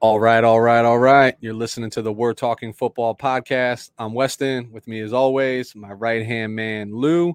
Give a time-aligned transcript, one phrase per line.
[0.00, 1.34] All right, all right, all right.
[1.40, 3.92] You're listening to the We're Talking Football podcast.
[3.96, 4.70] I'm Weston.
[4.70, 7.34] With me, as always, my right hand man, Lou.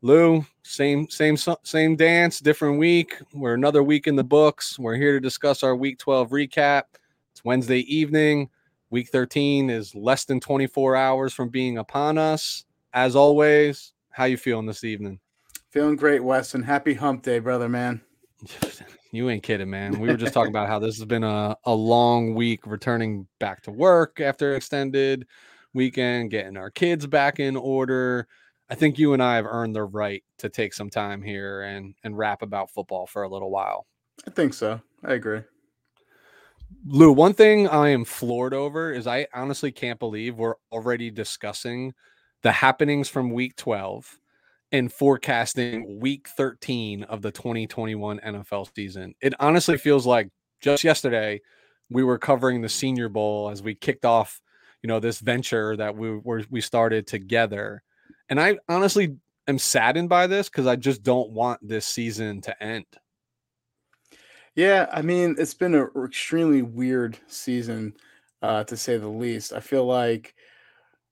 [0.00, 3.20] Lou, same, same, same dance, different week.
[3.34, 4.78] We're another week in the books.
[4.78, 6.84] We're here to discuss our Week 12 recap.
[7.32, 8.48] It's Wednesday evening.
[8.90, 12.64] Week 13 is less than 24 hours from being upon us.
[12.92, 15.18] As always, how you feeling this evening?
[15.70, 16.62] Feeling great, Weston.
[16.62, 18.00] Happy Hump Day, brother, man.
[19.10, 19.98] You ain't kidding, man.
[19.98, 23.62] We were just talking about how this has been a, a long week returning back
[23.62, 25.26] to work after extended
[25.72, 28.26] weekend, getting our kids back in order.
[28.70, 31.94] I think you and I have earned the right to take some time here and
[32.04, 33.86] and rap about football for a little while.
[34.26, 34.80] I think so.
[35.04, 35.40] I agree.
[36.84, 41.94] Lou, one thing I am floored over is I honestly can't believe we're already discussing
[42.42, 44.18] the happenings from week 12
[44.72, 49.14] and forecasting week 13 of the 2021 NFL season.
[49.20, 50.28] It honestly feels like
[50.60, 51.40] just yesterday
[51.90, 54.40] we were covering the Senior Bowl as we kicked off,
[54.82, 57.82] you know, this venture that we were we started together.
[58.28, 62.62] And I honestly am saddened by this because I just don't want this season to
[62.62, 62.84] end.
[64.54, 67.94] Yeah, I mean, it's been an extremely weird season,
[68.42, 69.52] uh, to say the least.
[69.52, 70.34] I feel like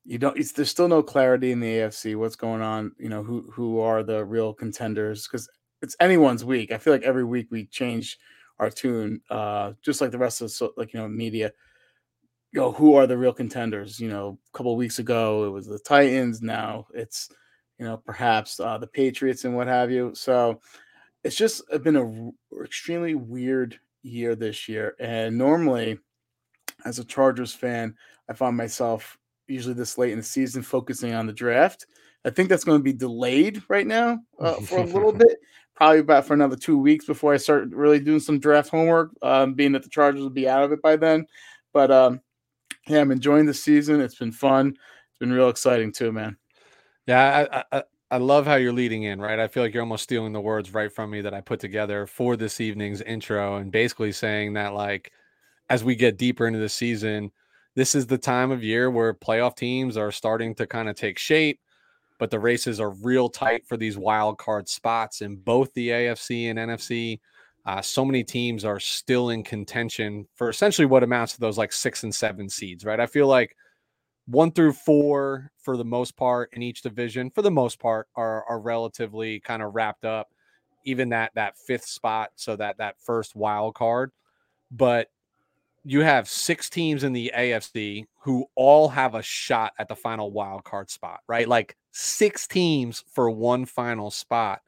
[0.06, 0.38] you don't.
[0.38, 2.16] It's, there's still no clarity in the AFC.
[2.16, 2.92] What's going on?
[2.98, 5.26] You know, who who are the real contenders?
[5.26, 5.48] Because
[5.82, 6.70] it's anyone's week.
[6.70, 8.18] I feel like every week we change
[8.58, 11.52] our tune, uh, just like the rest of the, like you know media.
[12.52, 13.98] You know, who are the real contenders?
[13.98, 16.40] You know, a couple weeks ago it was the Titans.
[16.40, 17.28] Now it's
[17.78, 20.12] you know perhaps uh, the Patriots and what have you.
[20.14, 20.60] So
[21.24, 24.94] it's just been a extremely weird year this year.
[25.00, 25.98] And normally,
[26.84, 27.96] as a Chargers fan,
[28.28, 31.86] I find myself usually this late in the season focusing on the draft.
[32.24, 35.38] I think that's going to be delayed right now uh, for a little bit,
[35.74, 39.10] probably about for another two weeks before I start really doing some draft homework.
[39.22, 41.26] Um, being that the Chargers will be out of it by then,
[41.72, 42.20] but um,
[42.88, 44.00] yeah, I'm enjoying the season.
[44.00, 44.68] It's been fun.
[44.68, 46.36] It's been real exciting too, man.
[47.06, 49.38] Yeah, I, I, I love how you're leading in, right?
[49.38, 52.06] I feel like you're almost stealing the words right from me that I put together
[52.06, 55.12] for this evening's intro and basically saying that like
[55.68, 57.32] as we get deeper into the season,
[57.76, 61.18] this is the time of year where playoff teams are starting to kind of take
[61.18, 61.60] shape,
[62.18, 66.50] but the races are real tight for these wild card spots in both the AFC
[66.50, 67.20] and NFC.
[67.66, 71.72] Uh, so many teams are still in contention for essentially what amounts to those like
[71.72, 72.98] six and seven seeds, right?
[72.98, 73.54] I feel like
[74.24, 78.44] one through four, for the most part, in each division, for the most part, are
[78.48, 80.28] are relatively kind of wrapped up.
[80.84, 84.12] Even that that fifth spot, so that that first wild card,
[84.70, 85.08] but
[85.88, 90.32] you have six teams in the AFC who all have a shot at the final
[90.32, 91.46] wild card spot, right?
[91.46, 94.62] Like six teams for one final spot.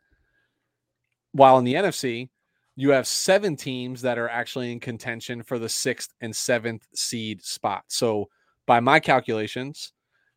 [1.32, 2.28] While in the NFC,
[2.76, 7.42] you have seven teams that are actually in contention for the sixth and seventh seed
[7.42, 7.82] spot.
[7.88, 8.28] So,
[8.64, 9.92] by my calculations,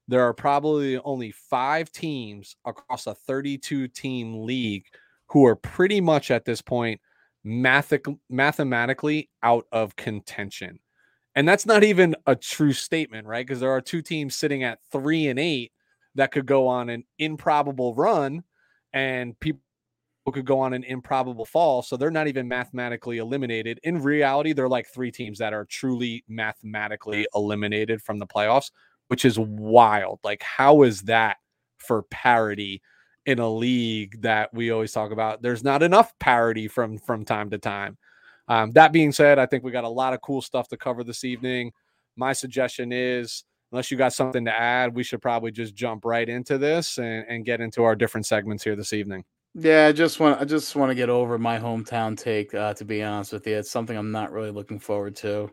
[0.07, 4.85] there are probably only five teams across a 32 team league
[5.27, 6.99] who are pretty much at this point
[7.43, 10.79] mathic- mathematically out of contention.
[11.35, 13.45] And that's not even a true statement, right?
[13.45, 15.71] Because there are two teams sitting at three and eight
[16.15, 18.43] that could go on an improbable run
[18.91, 19.61] and people
[20.31, 21.81] could go on an improbable fall.
[21.81, 23.79] So they're not even mathematically eliminated.
[23.83, 28.71] In reality, they're like three teams that are truly mathematically eliminated from the playoffs,
[29.07, 30.19] which is wild.
[30.23, 31.37] Like, how is that
[31.77, 32.81] for parity
[33.25, 35.41] in a league that we always talk about.
[35.41, 37.97] There's not enough parity from from time to time.
[38.47, 41.03] Um, that being said, I think we got a lot of cool stuff to cover
[41.03, 41.71] this evening.
[42.15, 46.27] My suggestion is, unless you got something to add, we should probably just jump right
[46.27, 49.23] into this and, and get into our different segments here this evening.
[49.53, 52.53] Yeah, I just want I just want to get over my hometown take.
[52.53, 55.51] Uh, to be honest with you, it's something I'm not really looking forward to.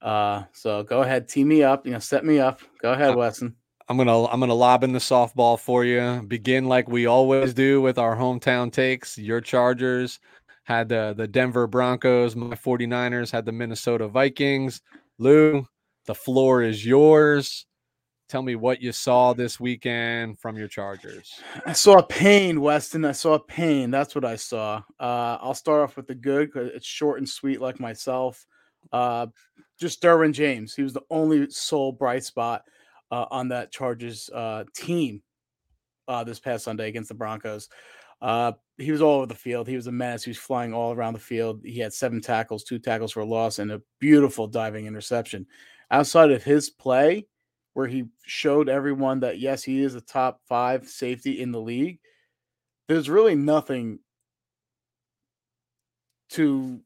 [0.00, 1.86] Uh, so go ahead, tee me up.
[1.86, 2.60] You know, set me up.
[2.80, 3.56] Go ahead, Weston.
[3.88, 6.22] I'm gonna I'm gonna lob in the softball for you.
[6.26, 9.18] Begin like we always do with our hometown takes.
[9.18, 10.20] Your Chargers
[10.62, 12.34] had the the Denver Broncos.
[12.34, 14.80] My 49ers had the Minnesota Vikings.
[15.18, 15.66] Lou,
[16.06, 17.66] the floor is yours.
[18.30, 21.38] Tell me what you saw this weekend from your Chargers.
[21.66, 23.04] I saw pain, Weston.
[23.04, 23.90] I saw pain.
[23.90, 24.82] That's what I saw.
[24.98, 28.46] Uh, I'll start off with the good because it's short and sweet, like myself.
[28.90, 29.26] Uh,
[29.78, 30.74] just Derwin James.
[30.74, 32.62] He was the only sole bright spot
[33.10, 35.22] uh, on that Chargers uh, team
[36.08, 37.68] uh, this past Sunday against the Broncos.
[38.20, 39.68] Uh, he was all over the field.
[39.68, 40.24] He was a menace.
[40.24, 41.60] He was flying all around the field.
[41.64, 45.46] He had seven tackles, two tackles for loss, and a beautiful diving interception.
[45.90, 47.26] Outside of his play,
[47.74, 51.98] where he showed everyone that yes, he is a top five safety in the league,
[52.88, 53.98] there's really nothing
[56.30, 56.80] to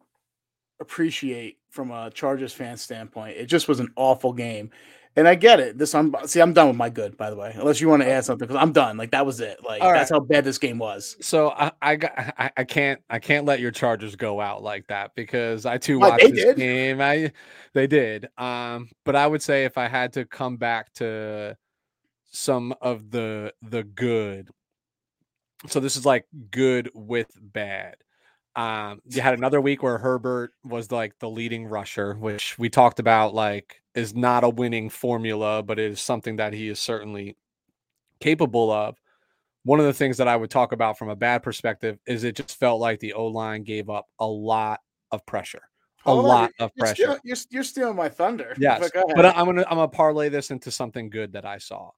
[0.81, 3.37] appreciate from a Chargers fan standpoint.
[3.37, 4.71] It just was an awful game.
[5.19, 5.77] And I get it.
[5.77, 7.53] This I'm see, I'm done with my good, by the way.
[7.57, 8.97] Unless you want to add something, because I'm done.
[8.97, 9.59] Like that was it.
[9.65, 10.17] Like All that's right.
[10.17, 11.17] how bad this game was.
[11.21, 14.87] So I I, got, I I can't I can't let your Chargers go out like
[14.87, 16.57] that because I too watched they this did.
[16.57, 17.01] game.
[17.01, 17.33] I
[17.75, 18.29] they did.
[18.39, 21.57] Um, but I would say if I had to come back to
[22.31, 24.51] some of the the good,
[25.67, 27.97] so this is like good with bad.
[28.59, 32.99] Um, you had another week where Herbert was like the leading rusher, which we talked
[32.99, 37.37] about, like is not a winning formula, but it is something that he is certainly
[38.21, 38.97] capable of.
[39.65, 42.35] One of the things that I would talk about from a bad perspective is it
[42.35, 44.81] just felt like the O line gave up a lot
[45.13, 45.63] of pressure,
[46.05, 46.95] a Hold lot of you're pressure.
[47.03, 48.57] stealing- You're, you're stealing my thunder.
[48.59, 49.25] Yes, But, but.
[49.37, 51.91] I'm gonna I'm gonna parlay this into something good that I saw.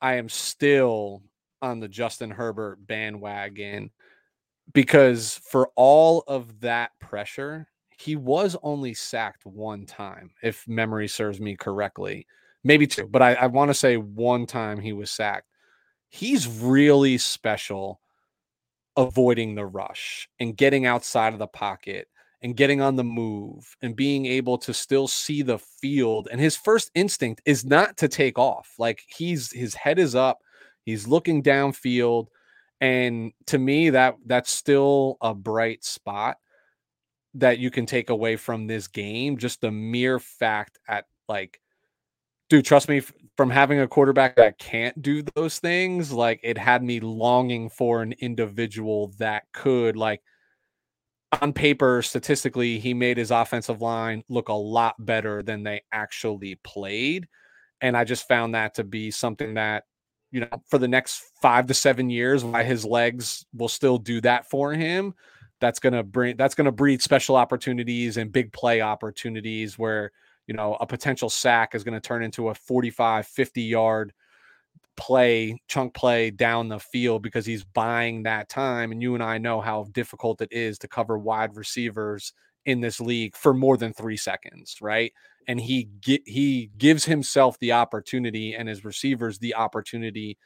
[0.00, 1.22] I am still
[1.62, 3.90] on the Justin Herbert bandwagon
[4.72, 11.40] because for all of that pressure, he was only sacked one time, if memory serves
[11.40, 12.26] me correctly,
[12.64, 15.48] maybe two, but I, I want to say one time he was sacked.
[16.08, 18.00] He's really special
[18.96, 22.08] avoiding the rush and getting outside of the pocket
[22.42, 26.56] and getting on the move and being able to still see the field and his
[26.56, 30.38] first instinct is not to take off like he's his head is up
[30.84, 32.28] he's looking downfield
[32.84, 36.36] and to me that that's still a bright spot
[37.32, 41.60] that you can take away from this game just the mere fact at like
[42.50, 43.00] dude trust me
[43.38, 48.02] from having a quarterback that can't do those things like it had me longing for
[48.02, 50.20] an individual that could like
[51.40, 56.54] on paper statistically he made his offensive line look a lot better than they actually
[56.56, 57.26] played
[57.80, 59.84] and i just found that to be something that
[60.34, 64.20] you know for the next 5 to 7 years why his legs will still do
[64.20, 65.14] that for him
[65.60, 70.10] that's to bring that's to breed special opportunities and big play opportunities where
[70.48, 74.12] you know a potential sack is to turn into a 45 50 yard
[74.96, 78.92] play chunk play down the field because he's buying that time.
[78.92, 82.32] And you and I know how difficult it is to cover wide receivers
[82.66, 85.12] in this league for more than 3 seconds right
[85.48, 90.38] and he get, he gives himself the opportunity and his receivers the opportunity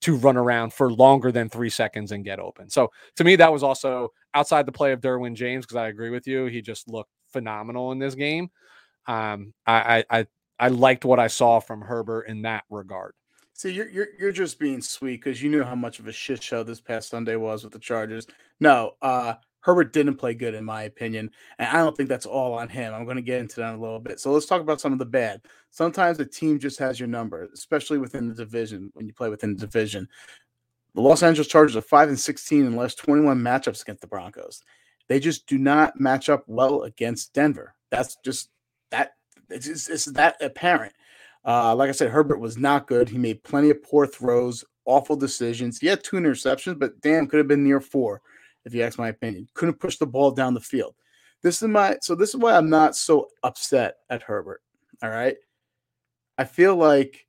[0.00, 2.70] to run around for longer than 3 seconds and get open.
[2.70, 6.10] So to me that was also outside the play of Derwin James because I agree
[6.10, 8.50] with you he just looked phenomenal in this game.
[9.06, 10.26] Um I I I,
[10.60, 13.14] I liked what I saw from Herbert in that regard.
[13.58, 16.40] See, you're you're you're just being sweet because you knew how much of a shit
[16.40, 18.28] show this past Sunday was with the Chargers.
[18.60, 19.34] No, uh,
[19.68, 22.94] Herbert didn't play good in my opinion, and I don't think that's all on him.
[22.94, 24.18] I'm going to get into that in a little bit.
[24.18, 25.42] So let's talk about some of the bad.
[25.70, 29.54] Sometimes the team just has your number, especially within the division when you play within
[29.54, 30.08] the division.
[30.94, 34.06] The Los Angeles Chargers are five and sixteen in the last 21 matchups against the
[34.06, 34.62] Broncos.
[35.06, 37.74] They just do not match up well against Denver.
[37.90, 38.48] That's just
[38.88, 39.16] that.
[39.50, 40.94] It's, just, it's that apparent.
[41.44, 43.10] Uh, like I said, Herbert was not good.
[43.10, 45.78] He made plenty of poor throws, awful decisions.
[45.78, 48.22] He had two interceptions, but damn, could have been near four,
[48.64, 49.48] if you ask my opinion.
[49.54, 50.94] Couldn't push the ball down the field.
[51.42, 54.62] This is my so this is why I'm not so upset at Herbert.
[55.02, 55.36] All right.
[56.36, 57.26] I feel like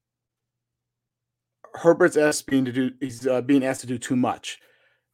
[1.74, 4.60] Herbert's asked being to do he's uh, being asked to do too much.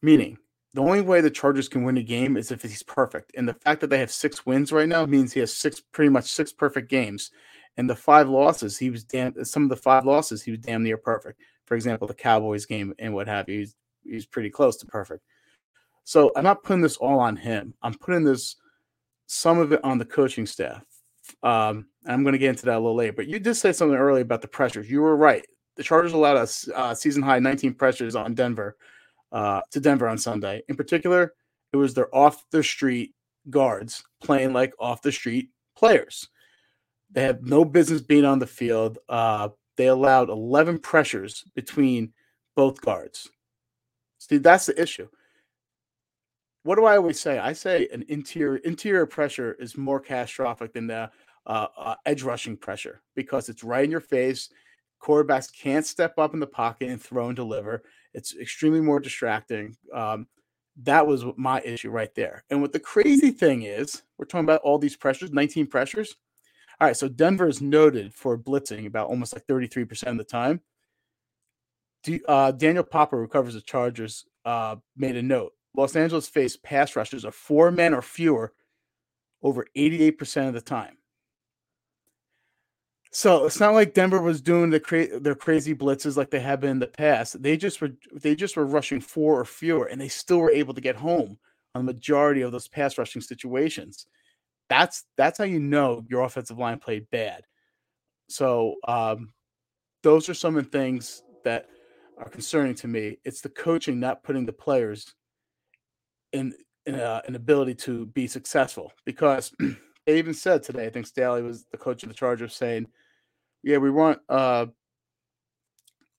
[0.01, 0.38] Meaning
[0.73, 3.31] the only way the Chargers can win a game is if he's perfect.
[3.35, 6.09] And the fact that they have six wins right now means he has six pretty
[6.09, 7.31] much six perfect games
[7.77, 9.43] and the five losses, he was damn.
[9.43, 11.41] Some of the five losses, he was damn near perfect.
[11.65, 15.24] For example, the Cowboys game and what have you, he's, he's pretty close to perfect.
[16.05, 17.74] So I'm not putting this all on him.
[17.81, 18.55] I'm putting this
[19.25, 20.83] some of it on the coaching staff.
[21.41, 23.13] Um, I'm going to get into that a little later.
[23.13, 24.89] But you did say something earlier about the pressures.
[24.89, 25.45] You were right.
[25.75, 28.77] The Chargers allowed us uh, season high 19 pressures on Denver
[29.31, 30.62] uh, to Denver on Sunday.
[30.69, 31.33] In particular,
[31.74, 33.15] it was their off the street
[33.50, 36.29] guards playing like off the street players.
[37.12, 39.00] They have no business being on the field.
[39.09, 42.13] Uh, they allowed 11 pressures between
[42.55, 43.29] both guards.
[44.19, 45.07] See, that's the issue.
[46.65, 47.38] What do I always say?
[47.38, 51.12] I say an interior interior pressure is more catastrophic than the
[51.45, 54.50] uh, uh, edge rushing pressure because it's right in your face.
[55.00, 57.84] Quarterbacks can't step up in the pocket and throw and deliver.
[58.15, 59.77] It's extremely more distracting.
[59.93, 60.25] Um,
[60.81, 62.43] that was my issue right there.
[62.50, 66.15] And what the crazy thing is, we're talking about all these pressures, 19 pressures.
[66.81, 70.62] All right, so Denver is noted for blitzing about almost like 33% of the time.
[72.27, 75.51] Uh, Daniel Popper, who covers the Chargers, uh, made a note.
[75.75, 78.53] Los Angeles faced pass rushers of four men or fewer
[79.41, 80.98] over 88% of the time.
[83.12, 86.60] So it's not like Denver was doing the cra- their crazy blitzes like they have
[86.60, 87.41] been in the past.
[87.41, 90.74] They just were they just were rushing four or fewer, and they still were able
[90.74, 91.38] to get home
[91.74, 94.05] on the majority of those pass rushing situations.
[94.67, 97.44] That's that's how you know your offensive line played bad.
[98.27, 99.32] So um,
[100.03, 101.67] those are some of the things that
[102.17, 103.20] are concerning to me.
[103.24, 105.13] It's the coaching not putting the players
[106.36, 106.54] in
[106.86, 109.51] in uh, an ability to be successful because
[110.06, 110.86] they even said today.
[110.86, 112.88] I think Staley was the coach of the Chargers saying,
[113.63, 114.68] "Yeah, we want uh,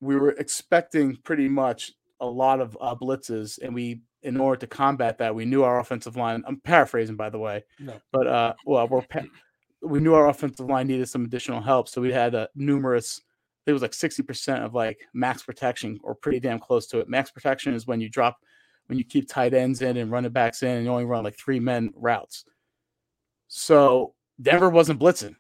[0.00, 4.66] we were expecting pretty much a lot of uh, blitzes, and we, in order to
[4.66, 6.42] combat that, we knew our offensive line.
[6.46, 8.00] I'm paraphrasing, by the way, no.
[8.10, 9.20] but uh, well, we're pa-
[9.82, 13.20] we knew our offensive line needed some additional help, so we had a numerous.
[13.66, 17.08] It was like 60% of like max protection, or pretty damn close to it.
[17.08, 18.36] Max protection is when you drop,
[18.86, 21.36] when you keep tight ends in and running backs in, and you only run like
[21.36, 22.44] three men routes.
[23.48, 25.36] So Denver wasn't blitzing.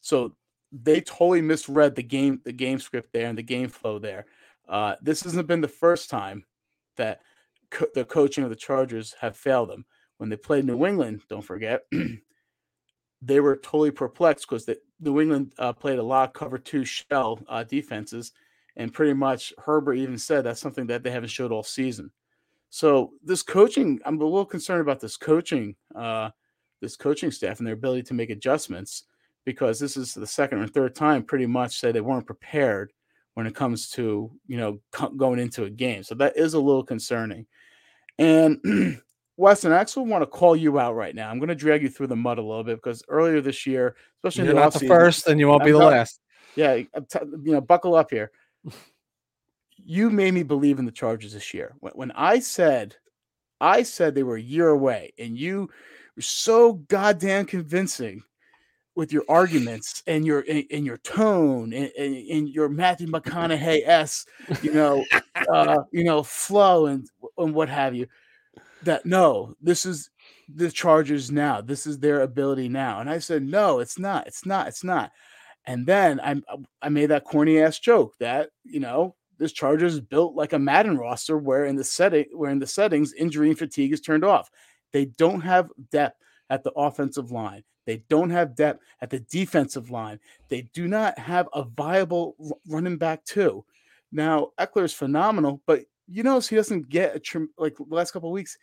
[0.00, 0.34] So
[0.72, 4.26] they totally misread the game, the game script there and the game flow there.
[4.68, 6.44] Uh, this hasn't been the first time
[6.96, 7.20] that
[7.70, 9.84] co- the coaching of the Chargers have failed them.
[10.18, 11.82] When they played New England, don't forget,
[13.22, 14.68] they were totally perplexed because
[15.00, 18.32] New England uh, played a lot of cover two shell uh, defenses,
[18.76, 22.12] and pretty much Herbert even said that's something that they haven't showed all season.
[22.72, 26.30] So this coaching, I'm a little concerned about this coaching, uh,
[26.80, 29.04] this coaching staff and their ability to make adjustments
[29.44, 32.90] because this is the second or third time pretty much say they weren't prepared
[33.34, 34.80] when it comes to you know
[35.18, 36.02] going into a game.
[36.02, 37.44] So that is a little concerning.
[38.18, 38.58] And
[39.36, 41.28] Weston, I actually want to call you out right now.
[41.28, 43.96] I'm going to drag you through the mud a little bit because earlier this year,
[44.16, 46.20] especially You're in the not the first, and you won't I'm be the last.
[46.56, 46.86] Yeah, t-
[47.44, 48.30] you know, buckle up here.
[49.76, 51.74] You made me believe in the Chargers this year.
[51.80, 52.96] When, when I said,
[53.60, 55.70] I said they were a year away, and you
[56.16, 58.22] were so goddamn convincing
[58.94, 64.26] with your arguments and your and, your tone and, and, and, your Matthew McConaughey s,
[64.62, 65.04] you know,
[65.50, 68.06] uh, you know, flow and and what have you.
[68.82, 70.10] That no, this is
[70.48, 71.60] the Chargers now.
[71.60, 73.00] This is their ability now.
[73.00, 74.26] And I said, no, it's not.
[74.26, 74.68] It's not.
[74.68, 75.12] It's not.
[75.64, 76.42] And then I
[76.82, 80.58] I made that corny ass joke that you know this Chargers is built like a
[80.58, 84.24] Madden roster where in the setting where in the settings injury and fatigue is turned
[84.24, 84.50] off.
[84.92, 86.16] They don't have depth
[86.48, 87.64] at the offensive line.
[87.84, 90.20] They don't have depth at the defensive line.
[90.48, 92.36] They do not have a viable
[92.68, 93.64] running back too.
[94.12, 98.12] Now Ekeler is phenomenal, but you notice he doesn't get a trim like the last
[98.12, 98.56] couple weeks.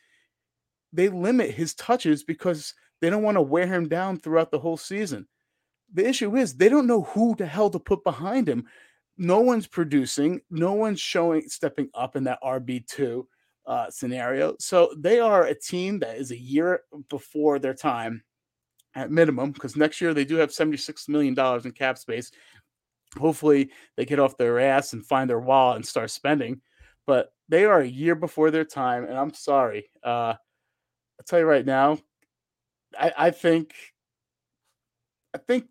[0.93, 4.77] They limit his touches because they don't want to wear him down throughout the whole
[4.77, 5.27] season.
[5.93, 8.65] The issue is they don't know who the hell to put behind him.
[9.19, 10.39] No one's producing.
[10.49, 13.27] No one's showing stepping up in that RB two
[13.67, 14.55] uh, scenario.
[14.59, 18.23] So they are a team that is a year before their time
[18.95, 22.31] at minimum, because next year they do have $76 million in cap space.
[23.17, 26.61] Hopefully they get off their ass and find their wallet and start spending.
[27.05, 29.03] But they are a year before their time.
[29.03, 29.89] And I'm sorry.
[30.01, 30.33] Uh,
[31.19, 31.99] I'll tell you right now,
[32.97, 33.73] I, I think
[35.35, 35.65] I think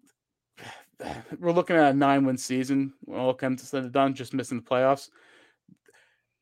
[1.39, 4.59] we're looking at a nine win season when all comes said and done, just missing
[4.59, 5.09] the playoffs.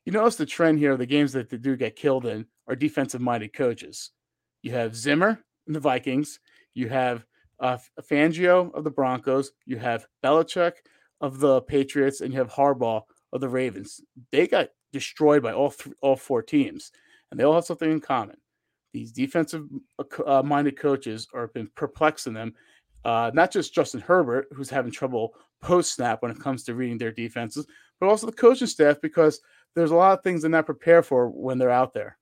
[0.05, 3.21] You notice the trend here, the games that they do get killed in are defensive
[3.21, 4.11] minded coaches.
[4.61, 6.39] You have Zimmer in the Vikings,
[6.73, 7.25] you have
[7.59, 10.73] uh, Fangio of the Broncos, you have Belichick
[11.21, 13.01] of the Patriots, and you have Harbaugh
[13.33, 13.99] of the Ravens.
[14.31, 16.91] They got destroyed by all th- all four teams,
[17.29, 18.37] and they all have something in common.
[18.93, 19.67] These defensive
[20.25, 22.53] uh, minded coaches are been perplexing them.
[23.07, 26.97] Uh, not just Justin Herbert, who's having trouble post snap when it comes to reading
[26.97, 27.65] their defenses,
[28.01, 29.39] but also the coaching staff because
[29.75, 32.17] there's a lot of things they're not prepared for when they're out there.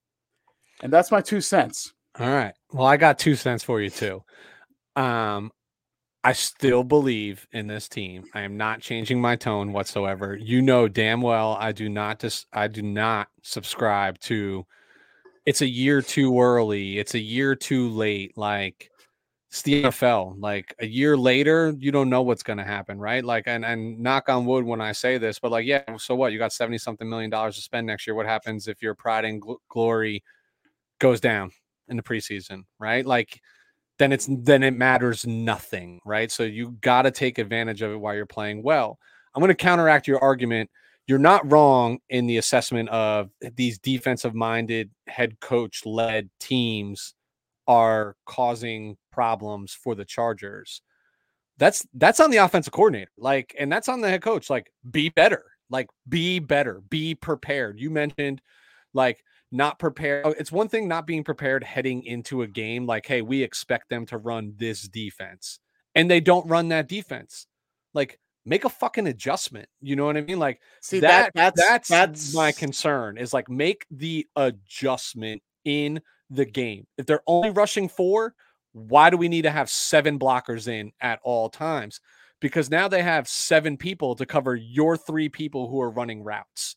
[0.84, 1.92] And that's my two cents.
[2.20, 2.54] All right.
[2.72, 4.22] Well, I got two cents for you too.
[4.96, 5.52] Um,
[6.24, 8.26] I still believe in this team.
[8.36, 10.36] I am not changing my tone whatsoever.
[10.36, 14.68] You know damn well I do not dis- I do not subscribe to
[15.48, 18.38] it's a year too early, it's a year too late.
[18.38, 18.92] Like
[19.56, 20.36] it's the NFL.
[20.38, 23.24] Like a year later, you don't know what's going to happen, right?
[23.24, 25.84] Like, and and knock on wood when I say this, but like, yeah.
[25.98, 26.34] So what?
[26.34, 28.16] You got seventy something million dollars to spend next year.
[28.16, 30.24] What happens if your pride and gl- glory
[31.00, 31.52] goes down?
[31.88, 33.06] in the preseason, right?
[33.06, 33.40] Like
[33.98, 36.32] then it's then it matters nothing, right?
[36.32, 39.00] So you got to take advantage of it while you're playing well.
[39.34, 40.70] I'm going to counteract your argument.
[41.08, 47.14] You're not wrong in the assessment of these defensive minded head coach led teams
[47.68, 50.82] are causing problems for the Chargers.
[51.58, 53.12] That's that's on the offensive coordinator.
[53.18, 54.50] Like and that's on the head coach.
[54.50, 55.46] Like be better.
[55.70, 56.82] Like be better.
[56.90, 57.80] Be prepared.
[57.80, 58.42] You mentioned
[58.94, 60.26] like not prepared.
[60.26, 63.90] Oh, it's one thing not being prepared heading into a game like, hey, we expect
[63.90, 65.60] them to run this defense,
[65.96, 67.48] and they don't run that defense.
[67.94, 69.70] Like, make a fucking adjustment.
[69.82, 70.40] You know what I mean?
[70.40, 73.18] Like, see that, that that's, that's that's my concern.
[73.18, 76.86] Is like make the adjustment in the game.
[76.98, 78.36] If they're only rushing four,
[78.76, 82.02] Why do we need to have seven blockers in at all times?
[82.42, 86.76] Because now they have seven people to cover your three people who are running routes.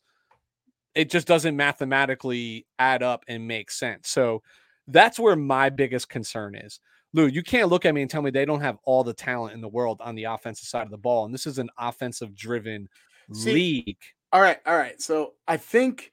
[0.95, 4.07] It just doesn't mathematically add up and make sense.
[4.07, 4.43] So
[4.87, 6.79] that's where my biggest concern is.
[7.13, 9.53] Lou, you can't look at me and tell me they don't have all the talent
[9.53, 11.25] in the world on the offensive side of the ball.
[11.25, 12.87] And this is an offensive driven
[13.29, 13.97] league.
[14.31, 14.59] All right.
[14.65, 15.01] All right.
[15.01, 16.11] So I think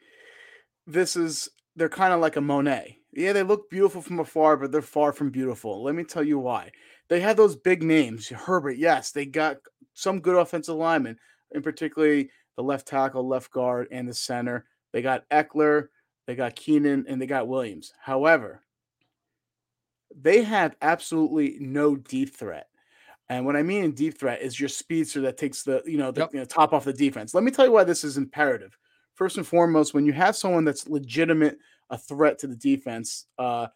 [0.84, 2.98] this is, they're kind of like a Monet.
[3.16, 5.82] Yeah, they look beautiful from afar, but they're far from beautiful.
[5.82, 6.70] Let me tell you why.
[7.08, 8.28] They had those big names.
[8.28, 9.56] Herbert, yes, they got
[9.94, 11.18] some good offensive linemen,
[11.52, 14.66] in particularly the left tackle, left guard, and the center.
[14.92, 15.88] They got Ekeler,
[16.26, 17.94] they got Keenan, and they got Williams.
[17.98, 18.62] However,
[20.14, 22.68] they have absolutely no deep threat.
[23.30, 26.10] And what I mean in deep threat is your speedster that takes the you know
[26.10, 26.30] the yep.
[26.34, 27.34] you know, top off the defense.
[27.34, 28.76] Let me tell you why this is imperative.
[29.14, 31.58] First and foremost, when you have someone that's legitimate
[31.90, 33.68] a threat to the defense, uh,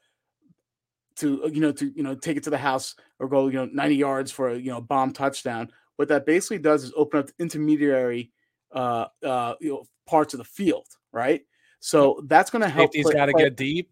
[1.16, 3.68] to you know to you know take it to the house or go you know
[3.72, 5.70] 90 yards for a you know bomb touchdown.
[5.96, 8.32] What that basically does is open up the intermediary
[8.72, 11.42] uh, uh, you know parts of the field, right?
[11.80, 12.90] So that's going to help.
[12.94, 13.90] He's got to get deep.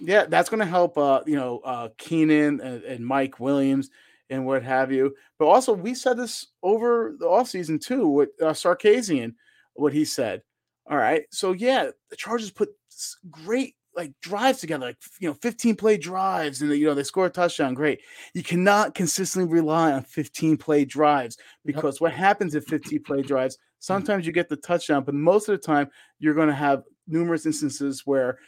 [0.00, 0.98] Yeah, that's going to help.
[0.98, 3.90] Uh, you know, uh, Keenan and, and, Mike Williams
[4.30, 5.14] and what have you.
[5.38, 9.34] But also, we said this over the offseason too with uh, Sarkisian,
[9.74, 10.42] what he said.
[10.90, 12.70] All right, so yeah, the Chargers put
[13.30, 17.26] great like drives together, like you know, 15 play drives, and you know they score
[17.26, 17.74] a touchdown.
[17.74, 18.00] Great.
[18.34, 23.58] You cannot consistently rely on 15 play drives because what happens at 15 play drives,
[23.78, 27.46] sometimes you get the touchdown, but most of the time you're going to have numerous
[27.46, 28.38] instances where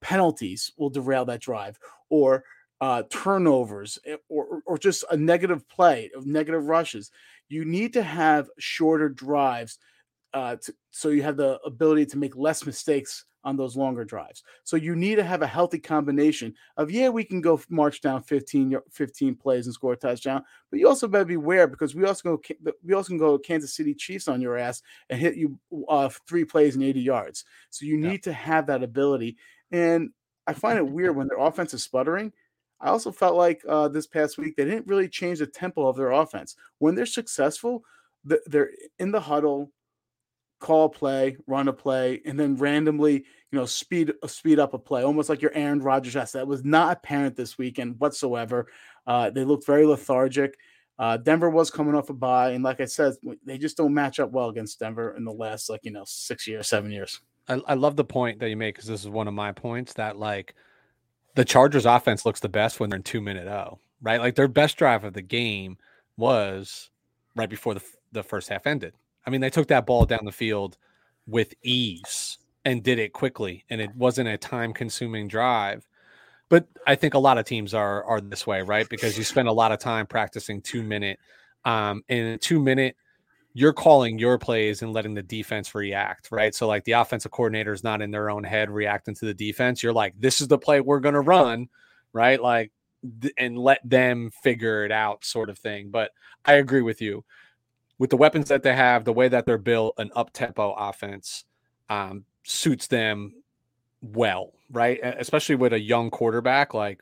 [0.00, 1.78] penalties will derail that drive
[2.08, 2.44] or
[2.80, 7.10] uh, turnovers eh, or, or just a negative play of negative rushes.
[7.48, 9.78] You need to have shorter drives
[10.34, 14.42] uh, to, so you have the ability to make less mistakes on those longer drives.
[14.64, 18.22] So you need to have a healthy combination of yeah, we can go march down
[18.22, 22.36] 15, 15 plays and score a touchdown, but you also better beware because we also
[22.36, 25.58] go we also can go Kansas City Chiefs on your ass and hit you
[25.88, 27.44] uh, three plays and 80 yards.
[27.70, 28.32] So you need yeah.
[28.32, 29.38] to have that ability.
[29.72, 30.10] And
[30.46, 32.32] I find it weird when their offense is sputtering.
[32.80, 35.96] I also felt like uh, this past week they didn't really change the tempo of
[35.96, 36.54] their offense.
[36.78, 37.82] When they're successful,
[38.24, 39.72] they're in the huddle,
[40.58, 44.78] call play, run a play, and then randomly, you know, speed uh, speed up a
[44.78, 46.14] play, almost like your Aaron Rodgers.
[46.14, 46.32] Has.
[46.32, 48.68] That was not apparent this weekend whatsoever.
[49.06, 50.56] Uh, they looked very lethargic.
[50.98, 54.18] Uh, Denver was coming off a bye, and like I said, they just don't match
[54.18, 57.20] up well against Denver in the last like you know six years, seven years.
[57.48, 59.94] I, I love the point that you make because this is one of my points
[59.94, 60.54] that like
[61.34, 64.20] the Chargers offense looks the best when they're in two minute oh, right?
[64.20, 65.78] Like their best drive of the game
[66.16, 66.90] was
[67.36, 68.94] right before the the first half ended.
[69.28, 70.78] I mean, they took that ball down the field
[71.26, 75.86] with ease and did it quickly, and it wasn't a time consuming drive.
[76.48, 78.88] But I think a lot of teams are are this way, right?
[78.88, 81.18] Because you spend a lot of time practicing two minute.
[81.66, 82.96] Um, in two minute,
[83.52, 86.54] you're calling your plays and letting the defense react, right?
[86.54, 89.82] So like the offensive coordinator is not in their own head reacting to the defense.
[89.82, 91.68] You're like, this is the play we're gonna run,
[92.14, 92.40] right?
[92.40, 92.72] Like,
[93.36, 95.90] and let them figure it out, sort of thing.
[95.90, 96.12] But
[96.46, 97.26] I agree with you
[97.98, 101.44] with the weapons that they have, the way that they're built, an up tempo offense
[101.88, 103.34] um, suits them
[104.00, 105.00] well, right?
[105.02, 107.00] Especially with a young quarterback, like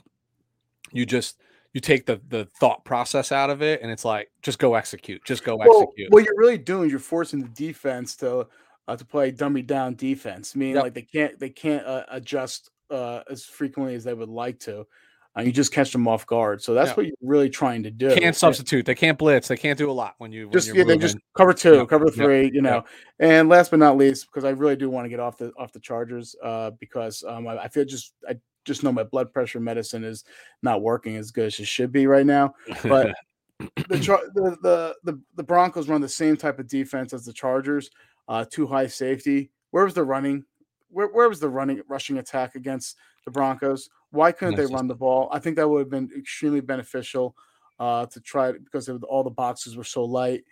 [0.93, 1.39] you just
[1.73, 5.23] you take the the thought process out of it, and it's like just go execute,
[5.25, 6.11] just go well, execute.
[6.11, 8.47] What you're really doing is you're forcing the defense to
[8.89, 10.53] uh, to play dummy down defense.
[10.55, 10.85] I mean, yep.
[10.85, 14.87] like they can't they can't uh, adjust uh, as frequently as they would like to
[15.37, 16.63] uh, you just catch them off guard.
[16.63, 16.95] So that's yeah.
[16.95, 18.15] what you're really trying to do.
[18.15, 18.87] Can't substitute.
[18.87, 19.49] They can't blitz.
[19.49, 20.85] They can't do a lot when you when just yeah.
[20.85, 21.89] They just cover two, yep.
[21.89, 22.45] cover three.
[22.45, 22.55] Yep.
[22.55, 22.75] You know.
[22.75, 22.87] Yep.
[23.19, 25.73] And last but not least, because I really do want to get off the off
[25.73, 29.61] the Chargers, uh, because um, I, I feel just I just know my blood pressure
[29.61, 30.25] medicine is
[30.63, 32.55] not working as good as it should be right now.
[32.83, 33.15] But
[33.59, 33.97] the,
[34.35, 37.91] the, the the the Broncos run the same type of defense as the Chargers.
[38.27, 39.51] Uh, two high safety.
[39.71, 40.45] Where was the running?
[40.89, 43.91] Where, where was the running rushing attack against the Broncos?
[44.17, 45.29] Why couldn't they run the ball?
[45.31, 47.37] I think that would have been extremely beneficial
[47.79, 50.45] uh, to try because all the boxes were so light.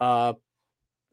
[0.00, 0.34] Uh,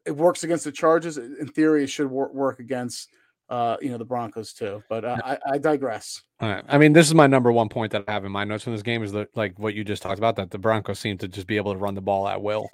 [0.04, 1.18] it works against the Chargers.
[1.18, 3.10] In theory, it should work against
[3.48, 4.82] uh, you know the Broncos too.
[4.88, 6.22] But uh, I, I, digress.
[6.40, 6.64] All right.
[6.68, 8.72] I mean, this is my number one point that I have in my notes from
[8.72, 11.28] this game is that like what you just talked about that the Broncos seem to
[11.28, 12.68] just be able to run the ball at will,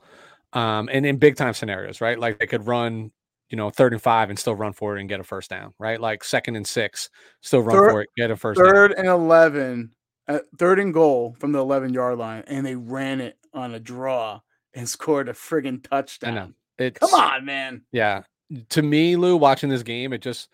[0.53, 2.19] um, and in big time scenarios, right?
[2.19, 3.11] Like they could run
[3.53, 5.75] you know, third and five and still run for it and get a first down,
[5.79, 6.01] right?
[6.01, 7.11] Like second and six,
[7.43, 8.99] still run third, for it, get a first third down.
[9.01, 9.93] and 11,
[10.27, 13.79] uh, third and goal from the 11 yard line, and they ran it on a
[13.79, 14.41] draw
[14.73, 16.31] and scored a friggin' touchdown.
[16.31, 16.53] I know.
[16.79, 17.83] It's, Come on, man.
[17.93, 18.23] Yeah.
[18.71, 20.49] To me, Lou, watching this game, it just,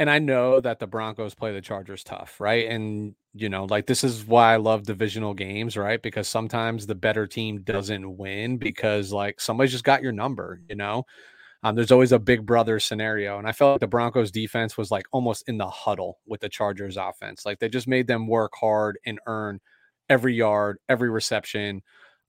[0.00, 2.68] and I know that the Broncos play the Chargers tough, right?
[2.68, 6.02] And You know, like this is why I love divisional games, right?
[6.02, 10.74] Because sometimes the better team doesn't win because like somebody's just got your number, you
[10.74, 11.06] know.
[11.62, 13.38] Um, there's always a big brother scenario.
[13.38, 16.48] And I felt like the Broncos defense was like almost in the huddle with the
[16.48, 17.44] Chargers offense.
[17.44, 19.60] Like they just made them work hard and earn
[20.08, 21.82] every yard, every reception.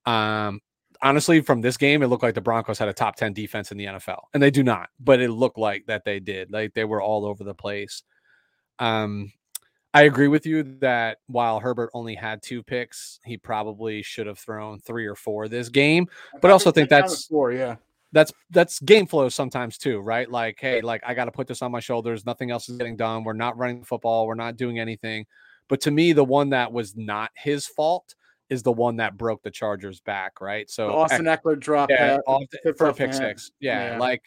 [0.06, 0.60] Um,
[1.02, 3.78] honestly, from this game, it looked like the Broncos had a top 10 defense in
[3.78, 4.24] the NFL.
[4.34, 6.52] And they do not, but it looked like that they did.
[6.52, 8.04] Like they were all over the place.
[8.80, 9.32] Um,
[9.94, 14.40] I agree with you that while Herbert only had two picks, he probably should have
[14.40, 16.08] thrown three or four this game.
[16.42, 17.76] But I also think that's four, yeah.
[18.14, 20.30] That's that's game flow sometimes too, right?
[20.30, 22.26] Like, hey, like I got to put this on my shoulders.
[22.26, 23.24] Nothing else is getting done.
[23.24, 24.28] We're not running the football.
[24.28, 25.26] We're not doing anything.
[25.70, 28.16] But to me, the one that was not his fault
[28.50, 30.70] is the one that broke the Chargers back, right?
[30.70, 32.44] So the Austin Ekeler dropped yeah, off,
[32.78, 33.52] for a pick six.
[33.62, 34.22] Yeah, yeah, like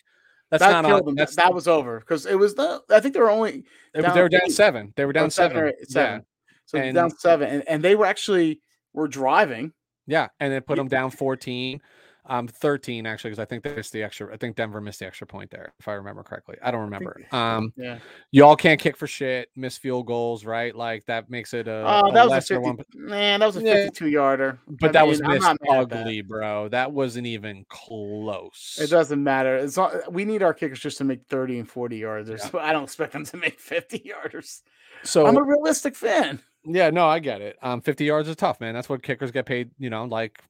[0.51, 3.20] that's that not on, that's, that was over because it was the I think they
[3.20, 4.94] were only they, they were down seven.
[4.97, 5.57] They were oh, down seven.
[5.57, 6.20] seven, seven.
[6.20, 6.53] Yeah.
[6.64, 8.61] So and, down seven, and, and they were actually
[8.94, 9.75] were driving.
[10.07, 11.83] Yeah, and then put them down fourteen
[12.27, 15.07] um 13 actually because i think they missed the extra i think denver missed the
[15.07, 16.57] extra point there if i remember correctly.
[16.63, 17.21] I don't remember.
[17.33, 17.99] um yeah.
[18.31, 20.75] y'all can't kick for shit miss field goals right?
[20.75, 23.57] Like that makes it a oh that a was a 50, one man that was
[23.57, 24.11] a 52 yeah.
[24.11, 24.59] yarder.
[24.69, 26.29] But I that mean, was missed ugly that.
[26.29, 26.69] bro.
[26.69, 28.79] That wasn't even close.
[28.81, 29.57] It doesn't matter.
[29.57, 32.37] It's not we need our kickers just to make 30 and 40 yards yeah.
[32.37, 32.59] so.
[32.59, 34.63] I don't expect them to make 50 yarders.
[35.03, 36.41] So i'm a realistic fan.
[36.65, 37.59] Yeah, no, I get it.
[37.61, 38.73] Um, 50 yards is tough, man.
[38.73, 40.43] That's what kickers get paid, you know, like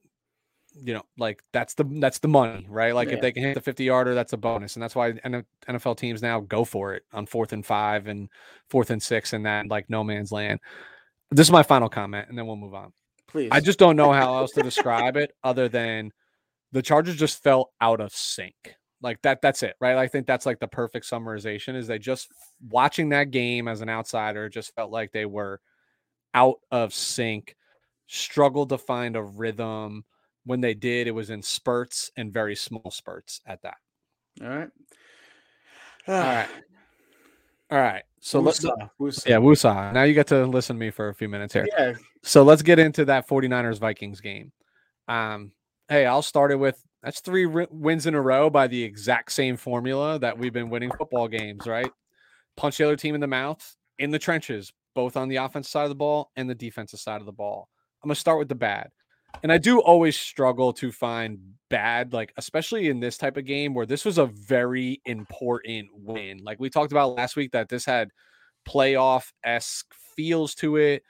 [0.83, 2.95] you know, like that's the that's the money, right?
[2.95, 3.15] Like yeah.
[3.15, 4.77] if they can hit the 50 yarder, that's a bonus.
[4.77, 8.29] And that's why NFL teams now go for it on fourth and five and
[8.69, 10.61] fourth and six and that like no man's land.
[11.31, 12.93] This is my final comment, and then we'll move on.
[13.29, 13.49] Please.
[13.51, 16.13] I just don't know how else to describe it other than
[16.73, 18.77] the Chargers just fell out of sync.
[19.01, 19.97] Like that, that's it, right?
[19.97, 22.29] I think that's like the perfect summarization is they just
[22.69, 25.61] watching that game as an outsider just felt like they were
[26.33, 27.57] out of sync,
[28.07, 30.05] struggled to find a rhythm
[30.45, 33.77] when they did, it was in spurts and very small spurts at that.
[34.43, 34.71] All right.
[36.09, 36.49] All right.
[37.71, 38.03] All right.
[38.21, 38.71] So let's yeah,
[39.37, 39.93] Wusa.
[39.93, 41.67] Now you get to listen to me for a few minutes here.
[41.77, 41.95] Yeah.
[42.23, 44.53] So let's get into that 49ers Vikings game.
[45.09, 45.53] Um,
[45.89, 49.57] hey, I'll start it with that's three wins in a row by the exact same
[49.57, 51.91] formula that we've been winning football games, right?
[52.57, 55.85] Punch the other team in the mouth in the trenches, both on the offensive side
[55.85, 57.69] of the ball and the defensive side of the ball.
[58.03, 58.91] I'm gonna start with the bad
[59.43, 61.39] and I do always struggle to find
[61.71, 66.41] bad, like especially in this type of game where this was a very important win.
[66.43, 68.11] Like we talked about last week, that this had
[68.69, 71.03] playoff esque feels to it.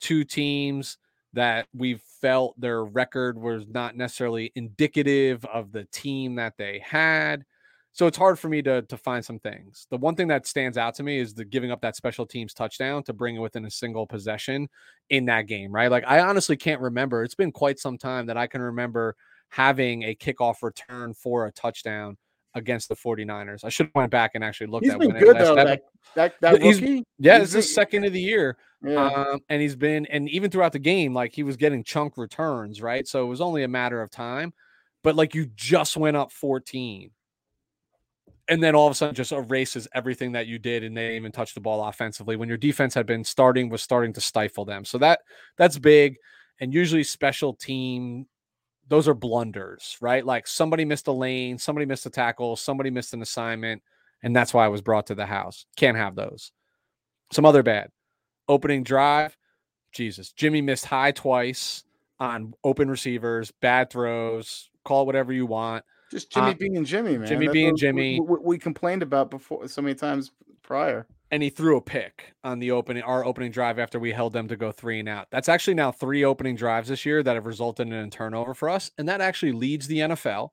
[0.00, 0.98] Two teams
[1.32, 7.44] that we felt their record was not necessarily indicative of the team that they had.
[7.94, 9.86] So it's hard for me to to find some things.
[9.90, 12.54] The one thing that stands out to me is the giving up that special teams
[12.54, 14.68] touchdown to bring it within a single possession
[15.10, 15.90] in that game, right?
[15.90, 17.22] Like I honestly can't remember.
[17.22, 19.14] It's been quite some time that I can remember
[19.50, 22.16] having a kickoff return for a touchdown
[22.54, 23.64] against the 49ers.
[23.64, 25.54] I should have went back and actually looked he's at been good though.
[25.54, 25.82] That,
[26.14, 28.56] that, that rookie, yeah, he's it's the second of the year.
[28.82, 29.04] Yeah.
[29.04, 32.80] Um, and he's been and even throughout the game, like he was getting chunk returns,
[32.80, 33.06] right?
[33.06, 34.54] So it was only a matter of time.
[35.04, 37.10] But like you just went up 14
[38.52, 41.32] and then all of a sudden just erases everything that you did and they even
[41.32, 44.84] touch the ball offensively when your defense had been starting was starting to stifle them.
[44.84, 45.20] So that
[45.56, 46.16] that's big.
[46.60, 48.26] And usually special team
[48.88, 50.26] those are blunders right?
[50.26, 53.82] Like somebody missed a lane somebody missed a tackle somebody missed an assignment
[54.22, 55.64] and that's why i was brought to the house.
[55.78, 56.52] Can't have those.
[57.32, 57.88] Some other bad.
[58.48, 59.34] Opening drive
[59.92, 60.30] jesus.
[60.30, 61.84] Jimmy missed high twice
[62.20, 67.18] on open receivers bad throws call it whatever you want just Jimmy uh, being Jimmy,
[67.18, 67.26] man.
[67.26, 68.20] Jimmy That's being Jimmy.
[68.20, 70.30] We, we, complained about before so many times
[70.62, 71.06] prior.
[71.32, 74.46] And he threw a pick on the opening our opening drive after we held them
[74.48, 75.28] to go three and out.
[75.30, 78.68] That's actually now three opening drives this year that have resulted in a turnover for
[78.68, 80.50] us, and that actually leads the NFL.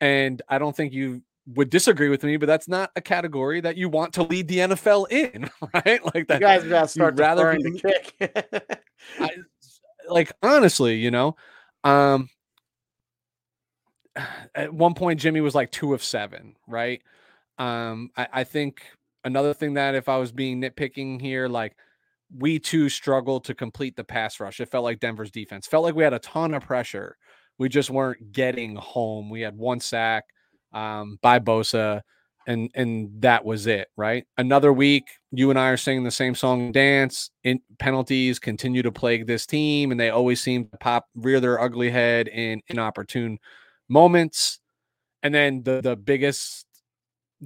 [0.00, 3.76] And I don't think you would disagree with me, but that's not a category that
[3.76, 6.04] you want to lead the NFL in, right?
[6.14, 6.40] Like that.
[6.40, 7.80] You guys got to start rather be, the
[8.18, 8.80] kick.
[9.20, 9.30] I,
[10.08, 11.36] like honestly, you know,
[11.84, 12.28] um,
[14.54, 17.02] at one point Jimmy was like two of seven, right?
[17.58, 18.82] Um, I, I think
[19.24, 21.76] another thing that if I was being nitpicking here, like
[22.36, 24.60] we too struggled to complete the pass rush.
[24.60, 27.16] It felt like Denver's defense felt like we had a ton of pressure.
[27.58, 29.28] We just weren't getting home.
[29.28, 30.24] We had one sack
[30.72, 32.00] um, by Bosa,
[32.46, 33.88] and and that was it.
[33.96, 34.24] Right.
[34.38, 37.30] Another week, you and I are singing the same song and dance.
[37.44, 41.60] In penalties continue to plague this team, and they always seem to pop rear their
[41.60, 43.38] ugly head in inopportune
[43.90, 44.60] moments.
[45.22, 46.64] And then the the biggest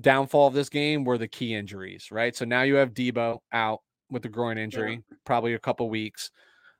[0.00, 2.36] downfall of this game were the key injuries, right?
[2.36, 3.80] So now you have Deebo out
[4.10, 5.16] with the groin injury, yeah.
[5.24, 6.30] probably a couple weeks.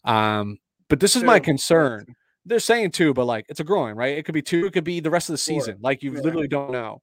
[0.05, 1.27] Um, but this is two.
[1.27, 2.07] my concern.
[2.45, 4.19] They're saying two, but like it's a groin, right?
[4.19, 5.75] It could be two, it could be the rest of the season.
[5.77, 5.81] Four.
[5.83, 6.21] Like you yeah.
[6.21, 7.01] literally don't know.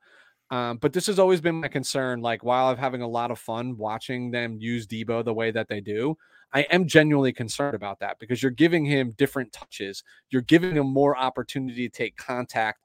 [0.52, 2.21] Um, but this has always been my concern.
[2.21, 5.67] Like while I'm having a lot of fun watching them use Deebo the way that
[5.67, 6.15] they do,
[6.54, 10.04] I am genuinely concerned about that because you're giving him different touches.
[10.30, 12.80] You're giving him more opportunity to take contact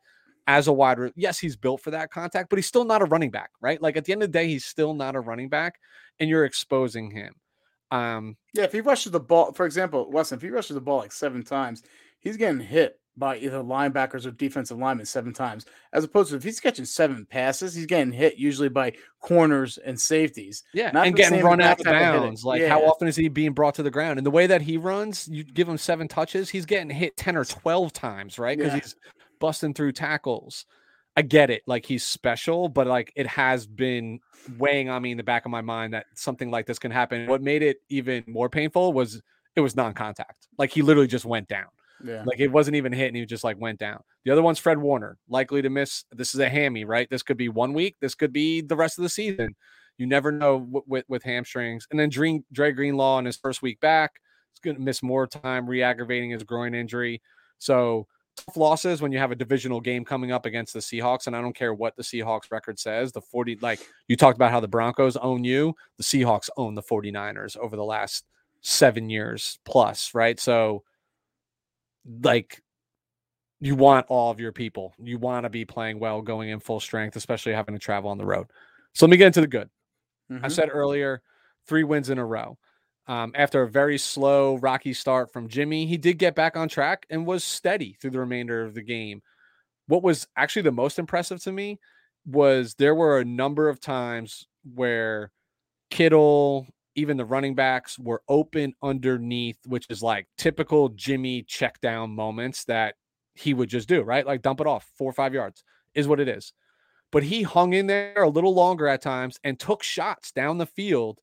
[0.46, 0.98] as a wide.
[0.98, 3.80] Re- yes, he's built for that contact, but he's still not a running back, right?
[3.82, 5.74] Like at the end of the day, he's still not a running back,
[6.20, 7.34] and you're exposing him.
[7.90, 10.98] Um, yeah, if he rushes the ball, for example, Weston, if he rushes the ball
[10.98, 11.82] like seven times,
[12.20, 16.42] he's getting hit by either linebackers or defensive linemen seven times, as opposed to if
[16.42, 20.64] he's catching seven passes, he's getting hit usually by corners and safeties.
[20.74, 22.44] Yeah, Not and getting run out of bounds.
[22.44, 22.68] Like yeah.
[22.68, 24.18] how often is he being brought to the ground?
[24.18, 27.36] And the way that he runs, you give him seven touches, he's getting hit ten
[27.36, 28.56] or twelve times, right?
[28.56, 28.80] Because yeah.
[28.80, 28.96] he's
[29.40, 30.66] busting through tackles.
[31.18, 34.20] I get it, like he's special, but like it has been
[34.58, 37.26] weighing on me in the back of my mind that something like this can happen.
[37.26, 39.22] What made it even more painful was
[39.54, 40.48] it was non-contact.
[40.58, 41.68] Like he literally just went down.
[42.04, 42.24] Yeah.
[42.24, 44.02] Like it wasn't even hit and he just like went down.
[44.24, 46.04] The other one's Fred Warner, likely to miss.
[46.12, 47.08] This is a hammy, right?
[47.10, 47.96] This could be one week.
[48.00, 49.54] This could be the rest of the season.
[49.98, 51.86] You never know with, with hamstrings.
[51.90, 54.20] And then Dre, Dre Greenlaw in his first week back,
[54.52, 57.22] he's going to miss more time, re aggravating his groin injury.
[57.58, 58.06] So
[58.36, 61.26] tough losses when you have a divisional game coming up against the Seahawks.
[61.26, 63.12] And I don't care what the Seahawks record says.
[63.12, 66.82] The 40, like you talked about how the Broncos own you, the Seahawks own the
[66.82, 68.24] 49ers over the last
[68.60, 70.38] seven years plus, right?
[70.38, 70.82] So,
[72.22, 72.62] like
[73.60, 74.94] you want all of your people.
[74.98, 78.18] You want to be playing well, going in full strength, especially having to travel on
[78.18, 78.46] the road.
[78.92, 79.70] So let me get into the good.
[80.30, 80.44] Mm-hmm.
[80.44, 81.22] I said earlier,
[81.66, 82.58] three wins in a row.
[83.08, 87.06] Um, after a very slow, rocky start from Jimmy, he did get back on track
[87.08, 89.22] and was steady through the remainder of the game.
[89.86, 91.78] What was actually the most impressive to me
[92.26, 95.30] was there were a number of times where
[95.90, 96.66] Kittle
[96.96, 102.64] even the running backs were open underneath, which is like typical Jimmy check down moments
[102.64, 102.94] that
[103.34, 104.26] he would just do, right?
[104.26, 105.62] Like dump it off four or five yards
[105.94, 106.52] is what it is.
[107.12, 110.66] But he hung in there a little longer at times and took shots down the
[110.66, 111.20] field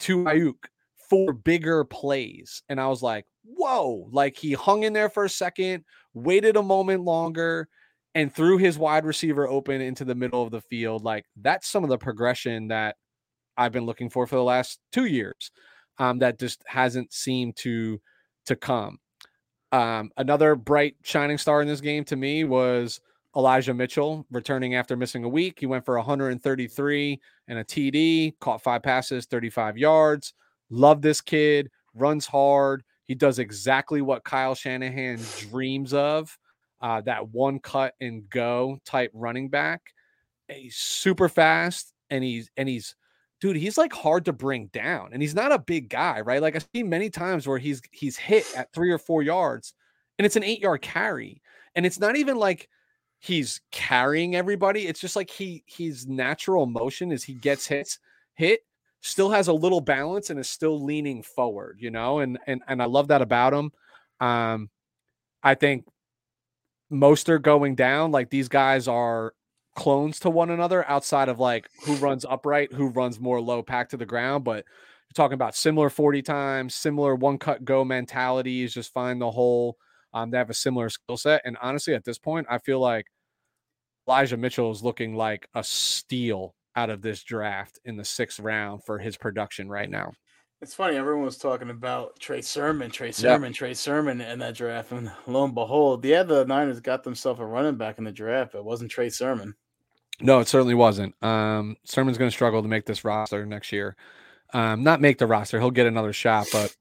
[0.00, 0.66] to Aiyuk
[1.08, 2.62] for bigger plays.
[2.68, 6.62] And I was like, whoa, like he hung in there for a second, waited a
[6.62, 7.68] moment longer,
[8.14, 11.04] and threw his wide receiver open into the middle of the field.
[11.04, 12.96] Like that's some of the progression that
[13.56, 15.50] I've been looking for for the last two years.
[15.98, 18.00] Um, that just hasn't seemed to
[18.46, 18.98] to come.
[19.72, 23.00] Um, another bright shining star in this game to me was
[23.36, 25.58] Elijah Mitchell returning after missing a week.
[25.58, 30.34] He went for 133 and a TD, caught five passes, 35 yards.
[30.70, 32.82] Love this kid, runs hard.
[33.04, 36.36] He does exactly what Kyle Shanahan dreams of
[36.80, 39.82] uh, that one cut and go type running back.
[40.48, 42.94] He's super fast and he's and he's
[43.40, 46.42] dude, he's like hard to bring down, and he's not a big guy, right?
[46.42, 49.74] Like I've seen many times where he's he's hit at three or four yards,
[50.18, 51.42] and it's an eight yard carry,
[51.74, 52.68] and it's not even like
[53.18, 54.86] he's carrying everybody.
[54.86, 57.98] It's just like he he's natural motion as he gets hits
[58.34, 58.60] hit
[59.00, 62.82] still has a little balance and is still leaning forward, you know, and and and
[62.82, 63.72] I love that about him.
[64.20, 64.70] Um,
[65.42, 65.84] I think
[66.90, 68.10] most are going down.
[68.10, 69.34] Like these guys are
[69.76, 73.90] clones to one another outside of like who runs upright, who runs more low pack
[73.90, 74.42] to the ground.
[74.42, 79.30] But you're talking about similar 40 times, similar one cut go mentalities, just find the
[79.30, 79.76] hole.
[80.12, 81.42] Um, they have a similar skill set.
[81.44, 83.06] And honestly, at this point, I feel like
[84.08, 88.84] Elijah Mitchell is looking like a steal out of this draft in the sixth round
[88.84, 90.12] for his production right now.
[90.62, 93.56] It's funny, everyone was talking about Trey Sermon, Trey Sermon, yep.
[93.56, 94.90] Trey Sermon in that draft.
[94.90, 98.54] And lo and behold, yeah, the Niners got themselves a running back in the draft.
[98.54, 99.54] It wasn't Trey Sermon.
[100.20, 101.14] No, it certainly wasn't.
[101.22, 103.96] Um, Sermon's going to struggle to make this roster next year.
[104.54, 106.46] Um, not make the roster; he'll get another shot.
[106.52, 106.74] But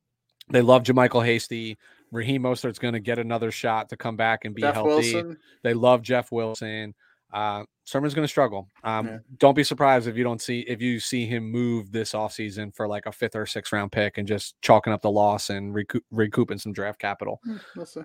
[0.50, 1.78] they love JaMycal Hasty.
[2.12, 5.15] Raheem Mostert's going to get another shot to come back and be Jeff healthy.
[5.15, 5.38] Wilson.
[5.63, 6.93] They love Jeff Wilson.
[7.34, 8.69] Uh, Sermon's going to struggle.
[8.84, 9.17] Um, yeah.
[9.38, 12.88] Don't be surprised if you don't see if you see him move this offseason for
[12.88, 16.04] like a fifth or sixth round pick and just chalking up the loss and recoup,
[16.12, 17.41] recouping some draft capital.
[17.76, 18.02] We'll see.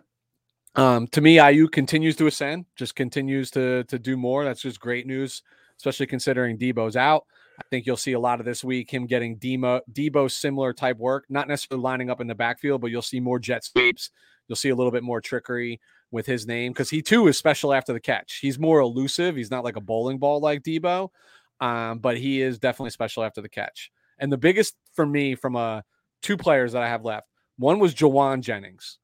[0.77, 4.45] Um, to me, Aiyuk continues to ascend, just continues to to do more.
[4.45, 5.43] That's just great news,
[5.77, 7.25] especially considering Deebo's out.
[7.59, 10.97] I think you'll see a lot of this week him getting Demo, Deebo similar type
[10.97, 14.11] work, not necessarily lining up in the backfield, but you'll see more jet sweeps.
[14.49, 15.81] You'll see a little bit more trickery
[16.11, 18.39] with his name because he too is special after the catch.
[18.41, 19.37] He's more elusive.
[19.37, 21.11] He's not like a bowling ball like Deebo,
[21.61, 23.91] um, but he is definitely special after the catch.
[24.19, 25.83] And the biggest for me from a uh,
[26.23, 27.27] two players that I have left,
[27.59, 29.00] one was Jauan Jennings.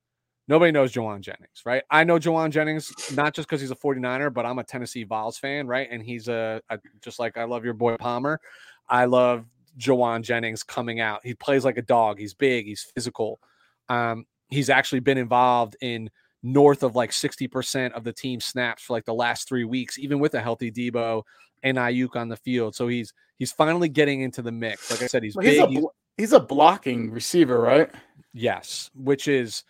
[0.49, 1.83] Nobody knows Jauan Jennings, right?
[1.91, 5.39] I know Jauan Jennings not just because he's a 49er, but I'm a Tennessee Vols
[5.39, 5.89] fan, right?
[5.91, 8.41] And he's a, a, just like I love your boy Palmer.
[8.89, 9.45] I love
[9.79, 11.21] Jauan Jennings coming out.
[11.25, 12.19] He plays like a dog.
[12.19, 12.67] He's big.
[12.67, 13.41] He's physical.
[13.89, 16.11] Um, he's actually been involved in
[16.43, 20.21] north of like 60% of the team snaps for like the last three weeks, even
[20.21, 21.23] with a healthy Deebo
[21.63, 22.75] and Aiyuk on the field.
[22.75, 24.91] So he's he's finally getting into the mix.
[24.91, 25.69] Like I said, he's well, big.
[25.71, 27.91] He's a, he's a blocking receiver, right?
[28.33, 29.65] Yes, which is,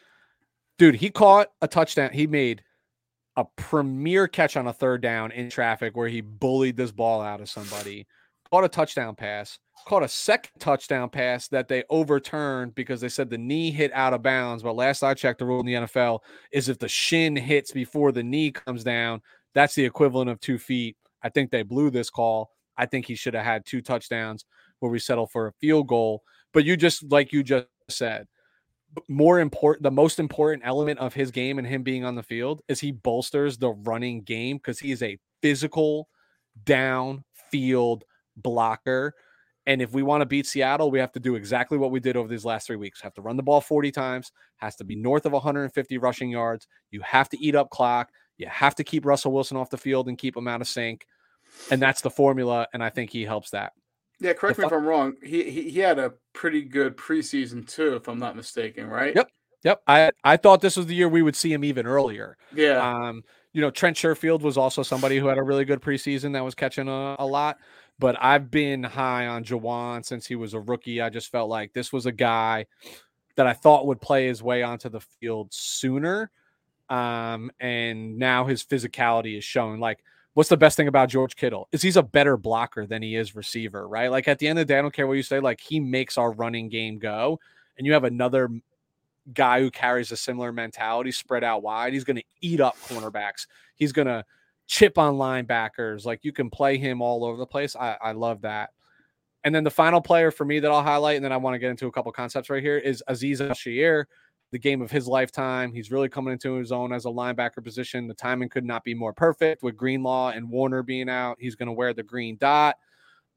[0.78, 2.10] dude, he caught a touchdown.
[2.12, 2.62] He made
[3.36, 7.40] a premier catch on a third down in traffic where he bullied this ball out
[7.40, 8.06] of somebody,
[8.50, 13.28] caught a touchdown pass, caught a second touchdown pass that they overturned because they said
[13.28, 14.62] the knee hit out of bounds.
[14.62, 18.10] But last I checked, the rule in the NFL is if the shin hits before
[18.12, 19.20] the knee comes down,
[19.54, 20.96] that's the equivalent of two feet.
[21.22, 22.50] I think they blew this call.
[22.78, 24.44] I think he should have had two touchdowns
[24.80, 26.22] where we settle for a field goal.
[26.52, 28.26] But you just, like you just said,
[29.08, 32.62] more important the most important element of his game and him being on the field
[32.68, 36.08] is he bolsters the running game because he is a physical
[36.64, 38.04] down field
[38.36, 39.14] blocker
[39.66, 42.16] and if we want to beat Seattle, we have to do exactly what we did
[42.16, 43.00] over these last three weeks.
[43.00, 46.68] Have to run the ball 40 times, has to be north of 150 rushing yards.
[46.92, 48.10] You have to eat up clock.
[48.38, 51.04] You have to keep Russell Wilson off the field and keep him out of sync.
[51.70, 52.68] And that's the formula.
[52.72, 53.72] And I think he helps that.
[54.20, 55.14] Yeah, correct me if I'm wrong.
[55.22, 59.14] He, he he had a pretty good preseason too, if I'm not mistaken, right?
[59.14, 59.28] Yep.
[59.64, 59.82] Yep.
[59.86, 62.36] I I thought this was the year we would see him even earlier.
[62.54, 62.78] Yeah.
[62.78, 66.44] Um, you know, Trent Sherfield was also somebody who had a really good preseason that
[66.44, 67.58] was catching a, a lot.
[67.98, 71.00] But I've been high on Jauan since he was a rookie.
[71.00, 72.66] I just felt like this was a guy
[73.36, 76.30] that I thought would play his way onto the field sooner.
[76.90, 79.80] Um, and now his physicality is showing.
[79.80, 80.04] Like,
[80.36, 81.66] what's the best thing about George Kittle?
[81.72, 84.10] Is he's a better blocker than he is receiver, right?
[84.10, 85.80] Like at the end of the day, I don't care what you say, like he
[85.80, 87.40] makes our running game go.
[87.78, 88.50] And you have another
[89.32, 91.94] guy who carries a similar mentality spread out wide.
[91.94, 93.46] He's going to eat up cornerbacks.
[93.76, 94.26] He's going to
[94.66, 96.04] chip on linebackers.
[96.04, 97.74] Like you can play him all over the place.
[97.74, 98.74] I, I love that.
[99.42, 101.58] And then the final player for me that I'll highlight, and then I want to
[101.58, 104.04] get into a couple concepts right here, is Azeez Al-Shaair,
[104.56, 105.70] the game of his lifetime.
[105.70, 108.08] He's really coming into his own as a linebacker position.
[108.08, 111.36] The timing could not be more perfect with Greenlaw and Warner being out.
[111.38, 112.76] He's going to wear the green dot.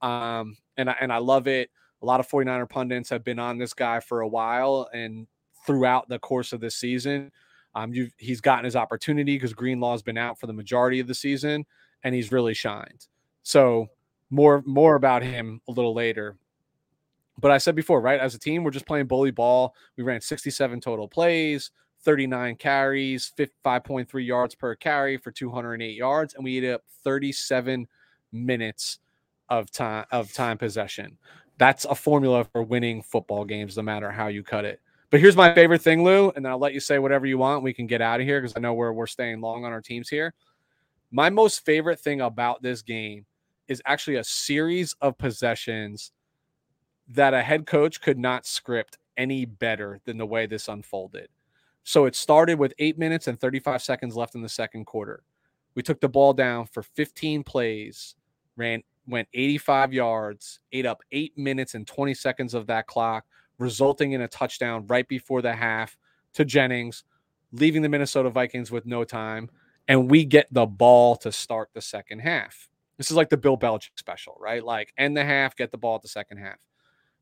[0.01, 1.71] Um, and, I, and I love it.
[2.01, 5.27] A lot of 49er pundits have been on this guy for a while and
[5.67, 7.33] throughout the course of this season.
[7.75, 11.65] Um, he's gotten his opportunity because Greenlaw's been out for the majority of the season,
[12.05, 13.07] and he's really shined.
[13.43, 13.89] So
[14.29, 16.37] more more about him a little later.
[17.39, 18.19] But I said before, right?
[18.19, 19.73] As a team, we're just playing bully ball.
[19.97, 21.71] We ran 67 total plays,
[22.01, 27.87] 39 carries, 5.3 yards per carry for 208 yards, and we ate up 37
[28.31, 28.99] minutes
[29.49, 31.17] of time of time possession.
[31.57, 34.79] That's a formula for winning football games, no matter how you cut it.
[35.09, 37.63] But here's my favorite thing, Lou, and then I'll let you say whatever you want.
[37.63, 39.81] We can get out of here because I know we're we're staying long on our
[39.81, 40.33] teams here.
[41.11, 43.25] My most favorite thing about this game
[43.67, 46.11] is actually a series of possessions
[47.09, 51.29] that a head coach could not script any better than the way this unfolded.
[51.83, 55.23] So it started with eight minutes and 35 seconds left in the second quarter.
[55.75, 58.15] We took the ball down for 15 plays,
[58.55, 63.25] ran went 85 yards, ate up eight minutes and 20 seconds of that clock
[63.57, 65.97] resulting in a touchdown right before the half
[66.33, 67.03] to Jennings,
[67.51, 69.49] leaving the Minnesota Vikings with no time.
[69.87, 72.69] And we get the ball to start the second half.
[72.97, 74.63] This is like the Bill Belichick special, right?
[74.63, 76.59] Like end the half, get the ball at the second half.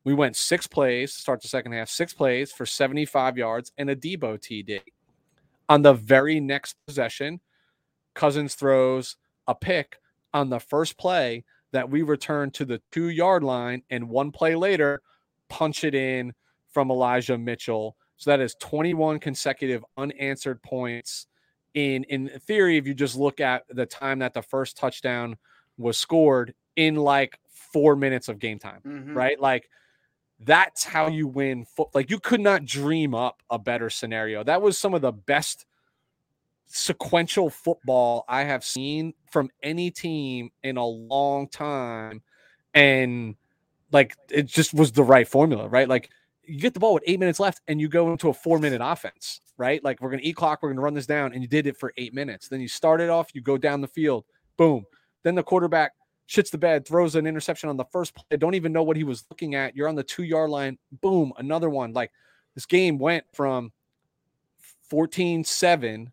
[0.07, 3.89] We went six plays to start the second half, six plays for 75 yards and
[3.89, 4.79] a Deebo TD.
[5.67, 7.41] On the very next possession,
[8.13, 9.17] Cousins throws
[9.49, 9.97] a pick
[10.33, 11.43] on the first play
[11.73, 13.83] that we return to the two yard line.
[13.89, 15.01] And one play later,
[15.49, 16.33] punch it in
[16.69, 17.97] from Elijah Mitchell.
[18.15, 21.27] So that is 21 consecutive unanswered points.
[21.73, 25.35] In in theory, if you just look at the time that the first touchdown
[25.77, 29.13] was scored in like four minutes of game time, mm-hmm.
[29.13, 29.37] right?
[29.37, 29.69] Like
[30.39, 31.65] that's how you win.
[31.65, 34.43] Fo- like you could not dream up a better scenario.
[34.43, 35.65] That was some of the best
[36.67, 42.21] sequential football I have seen from any team in a long time.
[42.73, 43.35] And
[43.91, 45.87] like it just was the right formula, right?
[45.87, 46.09] Like
[46.43, 48.81] you get the ball with eight minutes left and you go into a four minute
[48.83, 49.83] offense, right?
[49.83, 51.93] Like we're to eat clock, we're to run this down, and you did it for
[51.97, 52.47] eight minutes.
[52.47, 54.25] Then you start it off, you go down the field,
[54.55, 54.85] boom.
[55.23, 55.93] Then the quarterback
[56.27, 58.37] shits the bed, throws an interception on the first play.
[58.37, 59.75] Don't even know what he was looking at.
[59.75, 61.93] You're on the two yard line, boom, another one.
[61.93, 62.11] Like
[62.55, 63.71] this game went from
[64.89, 66.11] 14 7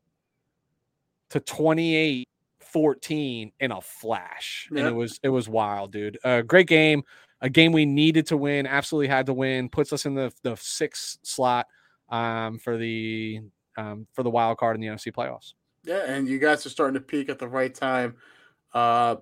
[1.30, 2.28] to 28
[2.60, 4.68] 14 in a flash.
[4.70, 4.78] Yep.
[4.78, 6.18] And it was, it was wild, dude.
[6.24, 7.04] Uh, great game
[7.44, 10.56] a game we needed to win, absolutely had to win, puts us in the the
[10.56, 11.66] sixth slot
[12.08, 13.42] um, for the
[13.76, 15.52] um, for the wild card in the NFC playoffs.
[15.84, 18.16] Yeah, and you guys are starting to peak at the right time.
[18.72, 19.16] Uh,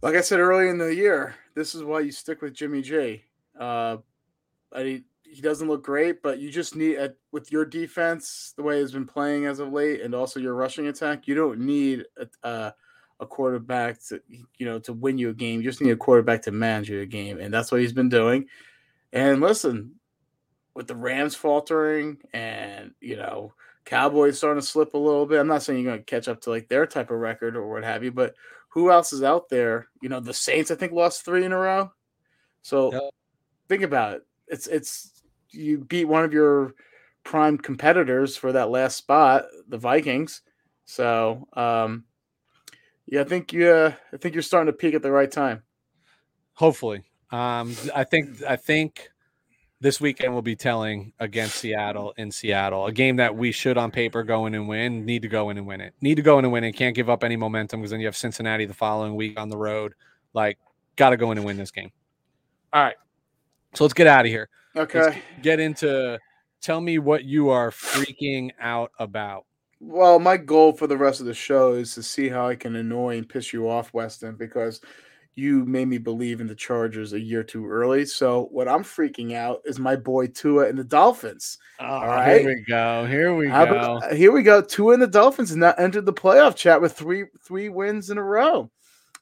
[0.00, 3.24] Like I said early in the year, this is why you stick with Jimmy G.
[3.58, 3.96] Uh,
[4.76, 5.02] he
[5.40, 9.06] doesn't look great, but you just need a, with your defense the way he's been
[9.06, 11.26] playing as of late, and also your rushing attack.
[11.26, 12.74] You don't need a, a,
[13.20, 15.60] a quarterback to you know to win you a game.
[15.60, 18.08] You just need a quarterback to manage you a game, and that's what he's been
[18.08, 18.46] doing.
[19.12, 19.96] And listen,
[20.74, 23.52] with the Rams faltering, and you know
[23.84, 25.40] Cowboys starting to slip a little bit.
[25.40, 27.68] I'm not saying you're going to catch up to like their type of record or
[27.68, 28.34] what have you, but
[28.78, 29.88] who else is out there?
[30.00, 31.90] You know, the Saints I think lost three in a row.
[32.62, 33.02] So yep.
[33.68, 34.22] think about it.
[34.46, 36.74] It's it's you beat one of your
[37.24, 40.42] prime competitors for that last spot, the Vikings.
[40.84, 42.04] So um,
[43.06, 45.64] yeah, I think you uh, I think you're starting to peak at the right time.
[46.54, 47.02] Hopefully,
[47.32, 49.10] um, I think I think
[49.80, 53.90] this weekend we'll be telling against Seattle in Seattle, a game that we should on
[53.90, 55.04] paper go in and win.
[55.04, 55.94] Need to go in and win it.
[56.00, 56.72] Need to go in and win it.
[56.72, 59.56] Can't give up any momentum because then you have Cincinnati the following week on the
[59.56, 59.94] road.
[60.34, 60.58] Like,
[60.96, 61.92] got to go in and win this game.
[62.72, 62.96] All right,
[63.74, 64.48] so let's get out of here.
[64.76, 66.18] Okay, let's get into.
[66.60, 69.46] Tell me what you are freaking out about.
[69.80, 72.74] Well, my goal for the rest of the show is to see how I can
[72.74, 74.80] annoy and piss you off, Weston, because
[75.38, 78.04] you made me believe in the Chargers a year too early.
[78.04, 81.58] So what I'm freaking out is my boy Tua and the Dolphins.
[81.78, 83.06] Oh, all right, here we go.
[83.06, 83.96] Here we How go.
[83.98, 84.60] About, here we go.
[84.60, 88.18] Tua and the Dolphins and now entered the playoff chat with three three wins in
[88.18, 88.68] a row.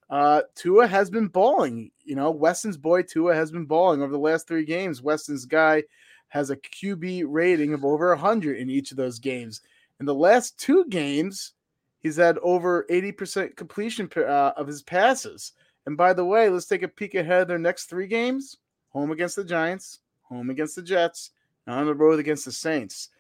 [0.08, 1.90] Uh, Tua has been balling.
[2.02, 5.02] You know, Weston's boy Tua has been balling over the last three games.
[5.02, 5.82] Weston's guy
[6.28, 9.60] has a QB rating of over 100 in each of those games.
[10.00, 11.52] In the last two games,
[12.00, 15.52] he's had over 80% completion uh, of his passes.
[15.86, 18.56] And by the way, let's take a peek ahead of their next three games
[18.90, 21.30] home against the Giants, home against the Jets,
[21.66, 23.10] and on the road against the Saints.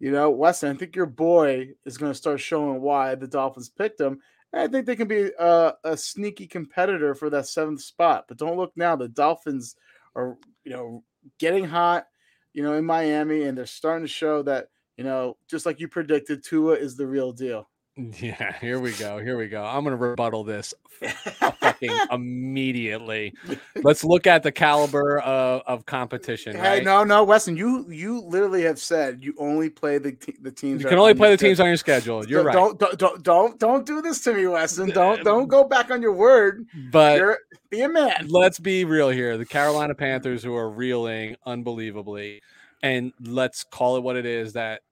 [0.00, 3.68] You know, Weston, I think your boy is going to start showing why the Dolphins
[3.68, 4.20] picked him.
[4.52, 8.24] And I think they can be a, a sneaky competitor for that seventh spot.
[8.26, 8.96] But don't look now.
[8.96, 9.76] The Dolphins
[10.16, 11.04] are, you know,
[11.38, 12.06] getting hot,
[12.52, 15.86] you know, in Miami, and they're starting to show that, you know, just like you
[15.86, 17.69] predicted, Tua is the real deal.
[18.20, 19.18] Yeah, here we go.
[19.18, 19.64] Here we go.
[19.64, 23.34] I'm going to rebuttal this fucking immediately.
[23.76, 26.56] Let's look at the caliber of, of competition.
[26.56, 26.84] Hey, right?
[26.84, 30.82] no, no, Weston, you you literally have said you only play the the teams.
[30.82, 32.26] You can only play the teams on your schedule.
[32.26, 32.52] You're right.
[32.52, 34.90] Don't, don't don't don't do this to me, Weston.
[34.90, 36.66] Don't don't go back on your word.
[36.92, 37.38] But You're,
[37.70, 38.26] be a man.
[38.28, 39.38] Let's be real here.
[39.38, 42.42] The Carolina Panthers, who are reeling unbelievably,
[42.82, 44.52] and let's call it what it is.
[44.54, 44.82] That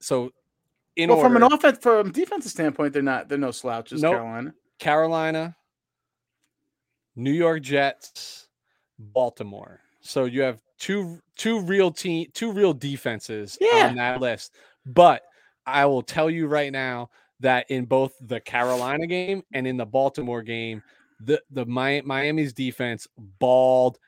[0.00, 0.30] so
[0.98, 4.02] in well, order, from an offense, from defensive standpoint, they're not they're no slouches.
[4.02, 4.14] Nope.
[4.14, 5.56] Carolina, Carolina,
[7.16, 8.48] New York Jets,
[8.98, 9.80] Baltimore.
[10.00, 13.88] So you have two two real team two real defenses yeah.
[13.88, 14.54] on that list.
[14.84, 15.22] But
[15.64, 19.86] I will tell you right now that in both the Carolina game and in the
[19.86, 20.82] Baltimore game,
[21.20, 23.06] the the Miami's defense
[23.38, 23.98] balled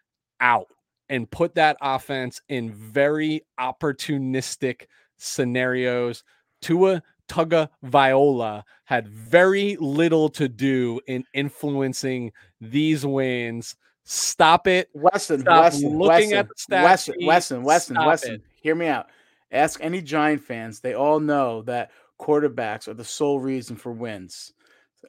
[0.41, 0.67] out
[1.09, 4.87] and put that offense in very opportunistic
[5.19, 6.25] scenarios
[6.61, 13.77] Tua Tuga Viola had very little to do in influencing these wins.
[14.05, 15.41] Stop it, Weston.
[15.41, 16.83] Stop Weston, looking Weston, at the stats.
[16.83, 18.35] Weston, Weston, Weston, Weston.
[18.35, 18.43] It.
[18.61, 19.07] Hear me out.
[19.53, 24.53] Ask any Giant fans; they all know that quarterbacks are the sole reason for wins.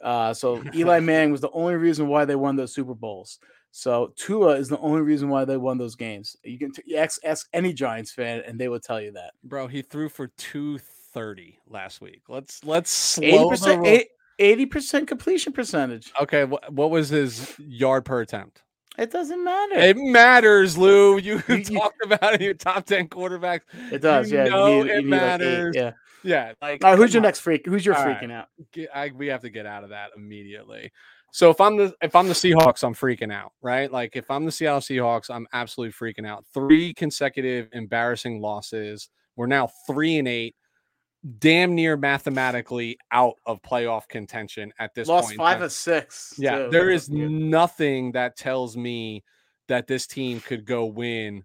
[0.03, 3.39] Uh, so Eli Manning was the only reason why they won those Super Bowls.
[3.71, 6.35] So Tua is the only reason why they won those games.
[6.43, 9.31] You can t- ask, ask any Giants fan, and they will tell you that.
[9.43, 10.77] Bro, he threw for two
[11.13, 12.21] 30 last week.
[12.27, 14.05] Let's let's slow 80%,
[14.39, 16.11] 80% completion percentage.
[16.21, 18.61] Okay, what, what was his yard per attempt?
[18.97, 19.75] It doesn't matter.
[19.75, 21.17] It matters, Lou.
[21.17, 23.61] You, you talked about it, your top 10 quarterbacks.
[23.91, 24.45] It does, you yeah.
[24.45, 25.75] Know it matters.
[25.75, 25.91] Like yeah.
[26.23, 26.53] Yeah.
[26.61, 27.23] Like right, who's your on.
[27.23, 27.65] next freak?
[27.65, 28.31] Who's your All freaking right.
[28.31, 28.47] out?
[28.93, 30.91] I, we have to get out of that immediately.
[31.33, 33.89] So if I'm the if I'm the Seahawks, I'm freaking out, right?
[33.89, 36.45] Like if I'm the Seattle Seahawks, I'm absolutely freaking out.
[36.53, 39.09] Three consecutive embarrassing losses.
[39.37, 40.55] We're now three and eight
[41.39, 45.39] damn near mathematically out of playoff contention at this Lost point.
[45.39, 46.33] Lost five of six.
[46.37, 49.23] Yeah, there is nothing that tells me
[49.67, 51.43] that this team could go win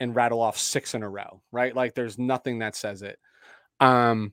[0.00, 1.74] and rattle off six in a row, right?
[1.74, 3.18] Like there's nothing that says it.
[3.80, 4.32] Um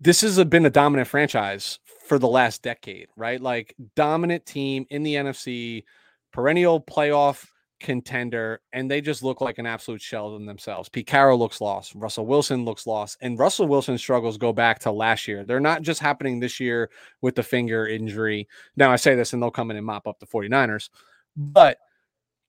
[0.00, 3.40] this has been a dominant franchise for the last decade, right?
[3.40, 5.84] Like dominant team in the NFC,
[6.32, 7.46] perennial playoff
[7.82, 10.88] contender, and they just look like an absolute shell of themselves.
[10.88, 11.94] Pete Carroll looks lost.
[11.94, 13.18] Russell Wilson looks lost.
[13.20, 15.44] And Russell Wilson's struggles go back to last year.
[15.44, 18.48] They're not just happening this year with the finger injury.
[18.76, 20.88] Now, I say this and they'll come in and mop up the 49ers.
[21.36, 21.78] But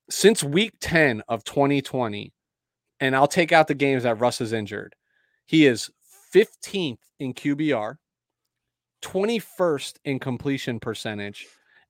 [0.08, 2.32] since week 10 of 2020,
[3.00, 4.94] and I'll take out the games that Russ is injured,
[5.46, 5.90] he is
[6.34, 7.96] 15th in QBR,
[9.02, 11.46] 21st in completion percentage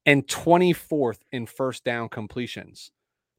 [0.07, 2.91] and 24th in first down completions.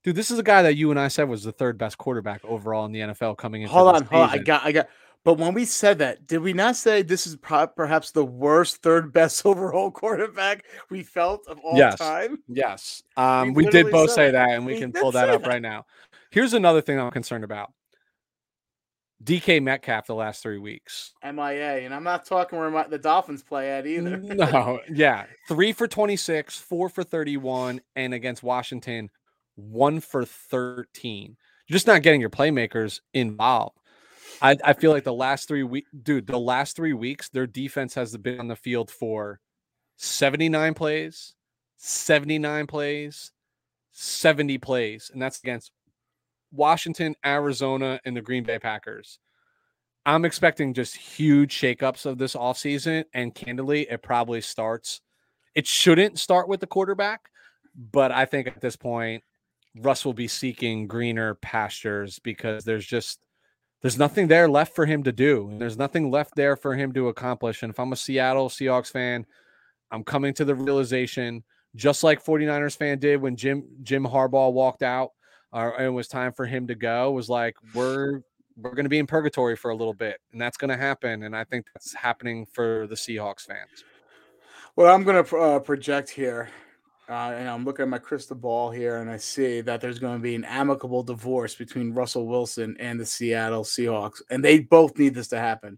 [0.06, 2.46] Dude, this is a guy that you and I said was the third best quarterback
[2.46, 3.70] overall in the NFL coming in.
[3.70, 4.30] Hold on, hold on.
[4.30, 4.88] I got, I got.
[5.24, 9.12] But when we said that, did we not say this is perhaps the worst third
[9.12, 11.98] best overall quarterback we felt of all yes.
[11.98, 12.38] time?
[12.48, 13.02] Yes.
[13.18, 15.50] Um, we, we did both say that, and we, we can pull that up that.
[15.50, 15.88] right now.
[16.30, 17.74] Here's another thing I'm concerned about.
[19.24, 21.16] DK Metcalf the last three weeks.
[21.24, 24.18] MIA, and I'm not talking where my, the Dolphins play at either.
[24.18, 29.10] no, yeah, three for 26, four for 31, and against Washington,
[29.56, 31.38] one for 13.
[31.68, 33.78] You're just not getting your playmakers involved.
[34.42, 37.94] I, I feel like the last three weeks, dude, the last three weeks, their defense
[37.96, 39.40] has been on the field for
[39.98, 41.34] 79 plays,
[41.78, 43.32] 79 plays,
[43.92, 45.72] 70 plays, and that's against
[46.52, 49.20] Washington, Arizona, and the Green Bay Packers.
[50.06, 53.06] I'm expecting just huge shakeups of this offseason.
[53.14, 55.02] And candidly, it probably starts.
[55.56, 57.30] It shouldn't start with the quarterback,
[57.92, 59.24] but I think at this point,
[59.76, 63.20] Russ will be seeking greener pastures because there's just
[63.82, 65.50] there's nothing there left for him to do.
[65.50, 67.62] And there's nothing left there for him to accomplish.
[67.62, 69.26] And if I'm a Seattle Seahawks fan,
[69.92, 71.44] I'm coming to the realization,
[71.76, 75.12] just like 49ers fan did when Jim Jim Harbaugh walked out,
[75.54, 78.22] uh, and it was time for him to go, was like, we're
[78.58, 81.24] we're going to be in purgatory for a little bit, and that's going to happen.
[81.24, 83.84] And I think that's happening for the Seahawks fans.
[84.76, 86.50] Well, I'm going to uh, project here
[87.08, 90.18] uh, and I'm looking at my crystal ball here, and I see that there's going
[90.18, 94.98] to be an amicable divorce between Russell Wilson and the Seattle Seahawks, and they both
[94.98, 95.78] need this to happen.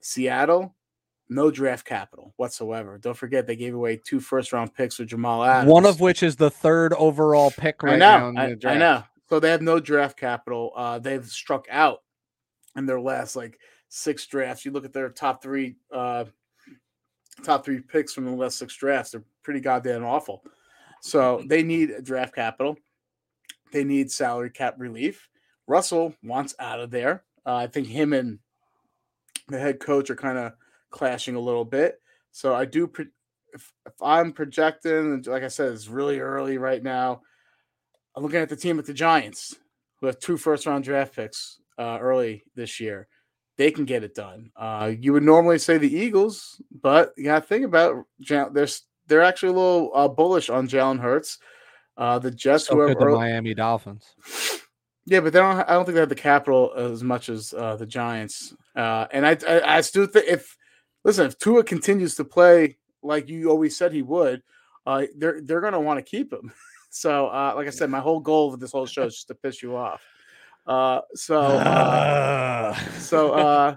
[0.00, 0.76] Seattle,
[1.28, 2.98] no draft capital whatsoever.
[2.98, 6.22] Don't forget they gave away two first round picks for Jamal Adams, one of which
[6.22, 9.02] is the third overall pick right I know, I, I, know.
[9.28, 10.72] So they have no draft capital.
[10.76, 11.98] Uh, they've struck out
[12.76, 14.64] in their last like six drafts.
[14.64, 16.24] You look at their top three uh,
[17.42, 19.10] top three picks from the last six drafts.
[19.10, 20.42] They're pretty goddamn awful.
[21.00, 22.76] So they need draft capital.
[23.72, 25.28] They need salary cap relief.
[25.66, 27.24] Russell wants out of there.
[27.44, 28.38] Uh, I think him and
[29.48, 30.52] the head coach are kind of
[30.90, 32.00] clashing a little bit.
[32.32, 33.08] So I do, pre-
[33.52, 37.22] if, if I'm projecting, like I said, it's really early right now.
[38.16, 39.56] I'm looking at the team at the Giants,
[40.00, 43.08] who have two first round draft picks uh, early this year
[43.56, 44.50] they can get it done.
[44.56, 48.68] Uh, you would normally say the Eagles, but you got to think about they're
[49.06, 51.38] they're actually a little uh, bullish on Jalen Hurts.
[51.96, 54.04] Uh, the Jets, so whoever, the Miami Dolphins.
[55.06, 55.60] Yeah, but they don't.
[55.68, 58.54] I don't think they have the capital as much as uh, the Giants.
[58.74, 60.56] Uh, and I, I, I still think if
[61.04, 64.42] listen, if Tua continues to play like you always said he would,
[64.86, 66.52] uh, they're they're going to want to keep him.
[66.90, 69.34] so, uh, like I said, my whole goal of this whole show is just to
[69.34, 70.02] piss you off.
[70.66, 73.76] Uh, so, uh, so, uh,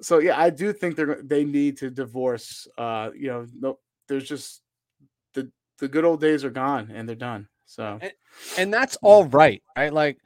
[0.00, 2.66] so yeah, I do think they're they need to divorce.
[2.76, 4.62] Uh, you know, no, there's just
[5.34, 7.48] the the good old days are gone and they're done.
[7.66, 8.12] So, and,
[8.58, 9.92] and that's all right, right?
[9.92, 10.18] Like,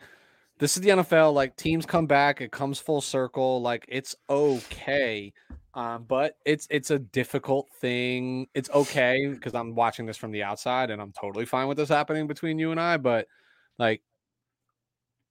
[0.58, 1.32] this is the NFL.
[1.32, 3.62] Like, teams come back, it comes full circle.
[3.62, 5.32] Like, it's okay.
[5.74, 8.48] Um, but it's it's a difficult thing.
[8.52, 11.88] It's okay because I'm watching this from the outside and I'm totally fine with this
[11.88, 12.96] happening between you and I.
[12.96, 13.28] But
[13.78, 14.02] like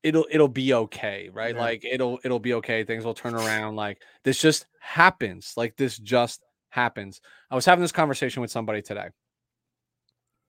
[0.04, 1.56] it'll it'll be okay, right?
[1.56, 1.62] Yeah.
[1.62, 2.84] Like it'll it'll be okay.
[2.84, 3.76] Things will turn around.
[3.76, 5.54] Like this just happens.
[5.58, 7.22] Like this just happens.
[7.50, 9.10] I was having this conversation with somebody today.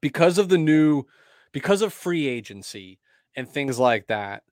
[0.01, 1.05] Because of the new
[1.53, 2.99] because of free agency
[3.37, 4.43] and things like that,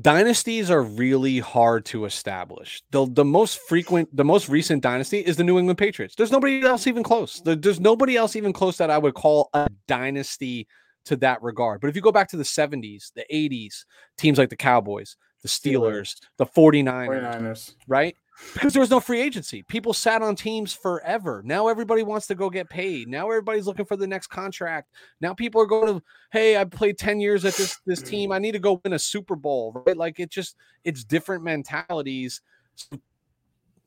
[0.00, 2.82] dynasties are really hard to establish.
[2.90, 6.14] The the most frequent, the most recent dynasty is the New England Patriots.
[6.14, 7.40] There's nobody else even close.
[7.44, 10.68] There's nobody else even close that I would call a dynasty
[11.04, 11.80] to that regard.
[11.80, 13.84] But if you go back to the 70s, the 80s,
[14.16, 18.16] teams like the Cowboys, the Steelers, the 49ers, 49ers, right?
[18.52, 19.62] Because there was no free agency.
[19.62, 21.42] People sat on teams forever.
[21.44, 23.06] Now everybody wants to go get paid.
[23.08, 24.90] Now everybody's looking for the next contract.
[25.20, 26.02] Now people are going to,
[26.32, 28.32] hey, I played 10 years at this this team.
[28.32, 29.96] I need to go win a Super Bowl, right?
[29.96, 32.40] Like it just it's different mentalities.
[32.74, 32.98] So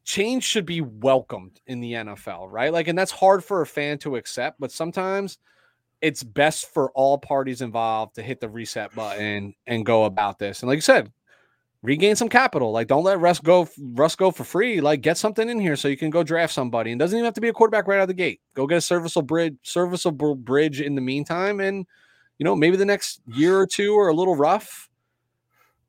[0.06, 2.72] change should be welcomed in the NFL, right?
[2.72, 5.40] Like and that's hard for a fan to accept, but sometimes
[6.02, 10.62] it's best for all parties involved to hit the reset button and go about this.
[10.62, 11.12] And like you said,
[11.82, 12.72] regain some capital.
[12.72, 14.82] Like don't let Russ go Russ go for free.
[14.82, 16.92] Like get something in here so you can go draft somebody.
[16.92, 18.42] And doesn't even have to be a quarterback right out of the gate.
[18.54, 21.60] Go get a serviceable bridge, serviceable bridge in the meantime.
[21.60, 21.86] And
[22.38, 24.90] you know, maybe the next year or two are a little rough.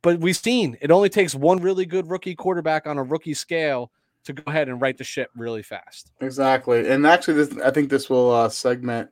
[0.01, 3.91] But we've seen it only takes one really good rookie quarterback on a rookie scale
[4.25, 6.13] to go ahead and right the ship really fast.
[6.21, 6.89] Exactly.
[6.89, 9.11] And actually this I think this will uh segment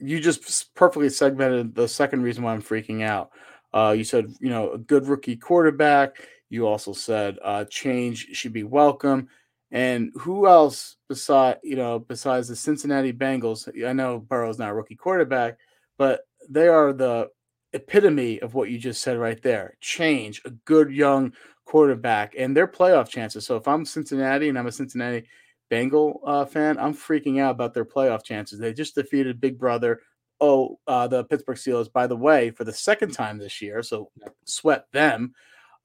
[0.00, 3.30] you just perfectly segmented the second reason why I'm freaking out.
[3.72, 6.16] Uh, you said, you know, a good rookie quarterback.
[6.48, 9.28] You also said uh, change should be welcome.
[9.70, 13.68] And who else besides you know besides the Cincinnati Bengals?
[13.86, 15.58] I know Burrow's not a rookie quarterback,
[15.98, 17.28] but they are the
[17.74, 19.76] epitome of what you just said right there.
[19.80, 21.34] Change, a good young
[21.66, 23.44] quarterback, and their playoff chances.
[23.44, 25.26] So if I'm Cincinnati and I'm a Cincinnati
[25.70, 28.58] Bengal uh, fan, I'm freaking out about their playoff chances.
[28.58, 30.00] They just defeated Big Brother.
[30.40, 33.82] Oh, uh, the Pittsburgh Steelers, by the way, for the second time this year.
[33.82, 34.10] So
[34.44, 35.34] swept them.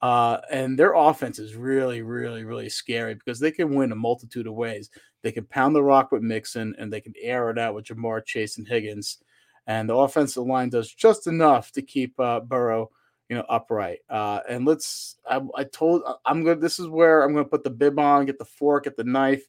[0.01, 4.47] Uh, and their offense is really, really, really scary because they can win a multitude
[4.47, 4.89] of ways.
[5.21, 8.25] They can pound the rock with Mixon and they can air it out with Ja'Marr
[8.25, 9.19] Chase and Higgins.
[9.65, 12.91] And the offensive line does just enough to keep uh, Burrow,
[13.29, 13.99] you know, upright.
[14.09, 17.49] Uh, and let's, I, I told, I'm going to, this is where I'm going to
[17.49, 19.47] put the bib on, get the fork, get the knife,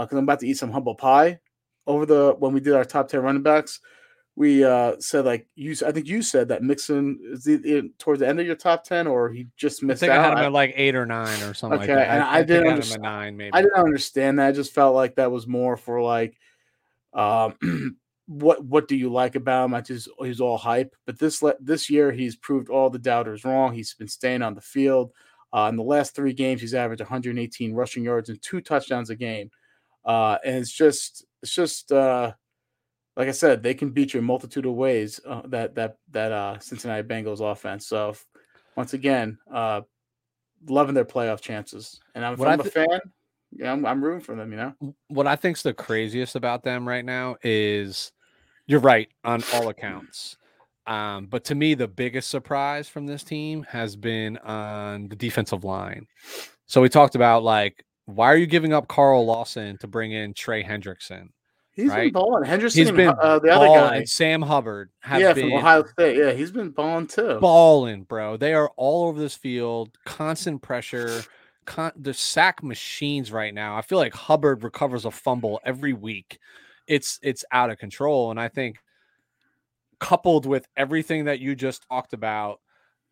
[0.00, 1.38] because uh, I'm about to eat some humble pie
[1.86, 3.80] over the, when we did our top 10 running backs
[4.40, 5.76] we uh, said like you.
[5.86, 9.06] I think you said that Mixon is the, towards the end of your top ten,
[9.06, 10.18] or he just missed I think out.
[10.18, 12.14] I had him at like eight or nine or something okay, like that.
[12.14, 13.02] and I, I, didn't I understand.
[13.02, 13.52] nine maybe.
[13.52, 14.46] I didn't understand that.
[14.48, 16.38] I just felt like that was more for like,
[17.12, 17.98] um,
[18.28, 19.74] what what do you like about him?
[19.74, 20.96] I just he's all hype.
[21.04, 23.74] But this this year he's proved all the doubters wrong.
[23.74, 25.12] He's been staying on the field.
[25.52, 29.16] Uh, in the last three games, he's averaged 118 rushing yards and two touchdowns a
[29.16, 29.50] game.
[30.04, 32.32] Uh, and it's just it's just uh,
[33.16, 35.20] like I said, they can beat you a multitude of ways.
[35.26, 37.86] Uh, that that that uh, Cincinnati Bengals offense.
[37.86, 38.14] So
[38.76, 39.82] once again, uh,
[40.68, 42.00] loving their playoff chances.
[42.14, 43.00] And I'm, I'm th- a fan,
[43.52, 44.50] yeah, I'm, I'm rooting for them.
[44.52, 48.12] You know what I think's the craziest about them right now is
[48.66, 50.36] you're right on all accounts.
[50.86, 55.62] Um, but to me, the biggest surprise from this team has been on the defensive
[55.64, 56.06] line.
[56.66, 60.34] So we talked about like, why are you giving up Carl Lawson to bring in
[60.34, 61.28] Trey Hendrickson?
[61.72, 62.12] He's right?
[62.12, 62.44] been balling.
[62.44, 66.16] Henderson, he's been uh, the other guy, Sam Hubbard, have yeah, been from Ohio State.
[66.16, 67.38] Yeah, he's been balling too.
[67.40, 68.36] balling, bro.
[68.36, 71.22] They are all over this field, constant pressure.
[71.66, 73.76] Con- the sack machines right now.
[73.76, 76.38] I feel like Hubbard recovers a fumble every week.
[76.88, 78.78] It's it's out of control, and I think
[80.00, 82.60] coupled with everything that you just talked about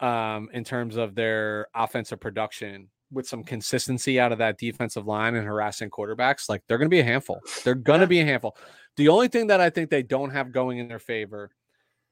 [0.01, 5.35] um, in terms of their offensive production, with some consistency out of that defensive line
[5.35, 7.41] and harassing quarterbacks, like they're going to be a handful.
[7.65, 8.57] They're going to be a handful.
[8.97, 11.51] The only thing that I think they don't have going in their favor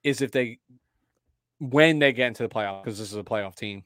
[0.02, 0.58] is if they,
[1.58, 3.84] when they get into the playoff, because this is a playoff team,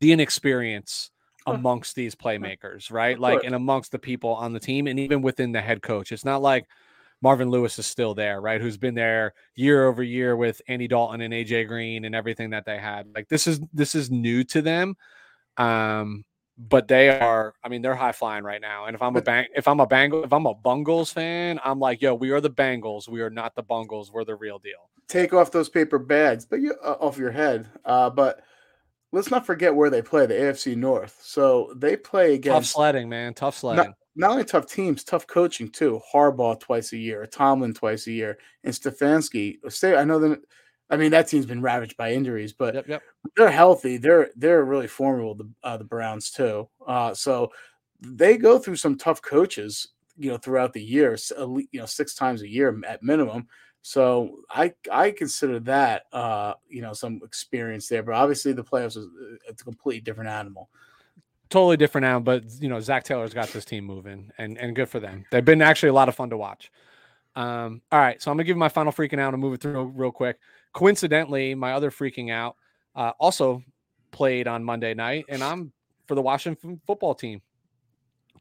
[0.00, 1.10] the inexperience
[1.46, 3.18] amongst these playmakers, right?
[3.18, 6.12] Like, and amongst the people on the team, and even within the head coach.
[6.12, 6.64] It's not like
[7.22, 8.60] Marvin Lewis is still there, right?
[8.60, 12.64] Who's been there year over year with Andy Dalton and AJ Green and everything that
[12.64, 13.08] they had.
[13.14, 14.96] Like, this is this is new to them.
[15.56, 16.24] Um,
[16.56, 18.86] but they are, I mean, they're high flying right now.
[18.86, 21.80] And if I'm a bang, if I'm a Bengal, if I'm a Bungles fan, I'm
[21.80, 23.08] like, yo, we are the Bengals.
[23.08, 24.12] We are not the Bungles.
[24.12, 24.90] We're the real deal.
[25.08, 27.68] Take off those paper bags, but you uh, off your head.
[27.84, 28.40] Uh, but
[29.12, 31.18] let's not forget where they play, the AFC North.
[31.22, 33.34] So they play against tough sledding, man.
[33.34, 33.84] Tough sledding.
[33.84, 36.00] Not, not only tough teams, tough coaching too.
[36.12, 39.56] Harbaugh twice a year, Tomlin twice a year, and Stefanski.
[39.72, 40.40] Say, I know that
[40.94, 43.02] I mean, that team's been ravaged by injuries, but yep, yep.
[43.36, 43.96] they're healthy.
[43.96, 45.34] They're they're really formidable.
[45.34, 46.68] The uh, the Browns too.
[46.86, 47.50] Uh, so
[48.00, 51.18] they go through some tough coaches, you know, throughout the year.
[51.36, 53.48] You know, six times a year at minimum.
[53.82, 58.04] So I I consider that uh, you know some experience there.
[58.04, 60.70] But obviously, the playoffs is uh, a completely different animal.
[61.50, 64.88] Totally different now, but you know Zac Taylor's got this team moving, and and good
[64.88, 65.26] for them.
[65.30, 66.70] They've been actually a lot of fun to watch.
[67.36, 69.82] Um, all right, so I'm gonna give my final freaking out and move it through
[69.94, 70.38] real quick.
[70.74, 72.56] Coincidentally, my other freaking out
[72.94, 73.62] uh, also
[74.10, 75.72] played on Monday night, and I'm
[76.06, 77.40] for the Washington football team.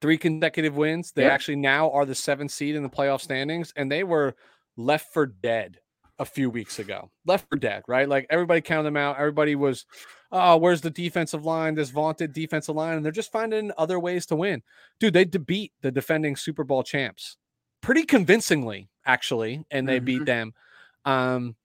[0.01, 1.13] Three consecutive wins.
[1.13, 1.29] They yeah.
[1.29, 4.35] actually now are the seventh seed in the playoff standings, and they were
[4.75, 5.77] left for dead
[6.19, 7.09] a few weeks ago.
[7.25, 8.07] Left for dead, right?
[8.07, 9.17] Like everybody counted them out.
[9.17, 9.85] Everybody was,
[10.31, 11.75] oh, where's the defensive line?
[11.75, 14.61] This vaunted defensive line, and they're just finding other ways to win.
[14.99, 17.37] Dude, they beat the defending Super Bowl champs
[17.81, 20.05] pretty convincingly, actually, and they mm-hmm.
[20.05, 20.53] beat them.
[21.05, 21.55] Um,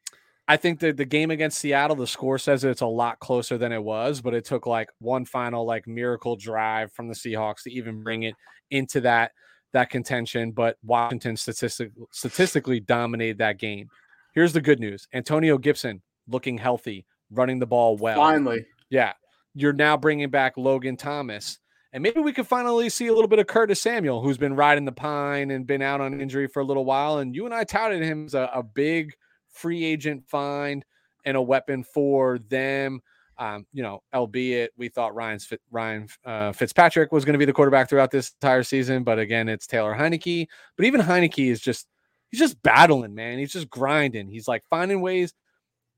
[0.48, 3.70] I think that the game against Seattle, the score says it's a lot closer than
[3.70, 7.70] it was, but it took like one final like miracle drive from the Seahawks to
[7.70, 8.34] even bring it
[8.70, 9.32] into that
[9.74, 10.52] that contention.
[10.52, 13.90] But Washington statistic, statistically dominated that game.
[14.32, 18.16] Here's the good news: Antonio Gibson looking healthy, running the ball well.
[18.16, 19.12] Finally, yeah,
[19.54, 21.58] you're now bringing back Logan Thomas.
[21.92, 24.84] And maybe we could finally see a little bit of Curtis Samuel, who's been riding
[24.84, 27.18] the pine and been out on injury for a little while.
[27.18, 29.14] And you and I touted him as a, a big
[29.58, 30.84] free agent find
[31.24, 33.00] and a weapon for them.
[33.36, 37.52] Um, you know, albeit we thought Ryan's Ryan uh, Fitzpatrick was going to be the
[37.52, 40.48] quarterback throughout this entire season, but again, it's Taylor Heinicke.
[40.76, 41.86] But even Heinicke is just
[42.30, 43.38] he's just battling, man.
[43.38, 44.28] He's just grinding.
[44.28, 45.34] He's like finding ways.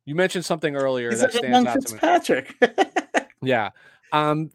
[0.04, 2.58] You mentioned something earlier he's that like stands out Fitzpatrick.
[2.60, 3.24] to me.
[3.42, 3.70] yeah.
[4.12, 4.50] Um,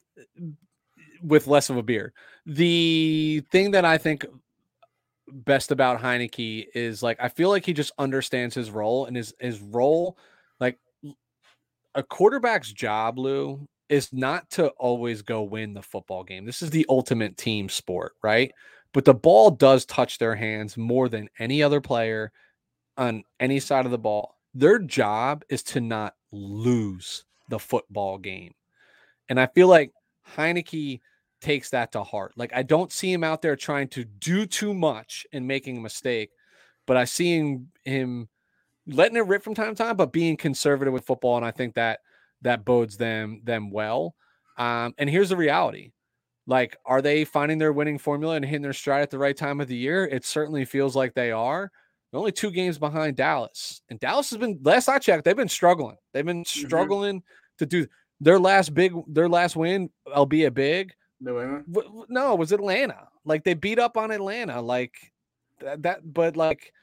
[1.23, 2.13] with less of a beer.
[2.45, 4.25] The thing that I think
[5.31, 9.33] best about Heinicke is like I feel like he just understands his role and his
[9.39, 10.17] his role
[10.59, 10.77] like
[11.95, 16.45] a quarterback's job, Lou, is not to always go win the football game.
[16.45, 18.51] This is the ultimate team sport, right?
[18.93, 22.31] But the ball does touch their hands more than any other player
[22.97, 24.37] on any side of the ball.
[24.53, 28.53] Their job is to not lose the football game.
[29.29, 29.91] And I feel like
[30.35, 31.01] Heinicke
[31.41, 32.33] takes that to heart.
[32.35, 35.81] Like I don't see him out there trying to do too much and making a
[35.81, 36.31] mistake,
[36.85, 38.29] but I see him, him
[38.87, 41.37] letting it rip from time to time, but being conservative with football.
[41.37, 41.99] And I think that
[42.41, 44.15] that bodes them them well.
[44.57, 45.91] Um, and here's the reality.
[46.47, 49.59] Like, are they finding their winning formula and hitting their stride at the right time
[49.59, 50.05] of the year?
[50.05, 51.71] It certainly feels like they are.
[52.11, 53.81] They're only two games behind Dallas.
[53.89, 55.97] And Dallas has been, last I checked, they've been struggling.
[56.13, 56.67] They've been mm-hmm.
[56.67, 57.57] struggling mm-hmm.
[57.59, 57.87] to do
[58.21, 60.93] their last big, their last win, albeit big.
[61.19, 61.63] No,
[62.09, 63.07] no, it was Atlanta.
[63.23, 64.61] Like they beat up on Atlanta.
[64.61, 64.93] Like
[65.61, 66.73] that, that, but like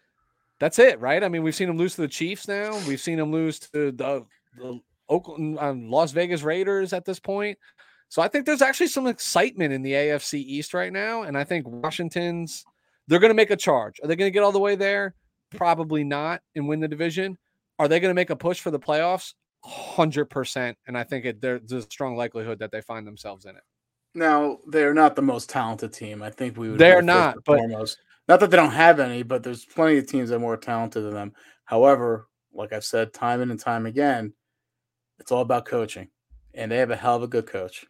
[0.59, 1.23] that's it, right?
[1.23, 2.79] I mean, we've seen them lose to the Chiefs now.
[2.87, 4.25] We've seen them lose to the,
[4.57, 7.59] the Oakland, um, Las Vegas Raiders at this point.
[8.09, 11.45] So I think there's actually some excitement in the AFC East right now, and I
[11.45, 12.65] think Washington's
[13.09, 13.99] they're going to make a charge.
[14.03, 15.15] Are they going to get all the way there?
[15.51, 17.37] Probably not, and win the division.
[17.79, 19.35] Are they going to make a push for the playoffs?
[19.65, 23.57] Hundred percent, and I think it, there's a strong likelihood that they find themselves in
[23.57, 23.63] it.
[24.15, 26.23] Now they're not the most talented team.
[26.23, 26.79] I think we would.
[26.79, 27.99] They're not, but foremost.
[28.29, 31.05] not that they don't have any, but there's plenty of teams that are more talented
[31.05, 31.33] than them.
[31.65, 34.35] However, like I've said time and time again,
[35.19, 36.09] it's all about coaching,
[36.55, 37.87] and they have a hell of a good coach.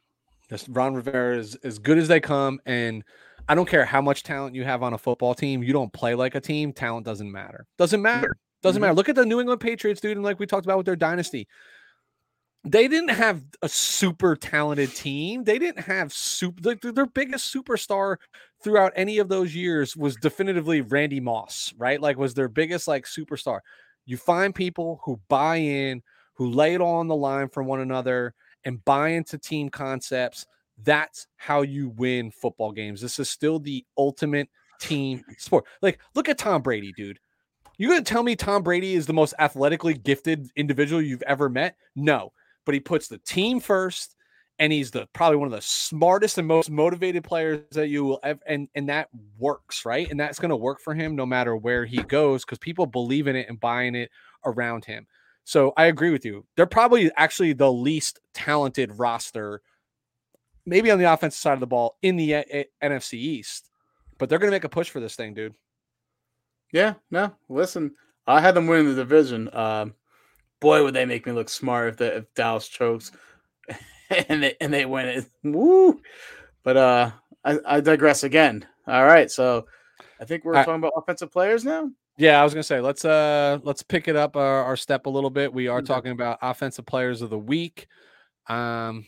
[0.48, 3.02] This Ron Rivera is as good as they come, and
[3.48, 5.62] I don't care how much talent you have on a football team.
[5.62, 6.72] You don't play like a team.
[6.72, 7.66] Talent doesn't matter.
[7.78, 8.36] Doesn't matter.
[8.62, 8.82] Doesn't mm-hmm.
[8.82, 8.94] matter.
[8.94, 11.48] Look at the New England Patriots, dude, and like we talked about with their dynasty.
[12.64, 15.42] They didn't have a super talented team.
[15.42, 18.16] They didn't have super their biggest superstar
[18.62, 22.00] throughout any of those years was definitively Randy Moss, right?
[22.00, 23.60] Like was their biggest like superstar.
[24.06, 26.02] You find people who buy in,
[26.34, 28.34] who lay it all on the line for one another,
[28.64, 30.46] and buy into team concepts.
[30.82, 33.00] That's how you win football games.
[33.00, 34.48] This is still the ultimate
[34.80, 35.64] team sport.
[35.80, 37.18] Like, look at Tom Brady, dude.
[37.78, 41.76] You gonna tell me Tom Brady is the most athletically gifted individual you've ever met?
[41.96, 42.32] No,
[42.64, 44.16] but he puts the team first,
[44.58, 48.20] and he's the probably one of the smartest and most motivated players that you will
[48.22, 48.40] ever.
[48.46, 49.08] And and that
[49.38, 50.10] works, right?
[50.10, 53.36] And that's gonna work for him no matter where he goes because people believe in
[53.36, 54.10] it and buying it
[54.44, 55.06] around him.
[55.44, 56.46] So I agree with you.
[56.56, 59.62] They're probably actually the least talented roster,
[60.66, 63.70] maybe on the offensive side of the ball in the a- a- NFC East,
[64.18, 65.54] but they're going to make a push for this thing, dude.
[66.72, 67.96] Yeah, no, listen,
[68.26, 69.50] I had them winning the division.
[69.52, 69.94] Um,
[70.62, 73.12] boy, would they make me look smart if, the, if Dallas chokes
[74.28, 75.26] and they and they win it.
[75.42, 76.00] Woo!
[76.62, 77.10] But uh,
[77.44, 78.64] I, I digress again.
[78.86, 79.66] All right, so
[80.20, 81.90] I think we're talking about offensive players now.
[82.16, 85.10] Yeah, I was gonna say let's uh let's pick it up our, our step a
[85.10, 85.52] little bit.
[85.52, 85.86] We are mm-hmm.
[85.86, 87.88] talking about offensive players of the week.
[88.48, 89.06] Um,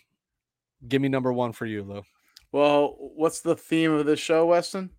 [0.87, 2.03] give me number one for you, Lou.
[2.53, 4.91] Well, what's the theme of this show, Weston?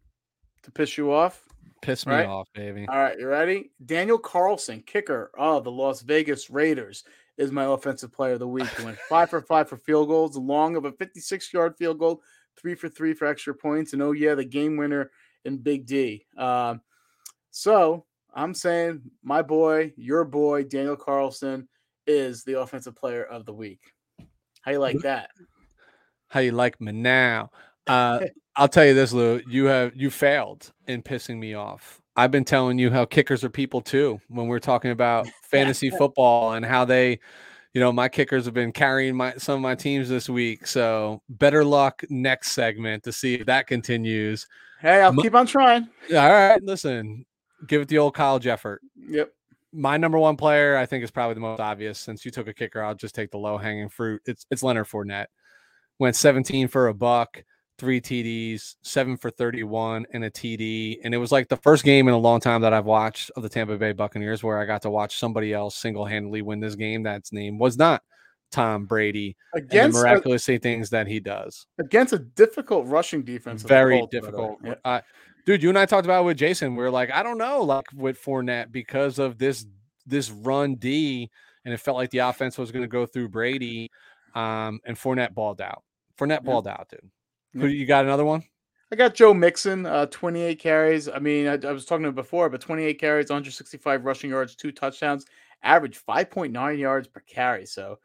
[0.63, 1.45] To piss you off?
[1.85, 2.25] Piss me right?
[2.25, 2.87] off, baby.
[2.89, 3.71] All right, you ready?
[3.85, 7.03] Daniel Carlson, kicker of the Las Vegas Raiders,
[7.37, 8.67] is my offensive player of the week.
[8.77, 12.21] He went five for five for field goals, long of a 56 yard field goal,
[12.57, 15.11] three for three for extra points, and oh yeah, the game winner
[15.43, 16.25] in Big D.
[16.37, 16.81] Um,
[17.51, 21.67] so I'm saying my boy, your boy, Daniel Carlson
[22.07, 23.93] is the offensive player of the week.
[24.61, 25.29] How you like that?
[26.29, 27.51] How you like me now?
[27.87, 28.21] Uh,
[28.55, 29.41] I'll tell you this, Lou.
[29.47, 32.01] You have you failed in pissing me off.
[32.15, 36.53] I've been telling you how kickers are people too when we're talking about fantasy football
[36.53, 37.19] and how they,
[37.73, 40.65] you know, my kickers have been carrying my some of my teams this week.
[40.65, 44.47] So better luck next segment to see if that continues.
[44.79, 45.89] Hey, I'll keep on trying.
[46.11, 47.25] All right, listen
[47.67, 48.81] give it the old college effort.
[48.95, 49.31] Yep.
[49.71, 51.99] My number one player, I think, is probably the most obvious.
[51.99, 54.21] Since you took a kicker, I'll just take the low hanging fruit.
[54.25, 55.27] It's it's Leonard Fournette.
[55.99, 57.43] Went 17 for a buck,
[57.77, 60.99] three TDs, seven for 31, and a TD.
[61.03, 63.43] And it was like the first game in a long time that I've watched of
[63.43, 66.75] the Tampa Bay Buccaneers where I got to watch somebody else single handedly win this
[66.75, 67.03] game.
[67.03, 68.01] That's name was not
[68.51, 73.63] Tom Brady against the miraculous a, things that he does against a difficult rushing defense.
[73.63, 74.59] Very difficult.
[74.83, 75.01] Uh,
[75.45, 76.75] dude, you and I talked about it with Jason.
[76.75, 79.65] We are like, I don't know, like with Fournette because of this
[80.05, 81.29] this run D,
[81.65, 83.89] and it felt like the offense was going to go through Brady,
[84.35, 85.83] um, and Fournette balled out.
[86.17, 86.39] Fournette yeah.
[86.39, 87.11] balled out, dude.
[87.55, 88.43] Who you got another one?
[88.91, 91.09] I got Joe Mixon, uh, 28 carries.
[91.09, 94.55] I mean, I, I was talking to him before, but 28 carries, 165 rushing yards,
[94.55, 95.25] two touchdowns,
[95.63, 97.65] average 5.9 yards per carry.
[97.65, 97.97] So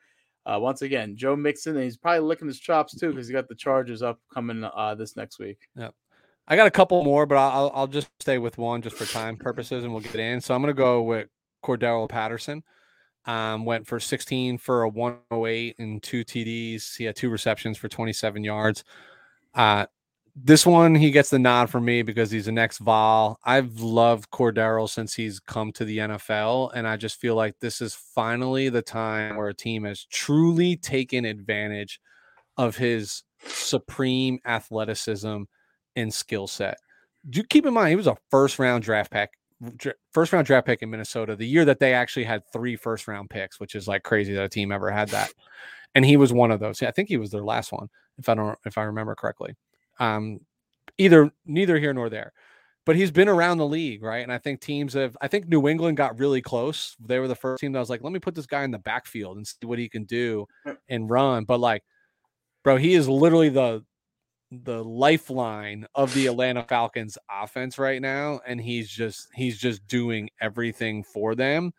[0.46, 3.48] uh, once again, Joe Mixon, and he's probably licking his chops too because he got
[3.48, 5.58] the Chargers up coming uh, this next week.
[5.76, 5.94] Yep.
[6.48, 9.36] I got a couple more, but I'll I'll just stay with one just for time
[9.36, 10.40] purposes, and we'll get in.
[10.40, 11.28] So I'm gonna go with
[11.64, 12.64] Cordarrelle Patterson.
[13.26, 16.96] Um, went for 16 for a 108 and two TDs.
[16.96, 18.82] He had two receptions for 27 yards.
[19.54, 19.86] Uh,
[20.36, 23.38] this one he gets the nod for me because he's an ex Vol.
[23.44, 27.80] I've loved Cordarrelle since he's come to the NFL, and I just feel like this
[27.80, 32.00] is finally the time where a team has truly taken advantage
[32.56, 35.42] of his supreme athleticism
[35.96, 36.78] and skill set.
[37.28, 39.30] Do keep in mind he was a first round draft pick
[40.12, 43.30] first round draft pick in Minnesota, the year that they actually had three first round
[43.30, 45.32] picks, which is like crazy that a team ever had that.
[45.94, 46.82] And he was one of those.
[46.82, 47.88] I think he was their last one,
[48.20, 49.56] if I don't if I remember correctly.
[49.98, 50.40] Um,
[50.98, 52.32] either neither here nor there.
[52.86, 54.22] But he's been around the league, right?
[54.22, 56.96] And I think teams have I think New England got really close.
[57.00, 58.78] They were the first team that was like, let me put this guy in the
[58.78, 60.46] backfield and see what he can do
[60.88, 61.44] and run.
[61.44, 61.82] But like,
[62.64, 63.84] bro, he is literally the
[64.50, 70.28] the lifeline of the Atlanta Falcons offense right now, and he's just he's just doing
[70.40, 71.72] everything for them.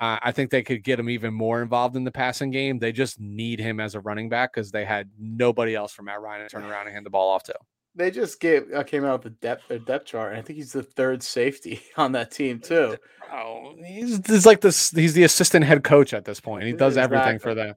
[0.00, 2.78] Uh, I think they could get him even more involved in the passing game.
[2.78, 6.22] They just need him as a running back because they had nobody else from Matt
[6.22, 7.54] Ryan to turn around and hand the ball off to.
[7.94, 10.32] They just gave uh, came out with the depth their depth chart.
[10.32, 12.96] and I think he's the third safety on that team too.
[13.30, 14.90] Oh, he's, he's like this.
[14.90, 16.64] He's the assistant head coach at this point.
[16.64, 17.18] He does exactly.
[17.18, 17.74] everything for them.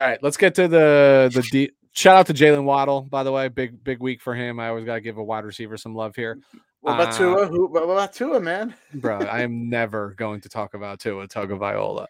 [0.00, 3.32] All right, let's get to the the D, Shout out to Jaylen Waddle, by the
[3.32, 3.48] way.
[3.48, 4.60] Big big week for him.
[4.60, 6.38] I always got to give a wide receiver some love here.
[6.80, 7.46] What about uh, Tua?
[7.46, 8.74] Who, what about Tua, man?
[8.94, 12.06] bro, I am never going to talk about Tua viola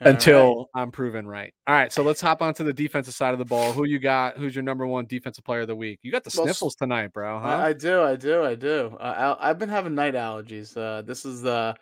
[0.00, 0.82] until right.
[0.82, 1.54] I'm proven right.
[1.66, 3.72] All right, so let's hop onto the defensive side of the ball.
[3.72, 4.36] Who you got?
[4.36, 6.00] Who's your number one defensive player of the week?
[6.02, 7.40] You got the well, sniffles tonight, bro.
[7.40, 7.48] Huh?
[7.48, 8.96] I, I, do, I do, I do.
[9.00, 10.76] Uh, I, have been having night allergies.
[10.76, 11.74] Uh, this is the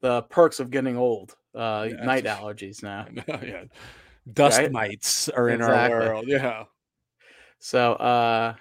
[0.00, 1.36] the perks of getting old.
[1.54, 3.06] Uh, yeah, night allergies now.
[3.26, 3.64] yeah,
[4.32, 4.72] dust right?
[4.72, 5.94] mites are in exactly.
[5.94, 6.24] our world.
[6.28, 6.64] Yeah.
[7.58, 8.54] So, uh,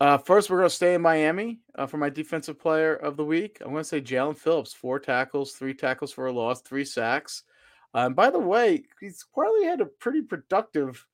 [0.00, 3.24] uh, first, we're going to stay in Miami uh, for my defensive player of the
[3.24, 3.58] week.
[3.60, 7.44] I'm going to say Jaelan Phillips, four tackles, three tackles for a loss, three sacks.
[7.94, 11.06] Uh, and by the way, he's quietly had a pretty productive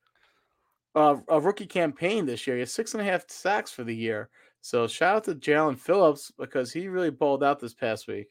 [0.95, 2.57] uh, a rookie campaign this year.
[2.57, 4.29] He has six and a half sacks for the year.
[4.61, 8.27] So shout out to Jaelan Phillips because he really balled out this past week.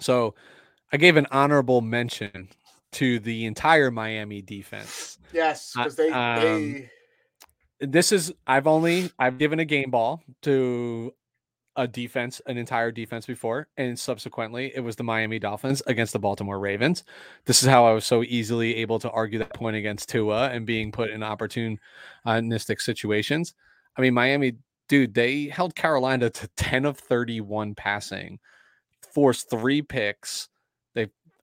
[0.00, 0.34] So
[0.92, 2.48] I gave an honorable mention
[2.92, 5.18] to the entire Miami defense.
[5.32, 6.90] Yes, because they, um, they
[7.80, 11.12] this is I've only I've given a game ball to
[11.76, 16.18] a defense, an entire defense before, and subsequently it was the Miami Dolphins against the
[16.18, 17.04] Baltimore Ravens.
[17.46, 20.66] This is how I was so easily able to argue that point against Tua and
[20.66, 23.54] being put in opportunistic situations.
[23.96, 24.54] I mean, Miami,
[24.88, 28.40] dude, they held Carolina to 10 of 31 passing,
[29.14, 30.48] forced three picks,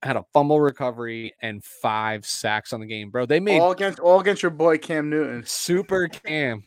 [0.08, 3.26] had a fumble recovery and five sacks on the game, bro.
[3.26, 5.44] They made all against all against your boy Cam Newton.
[5.46, 6.64] Super Cam.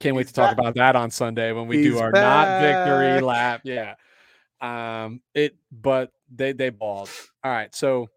[0.00, 2.22] Can't wait to talk about that on Sunday when we He's do our back.
[2.22, 3.60] not victory lap.
[3.64, 3.94] Yeah.
[4.60, 7.10] Um it but they they balled.
[7.42, 7.74] All right.
[7.74, 8.08] So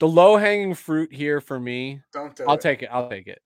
[0.00, 2.00] the low hanging fruit here for me.
[2.12, 2.60] Don't do I'll it.
[2.60, 2.88] take it.
[2.90, 3.40] I'll take it.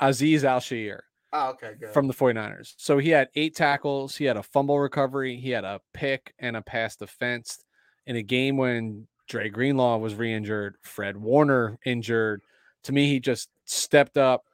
[0.00, 1.00] Azeez Al-Shaair.
[1.32, 1.90] Oh, okay, good.
[1.90, 2.74] From the 49ers.
[2.78, 6.56] So he had eight tackles, he had a fumble recovery, he had a pick and
[6.56, 7.58] a pass defense
[8.06, 12.42] in a game when Dre Greenlaw was re-injured, Fred Warner injured.
[12.84, 14.44] To me, he just stepped up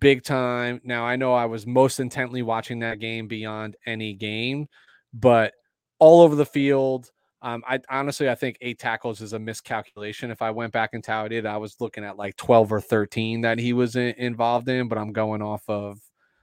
[0.00, 0.80] big time.
[0.84, 4.68] Now I know I was most intently watching that game beyond any game,
[5.14, 5.54] but
[5.98, 7.10] all over the field.
[7.42, 10.30] Um, I honestly I think eight tackles is a miscalculation.
[10.30, 13.42] If I went back and tallied it, I was looking at like 12 or 13
[13.42, 16.00] that he was in, involved in, but I'm going off of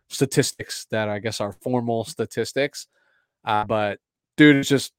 [0.10, 2.88] statistics that I guess are formal statistics.
[3.44, 4.00] Uh, but
[4.38, 4.94] dude, it's just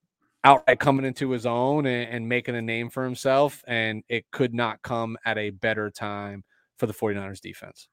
[0.45, 3.65] outright coming into his own and, and, making a name for himself.
[3.67, 6.45] And it could not come at a better time
[6.79, 7.89] for the 49ers defense.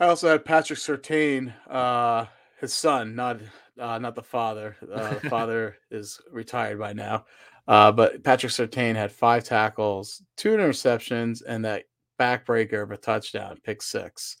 [0.00, 2.26] I also had Patrick Surtain, uh,
[2.60, 3.40] his son, not
[3.78, 4.76] uh, not the father.
[4.92, 7.24] Uh, the father is retired by now.
[7.66, 11.84] Uh, but Patrick Surtain had five tackles, two interceptions, and that
[12.18, 14.38] backbreaker of a touchdown, pick six.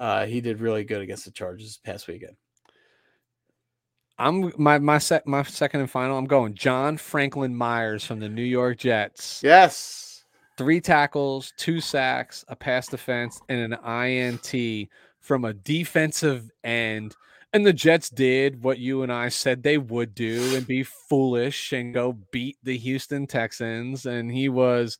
[0.00, 2.36] Uh, he did really good against the Chargers past weekend.
[4.18, 6.16] I'm my my sec my second and final.
[6.16, 9.40] I'm going John Franklin Myers from the New York Jets.
[9.42, 10.24] Yes,
[10.56, 14.88] three tackles, two sacks, a pass defense, and an INT
[15.20, 17.14] from a defensive end.
[17.52, 21.72] And the Jets did what you and I said they would do and be foolish
[21.72, 24.06] and go beat the Houston Texans.
[24.06, 24.98] And he was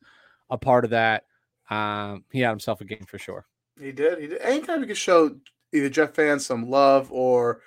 [0.50, 1.24] a part of that.
[1.68, 3.46] Um, he had himself a game for sure.
[3.80, 4.20] He did.
[4.20, 4.40] He did.
[4.40, 5.34] Anytime you could show
[5.72, 7.60] either Jeff fans some love or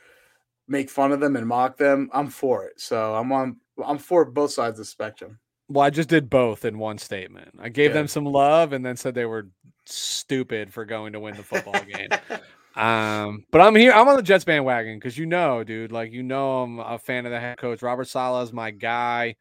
[0.68, 2.80] make fun of them and mock them, I'm for it.
[2.80, 5.40] So I'm on I'm for both sides of the spectrum.
[5.70, 7.50] Well, I just did both in one statement.
[7.60, 7.96] I gave Yeah.
[7.96, 9.50] them some love and then said they were
[9.86, 12.10] stupid for going to win the football game.
[12.78, 13.92] Um, but I'm here.
[13.92, 17.26] I'm on the Jets bandwagon because you know, dude, like you know, I'm a fan
[17.26, 17.82] of the head coach.
[17.82, 19.36] Robert Saleh is my guy.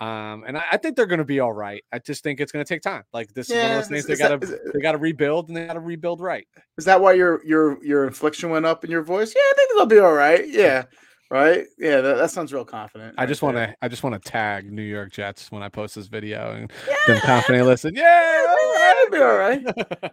[0.00, 1.84] Um, and I, I think they're going to be all right.
[1.92, 3.04] I just think it's going to take time.
[3.12, 5.56] Like this is one of those things they got to they got to rebuild and
[5.56, 6.46] they got to rebuild right.
[6.76, 9.32] Is that why your your your inflection went up in your voice?
[9.34, 10.48] Yeah, I think they'll be all right.
[10.48, 10.84] Yeah,
[11.30, 11.64] right.
[11.78, 13.14] Yeah, that, that sounds real confident.
[13.16, 15.68] I right just want to I just want to tag New York Jets when I
[15.68, 17.94] post this video and Yeah, them confidently listen.
[17.94, 19.64] Yeah, all yeah, it'll be all right.
[20.02, 20.10] all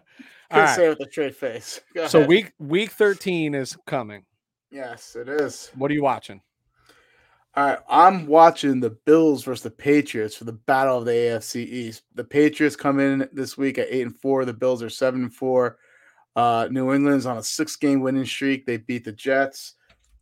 [0.50, 1.80] Couldn't say it with a straight face.
[1.94, 2.28] Go So ahead.
[2.28, 4.24] week week 13 is coming.
[4.70, 5.72] yes, it is.
[5.76, 6.40] What are you watching?
[7.54, 11.56] All right, I'm watching the Bills versus the Patriots for the battle of the AFC
[11.56, 12.04] East.
[12.14, 14.46] The Patriots come in this week at eight and four.
[14.46, 15.76] The Bills are seven and four.
[16.34, 18.64] Uh, New England's on a six-game winning streak.
[18.64, 19.74] They beat the Jets,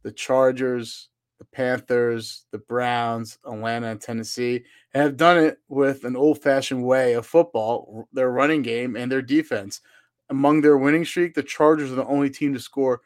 [0.03, 1.09] the Chargers,
[1.39, 7.13] the Panthers, the Browns, Atlanta, and Tennessee, and have done it with an old-fashioned way
[7.13, 9.83] of football: their running game and their defense.
[10.31, 13.03] Among their winning streak, the Chargers are the only team to score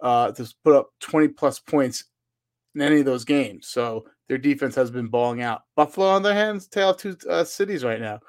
[0.00, 2.04] uh, to put up 20 plus points
[2.74, 3.68] in any of those games.
[3.68, 5.62] So their defense has been balling out.
[5.76, 8.20] Buffalo, on their hands, tail of two uh, cities right now.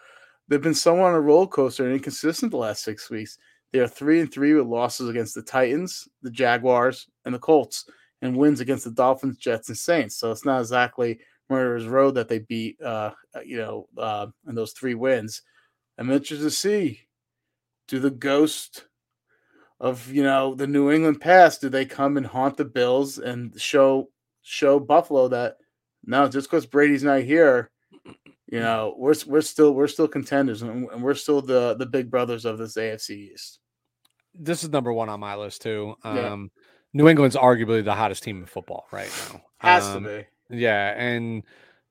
[0.47, 3.37] They've been somewhat on a roller coaster and inconsistent the last six weeks.
[3.71, 7.85] They are three and three with losses against the Titans, the Jaguars, and the Colts,
[8.21, 10.17] and wins against the Dolphins, Jets, and Saints.
[10.17, 11.19] So it's not exactly
[11.49, 13.11] Murderers Road that they beat, uh,
[13.45, 15.41] you know, uh, in those three wins.
[15.97, 17.01] I'm interested to see
[17.87, 18.85] do the ghost
[19.79, 23.59] of you know the New England past do they come and haunt the Bills and
[23.59, 24.09] show
[24.41, 25.57] show Buffalo that
[26.05, 27.69] no just because Brady's not here
[28.51, 32.11] you know we're we're still we're still contenders and, and we're still the the big
[32.11, 33.59] brothers of this AFC East.
[34.33, 35.95] This is number one on my list too.
[36.03, 36.29] Yeah.
[36.31, 36.51] Um,
[36.93, 39.41] New England's arguably the hottest team in football right now.
[39.59, 40.09] Has Um, to
[40.49, 40.57] be.
[40.57, 41.43] Yeah, and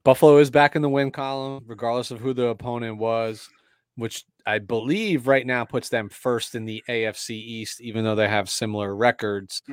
[0.03, 3.49] Buffalo is back in the win column, regardless of who the opponent was,
[3.95, 8.27] which I believe right now puts them first in the AFC East, even though they
[8.27, 9.63] have similar records.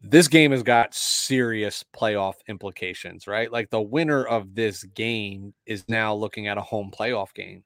[0.00, 3.50] This game has got serious playoff implications, right?
[3.50, 7.64] Like the winner of this game is now looking at a home playoff game,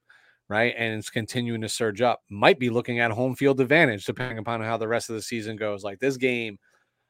[0.49, 0.73] right?
[0.77, 2.21] And it's continuing to surge up.
[2.29, 5.55] Might be looking at home field advantage, depending upon how the rest of the season
[5.55, 5.83] goes.
[5.83, 6.57] Like this game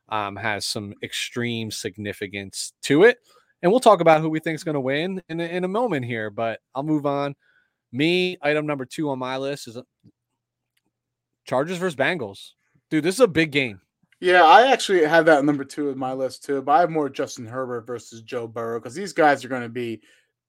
[0.10, 3.18] um, has some extreme significance to it.
[3.62, 6.06] And we'll talk about who we think is going to win in in a moment
[6.06, 7.34] here, but I'll move on.
[7.94, 9.84] Me, item number two on my list is uh,
[11.46, 12.52] Chargers versus Bengals.
[12.90, 13.80] Dude, this is a big game.
[14.24, 17.10] Yeah, I actually have that number two in my list too, but I have more
[17.10, 20.02] Justin Herbert versus Joe Burrow because these guys are going to be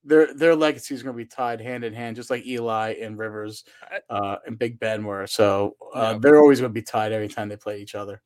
[0.05, 3.18] their their legacy is going to be tied hand in hand, just like Eli and
[3.18, 3.64] Rivers
[4.09, 5.27] uh, and Big Ben were.
[5.27, 8.22] So uh, they're always going to be tied every time they play each other.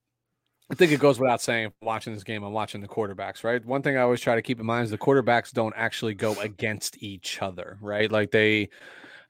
[0.71, 3.65] I think it goes without saying, watching this game, I'm watching the quarterbacks, right?
[3.65, 6.39] One thing I always try to keep in mind is the quarterbacks don't actually go
[6.41, 8.13] against each other, right?
[8.13, 8.69] Like they,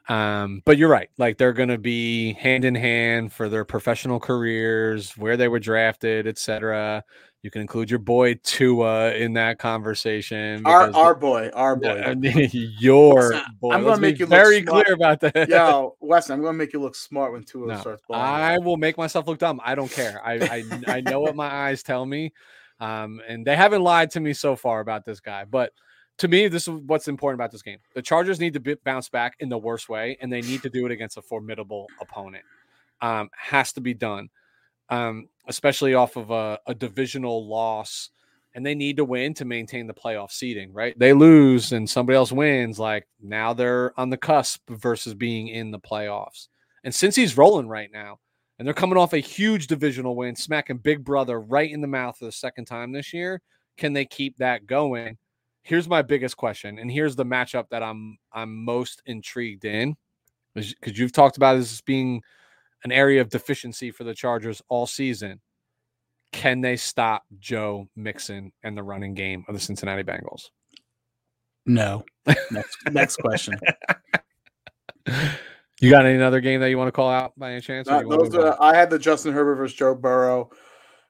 [0.09, 1.09] um, but you're right.
[1.19, 5.61] Like they're going to be hand in hand for their professional careers, where they were
[5.61, 7.05] drafted, etc.
[7.43, 10.67] You can include your boy Tua in that conversation.
[10.67, 12.03] Our our boy, our boy.
[12.05, 12.49] I mean,
[12.81, 13.75] your boy.
[13.75, 14.87] I'm gonna make be you look very smart.
[14.87, 15.49] clear about that.
[15.49, 18.23] Yo, Weston, I'm going to make you look smart when Tua No, starts balling.
[18.23, 18.65] I out.
[18.65, 19.61] will make myself look dumb.
[19.65, 20.21] I don't care.
[20.25, 22.33] I I, I know what my eyes tell me,
[22.81, 25.45] um, and they haven't lied to me so far about this guy.
[25.45, 25.73] But
[26.19, 27.79] to me, this is what's important about this game.
[27.95, 30.85] The Chargers need to bounce back in the worst way, and they need to do
[30.85, 32.45] it against a formidable opponent.
[33.01, 34.29] Um, has to be done,
[34.89, 38.11] um, especially off of a, a divisional loss.
[38.55, 40.99] And they need to win to maintain the playoff seeding, right?
[40.99, 42.81] They lose and somebody else wins.
[42.81, 46.49] Like now they're on the cusp versus being in the playoffs.
[46.83, 48.19] And since he's rolling right now,
[48.59, 52.19] and they're coming off a huge divisional win, smacking Big Brother right in the mouth
[52.19, 53.41] for the second time this year,
[53.77, 55.19] can they keep that going?
[55.69, 59.97] Here's my biggest question, and here's the matchup that I'm I'm most intrigued in,
[60.55, 62.23] because you've talked about this as being
[62.85, 65.43] an area of deficiency for the Chargers all season.
[66.33, 70.49] Can they stop Joe Mixon and the running game of the Cincinnati Bengals?
[71.67, 72.03] No.
[72.51, 73.55] Next next question.
[75.81, 77.89] You got any other game that you want to call out by any chance?
[77.89, 80.51] or Uh, you those move are, I had the Justin Herbert versus Joe Burrow.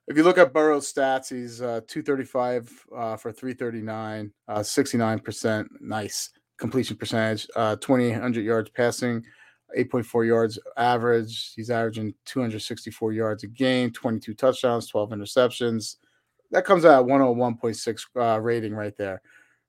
[0.08, 5.66] If you look at Burrow's stats, he's uh, 235 uh, for 339, uh, 69%.
[5.80, 9.22] Nice completion percentage, uh, 2,800 yards passing,
[9.78, 11.52] 8.4 yards average.
[11.54, 15.96] He's averaging 264 yards a game, 22 touchdowns, 12 interceptions.
[16.50, 19.20] That comes out at 101.6 uh, rating right there.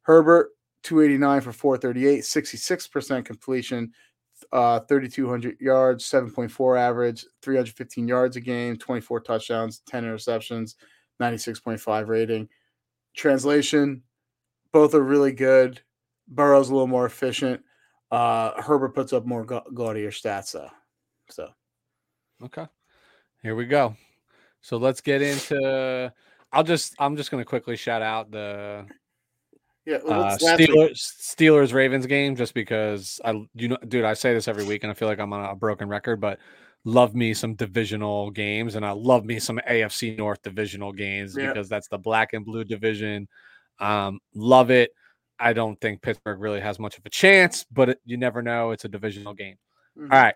[0.03, 0.51] Herbert,
[0.83, 3.91] 289 for 438, 66% completion,
[4.51, 10.75] uh, 3,200 yards, 7.4 average, 315 yards a game, 24 touchdowns, 10 interceptions,
[11.21, 12.49] 96.5 rating.
[13.15, 14.03] Translation,
[14.71, 15.81] both are really good.
[16.27, 17.61] Burrow's a little more efficient.
[18.11, 20.69] Uh, Herbert puts up more ga- gaudier stats though.
[21.29, 21.49] So
[22.43, 22.65] Okay.
[23.43, 23.95] Here we go.
[24.61, 26.11] So let's get into
[26.51, 28.85] I'll just I'm just gonna quickly shout out the
[29.89, 30.69] yeah, uh, what's last week?
[30.69, 34.83] Steelers Steelers Ravens game just because I you know dude I say this every week
[34.83, 36.37] and I feel like I'm on a broken record but
[36.85, 41.47] love me some divisional games and I love me some AFC North divisional games Yeah.
[41.47, 43.27] because that's the black and blue division.
[43.79, 44.91] Um, love it.
[45.39, 48.71] I don't think Pittsburgh really has much of a chance, but it, you never know.
[48.71, 49.55] It's a divisional game.
[49.97, 50.11] Mhm.
[50.13, 50.35] All right.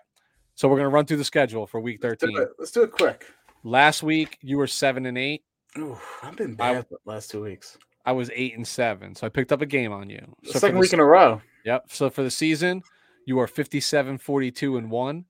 [0.54, 2.42] So we're gonna run through the schedule for week Let's do 13.
[2.42, 2.48] it.
[2.58, 3.26] Let's do it quick.
[3.62, 5.42] Last week you were seven and eight.
[5.78, 7.78] Ooh, I've been I- bad the last two weeks.
[8.04, 9.14] I was eight and seven.
[9.14, 10.20] So I picked up a game on you.
[10.44, 11.40] So second week in a row.
[11.64, 11.84] Yep.
[11.88, 12.82] So for the season,
[13.26, 15.24] you are 57, 42, and one.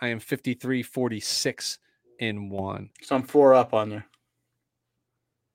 [0.00, 1.78] I am 53, 46
[2.20, 2.90] in one.
[3.02, 4.02] So I'm four up on you.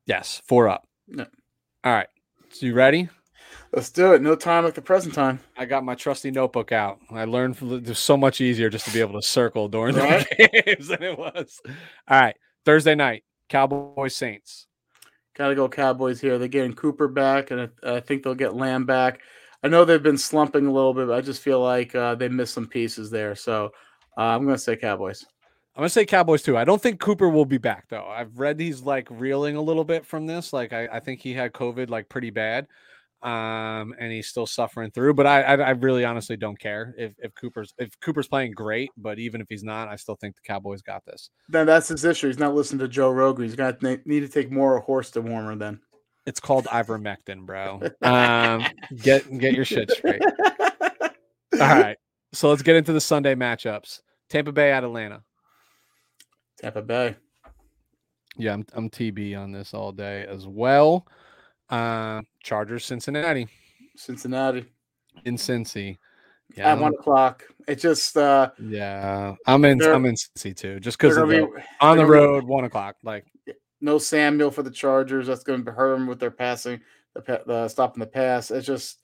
[0.06, 0.88] Yes, four up.
[1.08, 1.26] No.
[1.84, 2.08] All right.
[2.50, 3.10] So you ready?
[3.72, 4.22] Let's do it.
[4.22, 5.40] No time like the present time.
[5.58, 7.00] I got my trusty notebook out.
[7.10, 9.96] I learned from it was so much easier just to be able to circle during
[9.96, 10.28] Right.
[10.38, 11.60] the games than it was.
[12.08, 12.36] All right.
[12.66, 14.68] Thursday night, Cowboys Saints.
[15.36, 16.38] Got to go Cowboys here.
[16.38, 19.22] They're getting Cooper back, and I, I think they'll get Lamb back.
[19.64, 22.28] I know they've been slumping a little bit, but I just feel like uh, they
[22.30, 23.34] missed some pieces there.
[23.34, 23.72] So
[24.18, 25.26] uh, I'm going to say Cowboys.
[25.76, 26.56] I'm gonna say Cowboys too.
[26.56, 28.06] I don't think Cooper will be back though.
[28.06, 30.54] I've read he's like reeling a little bit from this.
[30.54, 32.68] Like I, I think he had COVID like pretty bad,
[33.24, 35.14] um, and he's still suffering through.
[35.14, 38.90] But I, I, I really honestly don't care if if Cooper's if Cooper's playing great.
[38.98, 41.30] But even if he's not, I still think the Cowboys got this.
[41.50, 42.28] Then that's his issue.
[42.28, 43.46] He's not listening to Joe Rogan.
[43.46, 45.80] He's gonna need to take more horse to warmer then.
[46.26, 47.82] It's called ivermectin, bro.
[48.02, 48.66] Um,
[49.02, 50.22] get get your shit straight.
[50.24, 51.98] All right,
[52.34, 54.02] so let's get into the Sunday matchups.
[54.30, 55.24] Tampa Bay at Atlanta.
[56.60, 57.16] Tampa Bay.
[58.38, 61.08] Yeah, I'm I'm TB on this all day as well.
[61.74, 63.48] Uh, Chargers Cincinnati
[63.96, 64.64] Cincinnati
[65.26, 65.98] in Cincy.
[66.56, 67.46] at one o'clock.
[67.68, 69.34] It just uh, yeah.
[69.48, 69.82] I'm in.
[69.82, 71.40] I'm in Cincy too, just because be
[71.82, 72.98] on the they're be- road, one o'clock.
[73.04, 73.26] Like
[73.82, 75.26] no Samuel for the Chargers.
[75.26, 76.80] That's going to hurt them with their passing,
[77.16, 78.52] the, the stopping the pass.
[78.52, 79.00] It's just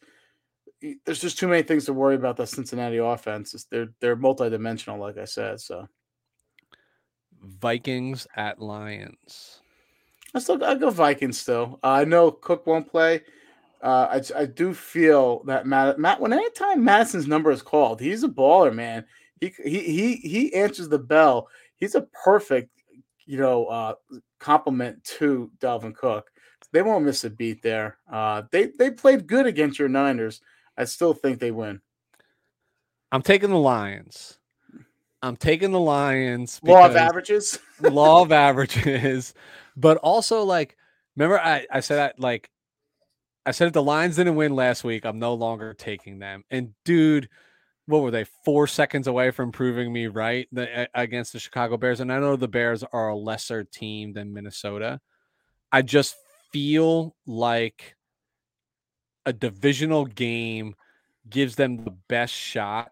[1.06, 2.38] there's just too many things to worry about.
[2.38, 3.56] The Cincinnati offense.
[3.56, 5.60] It's, they're they're multidimensional, like I said.
[5.60, 5.88] So
[7.42, 9.64] Vikings at Lions.
[10.34, 11.40] I still I go Vikings.
[11.40, 13.22] Still, uh, I know Cook won't play.
[13.82, 18.24] Uh, I I do feel that Matt Matt when anytime Mattison's number is called, he's
[18.24, 19.06] a baller, man.
[19.40, 21.48] He he he he answers the bell.
[21.78, 22.70] He's a perfect,
[23.26, 23.94] you know, uh,
[24.40, 26.30] compliment to Dalvin Cook.
[26.72, 27.98] They won't miss a beat there.
[28.12, 30.42] Uh, they they played good against your Niners.
[30.78, 31.82] I still think they win.
[33.12, 34.40] I'm taking the Lions.
[35.22, 36.60] I'm taking the Lions.
[36.64, 37.60] Law of averages.
[37.82, 39.34] law of averages,
[39.80, 40.76] but also like
[41.16, 42.50] remember I, I said I like
[43.46, 46.44] I said if the Lions didn't win last week, I'm no longer taking them.
[46.52, 47.30] And dude,
[47.88, 48.26] what were they?
[48.46, 52.00] Four seconds away from proving me right the, against the Chicago Bears.
[52.00, 55.00] And I know the Bears are a lesser team than Minnesota.
[55.72, 56.16] I just
[56.52, 57.96] feel like
[59.26, 60.76] a divisional game
[61.28, 62.92] gives them the best shot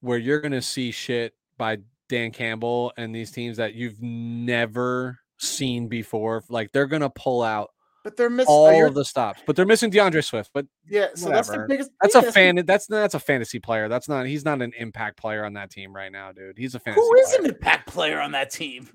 [0.00, 1.78] where you're going to see shit by
[2.08, 6.44] Dan Campbell and these teams that you've never seen before.
[6.48, 7.70] Like they're to pull out
[8.04, 8.52] But they're missing.
[8.52, 10.50] Uh, all of the stops, but they're missing D'Andre Swift.
[10.54, 11.90] But yeah, so that's the biggest.
[12.00, 12.56] that's a fan.
[12.64, 13.88] That's that's a fantasy player.
[13.88, 14.26] That's not.
[14.26, 16.56] He's not an impact player on that team right now, dude.
[16.58, 17.00] He's a fantasy.
[17.00, 17.40] Who is player.
[17.40, 18.88] an impact player on that team?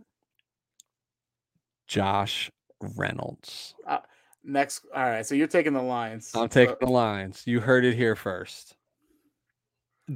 [1.87, 2.49] Josh
[2.95, 3.75] Reynolds.
[3.85, 3.99] Uh,
[4.45, 5.25] next, all right.
[5.25, 6.31] So you're taking the Lions.
[6.33, 7.43] I'm taking the lines.
[7.45, 8.75] You heard it here first.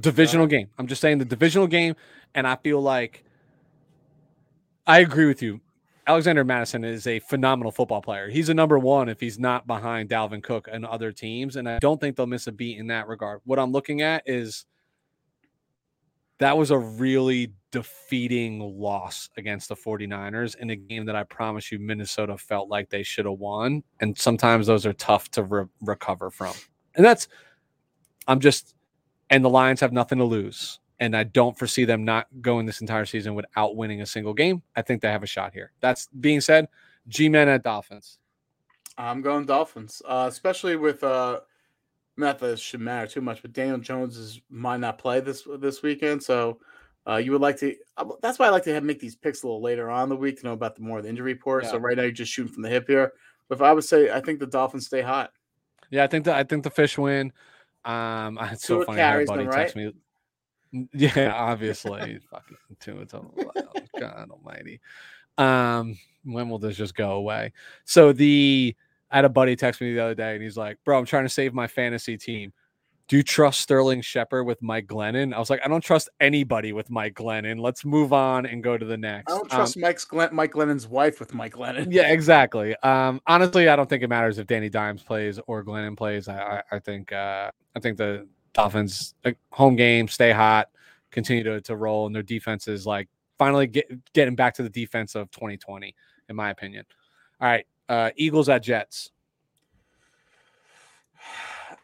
[0.00, 0.68] Divisional game.
[0.78, 1.96] I'm just saying the divisional game,
[2.34, 3.24] and I feel like
[4.86, 5.60] I agree with you.
[6.08, 8.28] Alexander Mattison is a phenomenal football player.
[8.28, 11.56] He's a number one if he's not behind Dalvin Cook and other teams.
[11.56, 13.40] And I don't think they'll miss a beat in that regard.
[13.44, 14.66] What I'm looking at is
[16.38, 21.72] that was a really defeating loss against the 49ers in a game that I promise
[21.72, 23.82] you Minnesota felt like they should have won.
[24.00, 26.54] And sometimes those are tough to re- recover from.
[26.94, 27.26] And that's,
[28.28, 28.74] I'm just,
[29.28, 30.78] and the Lions have nothing to lose.
[30.98, 34.62] And I don't foresee them not going this entire season without winning a single game.
[34.74, 35.72] I think they have a shot here.
[35.80, 36.68] That's being said,
[37.08, 38.18] G Men at Dolphins.
[38.98, 41.40] I'm going Dolphins, uh, especially with uh,
[42.16, 45.46] not that it should matter too much, but Daniel Jones is might not play this
[45.58, 46.60] this weekend, so
[47.06, 47.74] uh, you would like to.
[47.96, 50.08] uh, That's why I like to have make these picks a little later on in
[50.08, 51.66] the week to know about the more of the injury report.
[51.66, 53.12] So right now you're just shooting from the hip here.
[53.48, 55.30] But if I would say, I think the Dolphins stay hot.
[55.90, 57.32] Yeah, I think that I think the fish win.
[57.84, 59.24] Um, it's so Tua funny.
[59.26, 59.92] Buddy them, text me.
[60.92, 64.80] Yeah, obviously, fucking Tua Tagovailoa, God Almighty.
[65.38, 67.52] Um, when will this just go away?
[67.84, 68.74] So the
[69.10, 71.24] I had a buddy text me the other day, and he's like, "Bro, I'm trying
[71.24, 72.52] to save my fantasy team.
[73.08, 75.32] do you trust Sterling Shepard with Mike Glennon?
[75.32, 77.60] I was like, I don't trust anybody with Mike Glennon.
[77.60, 79.32] Let's move on and go to the next.
[79.32, 81.86] I don't trust um, Mike's Glenn, Mike Glennon's wife with Mike Glennon.
[81.90, 82.74] Yeah, exactly.
[82.82, 86.26] Um, honestly, I don't think it matters if Danny Dimes plays or Glennon plays.
[86.26, 88.26] I, I, I think uh, I think the
[88.56, 89.14] Dolphins
[89.50, 90.70] home game, stay hot,
[91.10, 93.08] continue to, to roll, and their defense is like
[93.38, 95.94] finally get, getting back to the defense of 2020,
[96.30, 96.86] in my opinion.
[97.40, 99.10] All right, uh, Eagles at Jets.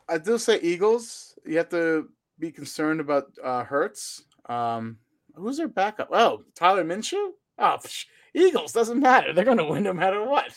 [0.08, 1.38] I do say Eagles.
[1.44, 2.08] You have to
[2.38, 4.24] be concerned about uh, Hurts.
[4.46, 4.98] Um,
[5.34, 6.08] who's their backup?
[6.10, 7.32] Oh, Tyler Minshew.
[7.58, 9.32] Oh, psh, Eagles doesn't matter.
[9.32, 10.56] They're going to win no matter what.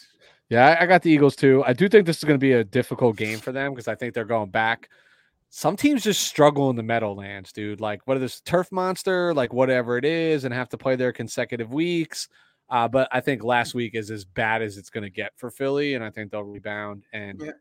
[0.49, 1.63] Yeah, I got the Eagles too.
[1.65, 3.95] I do think this is going to be a difficult game for them because I
[3.95, 4.89] think they're going back.
[5.56, 7.80] Some teams just struggle in the Meadowlands, dude.
[7.80, 11.14] Like what are this turf monster, like whatever it is, and have to play their
[11.14, 12.27] consecutive weeks.
[12.69, 15.49] Uh, but I think last week is as bad as it's going to get for
[15.49, 17.06] Philly, and I think they'll rebound.
[17.14, 17.52] And yeah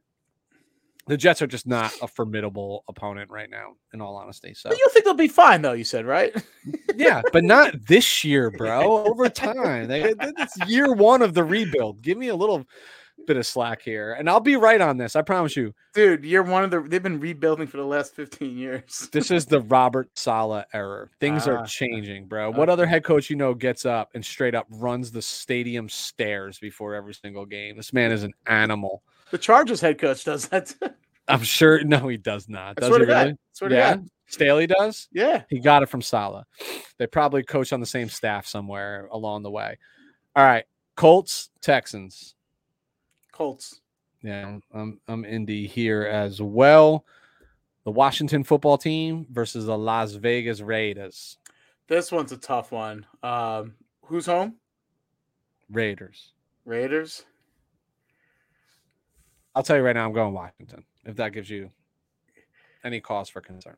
[1.07, 4.55] the Jets are just not a formidable opponent right now, in all honesty.
[4.55, 5.73] So but you think they'll be fine, though?
[5.73, 6.35] You said right?
[6.97, 9.07] yeah, but not this year, bro.
[9.07, 12.01] Over time, they, it's year one of the rebuild.
[12.03, 12.65] Give me a little
[13.27, 15.17] bit of slack here, and I'll be right on this.
[15.17, 16.25] I promise you, dude.
[16.25, 19.09] You're one of the they've been rebuilding for the last fifteen years.
[19.13, 21.11] this is the Robert Saleh error.
[21.21, 22.49] Things are ah, changing, bro.
[22.49, 22.59] Okay.
[22.59, 26.59] What other head coach you know gets up and straight up runs the stadium stairs
[26.59, 27.77] before every single game?
[27.77, 29.03] This man is an animal.
[29.31, 30.75] The Chargers head coach does that.
[31.29, 31.83] I'm sure.
[31.85, 32.77] No, he does not.
[32.77, 33.37] Does he really?
[33.71, 33.97] yeah.
[34.27, 35.09] Staley does.
[35.13, 35.43] Yeah.
[35.49, 36.45] He got it from Saleh.
[36.99, 39.79] They probably coach on the same staff somewhere along the way.
[40.35, 40.65] All right.
[40.97, 42.35] Colts, Texans.
[43.35, 43.81] Colts.
[44.23, 47.05] Yeah, I'm I'm Indy here as well.
[47.85, 51.37] The Washington football team versus the Las Vegas Raiders.
[51.89, 53.05] This one's a tough one.
[53.23, 53.75] Um,
[54.07, 54.55] who's home?
[55.69, 56.33] Raiders.
[56.65, 57.25] Raiders.
[59.55, 60.85] I'll tell you right now, I'm going Washington.
[61.05, 61.71] If that gives you
[62.85, 63.77] any cause for concern.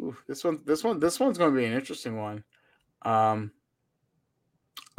[0.00, 2.44] Ooh, this one, this one, this one's going to be an interesting one.
[3.02, 3.50] Um,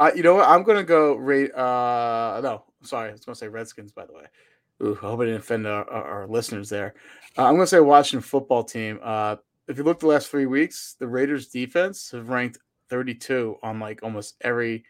[0.00, 0.48] I, you know what?
[0.48, 1.54] I'm to go rate.
[1.54, 3.92] Uh, no, sorry, I was to say Redskins.
[3.92, 4.24] By the way,
[4.82, 6.94] Ooh, I hope I didn't offend our, our, listeners there.
[7.38, 8.98] Uh, I'm to say Washington football team.
[9.02, 9.36] Uh,
[9.68, 12.58] if you look the last three weeks, the Raiders defense have ranked
[12.88, 14.84] 32 on like almost every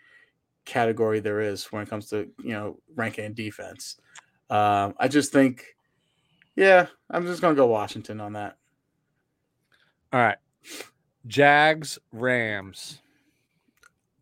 [0.64, 3.96] category there is when it comes to you know ranking defense.
[4.48, 5.64] Um, I just think,
[6.56, 8.56] yeah, I'm just gonna go Washington on that.
[10.12, 10.38] All right,
[11.26, 13.00] Jags Rams.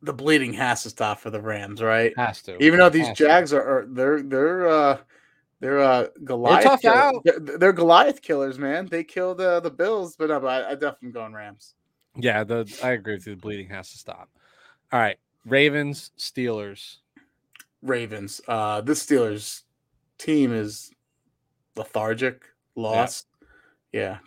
[0.03, 2.17] The bleeding has to stop for the Rams, right?
[2.17, 2.63] Has to.
[2.63, 4.99] Even though these has Jags are, are, they're they're uh
[5.61, 6.81] they're uh Goliath.
[6.81, 8.87] They're, they're, they're, Goliath killers, man.
[8.87, 11.75] They killed uh, the Bills, but no, but I, I definitely going Rams.
[12.17, 13.35] Yeah, the I agree with you.
[13.35, 14.31] The bleeding has to stop.
[14.91, 16.97] All right, Ravens, Steelers.
[17.83, 18.41] Ravens.
[18.49, 19.63] Uh this Steelers
[20.19, 20.91] team is
[21.77, 22.43] lethargic,
[22.75, 23.27] lost.
[23.93, 24.19] Yeah.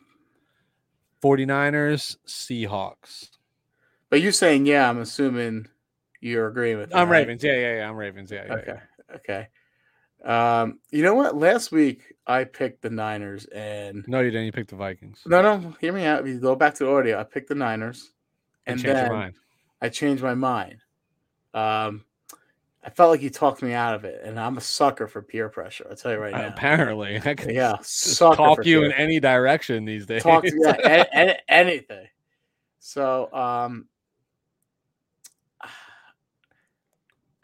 [1.24, 3.30] 49ers, Seahawks.
[4.14, 5.68] But you saying yeah, I'm assuming
[6.22, 7.22] you're agreeing with I'm right?
[7.22, 7.44] Ravens.
[7.44, 7.90] Yeah, yeah, yeah.
[7.90, 8.30] I'm Ravens.
[8.30, 8.74] Yeah, yeah Okay.
[9.10, 9.16] Yeah.
[9.16, 9.48] Okay.
[10.24, 11.36] Um, you know what?
[11.36, 14.46] Last week I picked the Niners and No, you didn't.
[14.46, 15.24] You picked the Vikings.
[15.26, 16.22] No, no, hear me out.
[16.22, 18.12] If you go back to the audio, I picked the Niners.
[18.68, 19.34] And then
[19.82, 20.78] I changed my mind.
[21.56, 22.06] Um,
[22.84, 25.50] I felt like you talked me out of it, and I'm a sucker for peer
[25.50, 25.88] pressure.
[25.90, 26.50] I'll tell you right now.
[26.50, 27.78] Apparently, I can yeah,
[28.14, 30.22] talk you in any direction these days.
[30.22, 32.06] Talk to, yeah, any, anything.
[32.78, 33.88] So, um,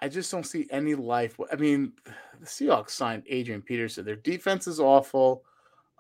[0.02, 1.38] I just don't see any life.
[1.52, 1.94] I mean,
[2.40, 4.06] the Seahawks signed Adrian Peterson.
[4.06, 5.44] Their defense is awful.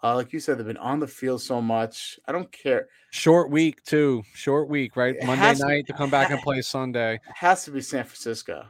[0.01, 2.17] Uh, like you said, they've been on the field so much.
[2.25, 2.87] I don't care.
[3.11, 4.23] Short week too.
[4.33, 5.15] Short week, right?
[5.15, 7.19] It Monday night to, to come back and play Sunday.
[7.29, 8.65] It has to be San Francisco.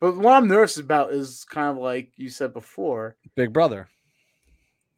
[0.00, 3.88] But what I'm nervous about is kind of like you said before, Big Brother.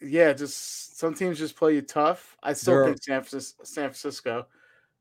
[0.01, 2.37] Yeah, just some teams just play you tough.
[2.43, 2.85] I still They're...
[2.87, 4.47] think San Francisco, San Francisco,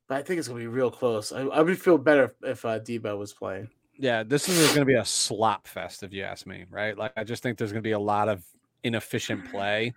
[0.08, 1.32] but I think it's gonna be real close.
[1.32, 3.68] I, I would feel better if, if uh, Deebo was playing.
[3.98, 6.64] Yeah, this is going to be a slop fest, if you ask me.
[6.70, 6.96] Right?
[6.96, 8.44] Like, I just think there's going to be a lot of
[8.82, 9.94] inefficient play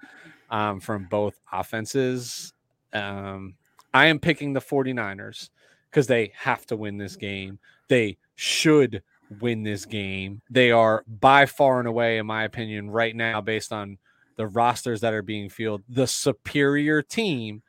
[0.49, 2.53] um, from both offenses.
[2.93, 3.55] Um,
[3.93, 5.49] I am picking the 49ers
[5.89, 7.59] because they have to win this game.
[7.87, 9.03] They should
[9.39, 10.41] win this game.
[10.49, 13.97] They are by far and away, in my opinion, right now, based on
[14.35, 17.61] the rosters that are being fielded, the superior team.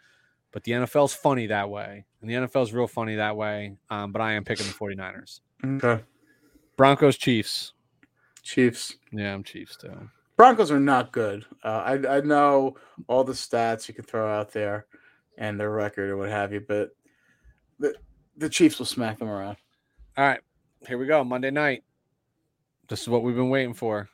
[0.52, 2.04] But the NFL's funny that way.
[2.20, 3.76] And the NFL's real funny that way.
[3.88, 5.40] Um, but I am picking the 49ers.
[5.64, 6.02] Okay.
[6.80, 7.74] Broncos, Chiefs.
[8.42, 8.96] Chiefs.
[9.12, 10.08] Yeah, I'm Chiefs too.
[10.38, 11.44] Broncos are not good.
[11.62, 12.74] Uh, I I know
[13.06, 14.86] all the stats you can throw out there
[15.36, 16.96] and their record or what have you, but
[17.78, 17.94] the
[18.38, 19.58] the Chiefs will smack them around.
[20.16, 20.40] All right,
[20.88, 21.22] here we go.
[21.22, 21.84] Monday night.
[22.88, 24.08] This is what we've been waiting for.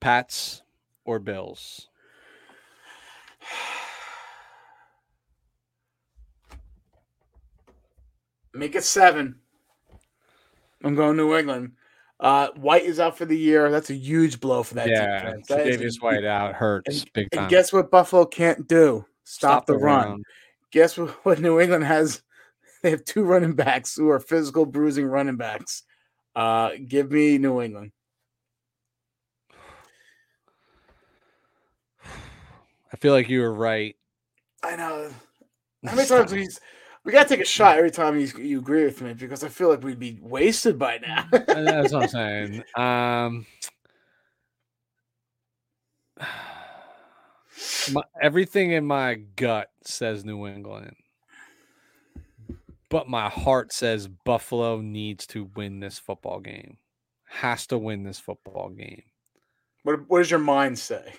[0.00, 0.62] Pats
[1.04, 1.90] or Bills?
[8.54, 9.41] Make it seven.
[10.84, 11.72] I'm going New England.
[12.18, 13.70] Uh, White is out for the year.
[13.70, 15.48] That's a huge blow for that yeah, defense.
[15.48, 17.44] That is a Davis White out hurts and, big time.
[17.44, 19.04] And guess what Buffalo can't do?
[19.24, 20.22] Stop, the, run.
[20.70, 22.22] Guess what, what New England has?
[22.82, 25.82] They have two running backs who are physical bruising running backs.
[26.34, 27.92] Uh, give me New England.
[32.92, 33.96] I feel like you were right.
[34.62, 35.10] I know.
[35.84, 36.48] How many times we
[37.04, 39.68] we gotta take a shot every time you you agree with me because I feel
[39.68, 41.26] like we'd be wasted by now.
[41.30, 42.64] That's what I'm saying.
[42.76, 43.46] Um,
[47.92, 50.94] my, everything in my gut says New England,
[52.88, 56.78] but my heart says Buffalo needs to win this football game.
[57.24, 59.02] Has to win this football game.
[59.82, 61.12] What What does your mind say?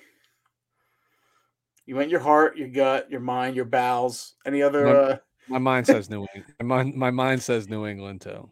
[1.86, 4.36] You went your heart, your gut, your mind, your bowels.
[4.46, 4.88] Any other?
[4.88, 5.18] Uh...
[5.48, 6.56] my mind says New England.
[6.62, 8.50] My mind, my mind says New England too.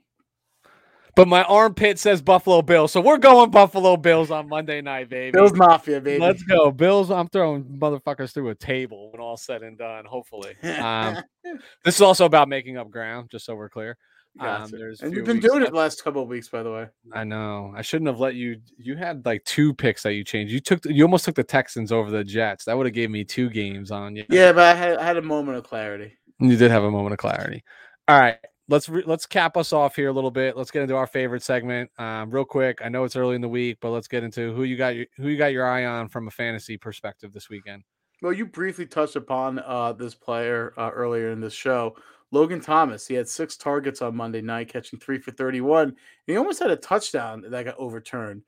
[1.16, 2.92] But my armpit says Buffalo Bills.
[2.92, 5.32] So we're going Buffalo Bills on Monday night, baby.
[5.32, 6.22] Bills Mafia, baby.
[6.22, 6.72] Let's go.
[6.72, 7.12] Bills.
[7.12, 10.56] I'm throwing motherfuckers through a table when all said and done, hopefully.
[10.64, 11.18] Um,
[11.84, 13.98] this is also about making up ground, just so we're clear.
[14.40, 14.96] Um, Gotcha.
[15.02, 15.72] and you've been doing it left.
[15.72, 16.88] the last couple of weeks, by the way.
[17.12, 17.74] I know.
[17.76, 18.62] I shouldn't have let you.
[18.78, 20.54] You had like two picks that you changed.
[20.54, 20.86] You took.
[20.86, 22.64] You almost took the Texans over the Jets.
[22.64, 24.24] That would have gave me two games on you.
[24.30, 26.14] Yeah, but I had, I had a moment of clarity.
[26.42, 27.64] You did have a moment of clarity.
[28.08, 28.38] All right,
[28.68, 30.58] let's re- let's cap us off here a little bit.
[30.58, 32.80] Let's get into our favorite segment, um, real quick.
[32.84, 35.06] I know it's early in the week, but let's get into who you got your,
[35.18, 37.84] who you got your eye on from a fantasy perspective this weekend.
[38.22, 41.96] Well, you briefly touched upon uh, this player uh, earlier in this show.
[42.32, 45.90] Logan Thomas, he had six targets on Monday night, catching three for 31.
[45.90, 45.96] And
[46.26, 48.44] he almost had a touchdown that got overturned.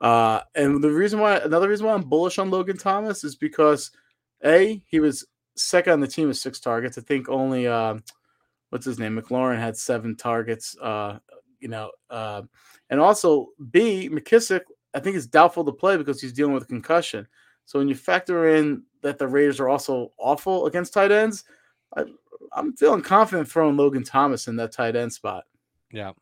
[0.00, 3.90] Uh, and the reason why, another reason why I'm bullish on Logan Thomas is because,
[4.44, 5.26] A, he was
[5.58, 6.98] second on the team with six targets.
[6.98, 8.02] I think only, um,
[8.70, 9.20] what's his name?
[9.20, 11.18] McLaurin had seven targets, uh,
[11.60, 11.90] you know.
[12.10, 12.42] Uh,
[12.90, 14.62] and also, B, McKissic,
[14.94, 17.26] I think is doubtful to play because he's dealing with a concussion.
[17.66, 21.44] So when you factor in that the Raiders are also awful against tight ends,
[21.96, 22.04] I,
[22.52, 25.44] I'm feeling confident throwing Logan Thomas in that tight end spot.
[25.92, 26.12] Yeah.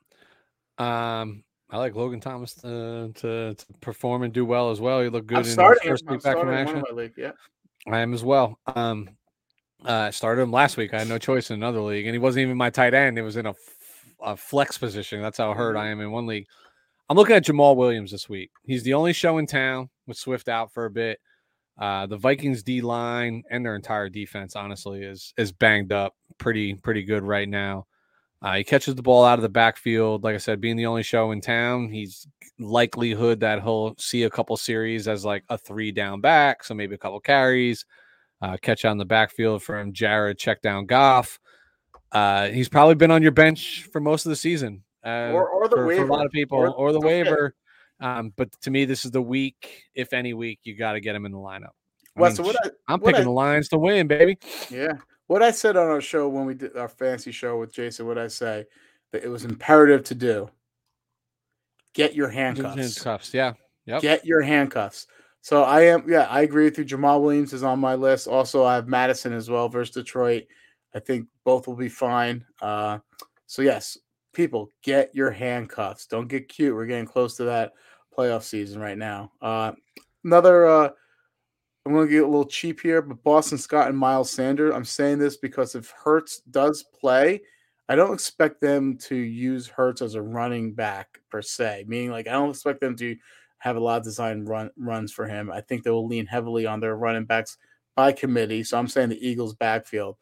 [0.79, 5.01] Um, I like Logan Thomas to, to, to perform and do well as well.
[5.01, 5.89] He looked good I'm in his starting.
[5.89, 6.09] first.
[6.09, 6.83] Week back from action.
[6.93, 7.15] league.
[7.17, 7.33] Yeah.
[7.89, 8.59] I am as well.
[8.67, 9.11] Um,
[9.85, 10.95] uh, I started him last week.
[10.95, 13.19] I had no choice in another league, and he wasn't even my tight end.
[13.19, 13.55] It was in a,
[14.21, 15.21] a flex position.
[15.21, 16.47] That's how hurt I am in one league.
[17.09, 18.51] I'm looking at Jamaal Williams this week.
[18.65, 21.21] He's the only show in town with Swift out for a bit.
[21.79, 26.75] Uh, the Vikings D line and their entire defense, honestly, is is banged up pretty
[26.75, 27.87] pretty good right now.
[28.43, 30.25] Uh, he catches the ball out of the backfield.
[30.25, 32.27] Like I said, being the only show in town, he's
[32.59, 36.95] likelihood that he'll see a couple series as like a three down back, so maybe
[36.95, 37.85] a couple carries,
[38.43, 41.39] uh, catch on the backfield from Jared, check down Goff.
[42.13, 45.69] Uh, he's probably been on your bench for most of the season, uh, Or- or
[45.69, 46.07] the for, for a waiver.
[46.07, 47.55] lot of people, Or- or, the waiver.
[48.01, 51.15] Um, but to me, this is the week, if any week, you got to get
[51.17, 51.71] him in the lineup.
[52.17, 54.39] I Well, mean, so what I, I'm what picking I- the Lions to win, baby.
[54.71, 54.93] yeah,
[55.27, 58.19] what I said on our show when we did our fancy show with Jason, what
[58.19, 58.67] I say
[59.13, 60.51] that it was imperative to do.
[61.95, 62.77] Get your handcuffs.
[62.77, 63.55] Handcuffs, yeah.
[63.87, 64.03] Yep.
[64.03, 65.07] Get your handcuffs.
[65.47, 66.85] So I am, yeah, I agree with you.
[66.85, 68.27] Jamaal Williams is on my list.
[68.27, 70.43] Also, I have Mattison as well versus Detroit.
[70.93, 72.45] I think both will be fine.
[72.61, 72.99] Uh,
[73.47, 73.97] so yes,
[74.33, 76.09] people, get your handcuffs.
[76.09, 76.75] Don't get cute.
[76.75, 77.75] We're getting close to that
[78.13, 79.31] playoff season right now.
[79.41, 79.71] Uh,
[80.25, 80.89] another, uh,
[81.87, 84.75] I'm going to get a little cheap here, but Boston Scott and Miles Sanders.
[84.75, 87.41] I'm saying this because if Hurts does play,
[87.89, 91.85] I don't expect them to use Hurts as a running back per se.
[91.87, 93.15] Meaning, like I don't expect them to
[93.59, 95.51] have a lot of design run runs for him.
[95.51, 97.57] I think they will lean heavily on their running backs
[97.95, 98.63] by committee.
[98.63, 100.17] So I'm saying the Eagles backfield,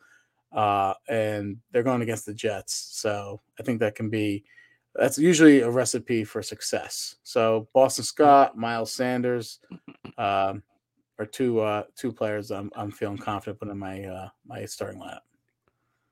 [0.52, 2.74] uh, and they're going against the Jets.
[2.93, 4.44] So I think that can be
[4.94, 7.16] that's usually a recipe for success.
[7.24, 9.59] So Boston Scott, Miles Sanders,
[10.19, 10.62] um,
[11.19, 15.01] are two uh, two players I'm I'm feeling confident putting in my uh, my starting
[15.01, 15.20] lineup.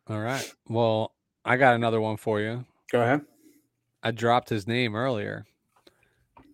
[0.08, 0.52] All right.
[0.68, 2.64] Well, I got another one for you.
[2.90, 3.22] Go ahead.
[4.02, 5.46] I dropped his name earlier.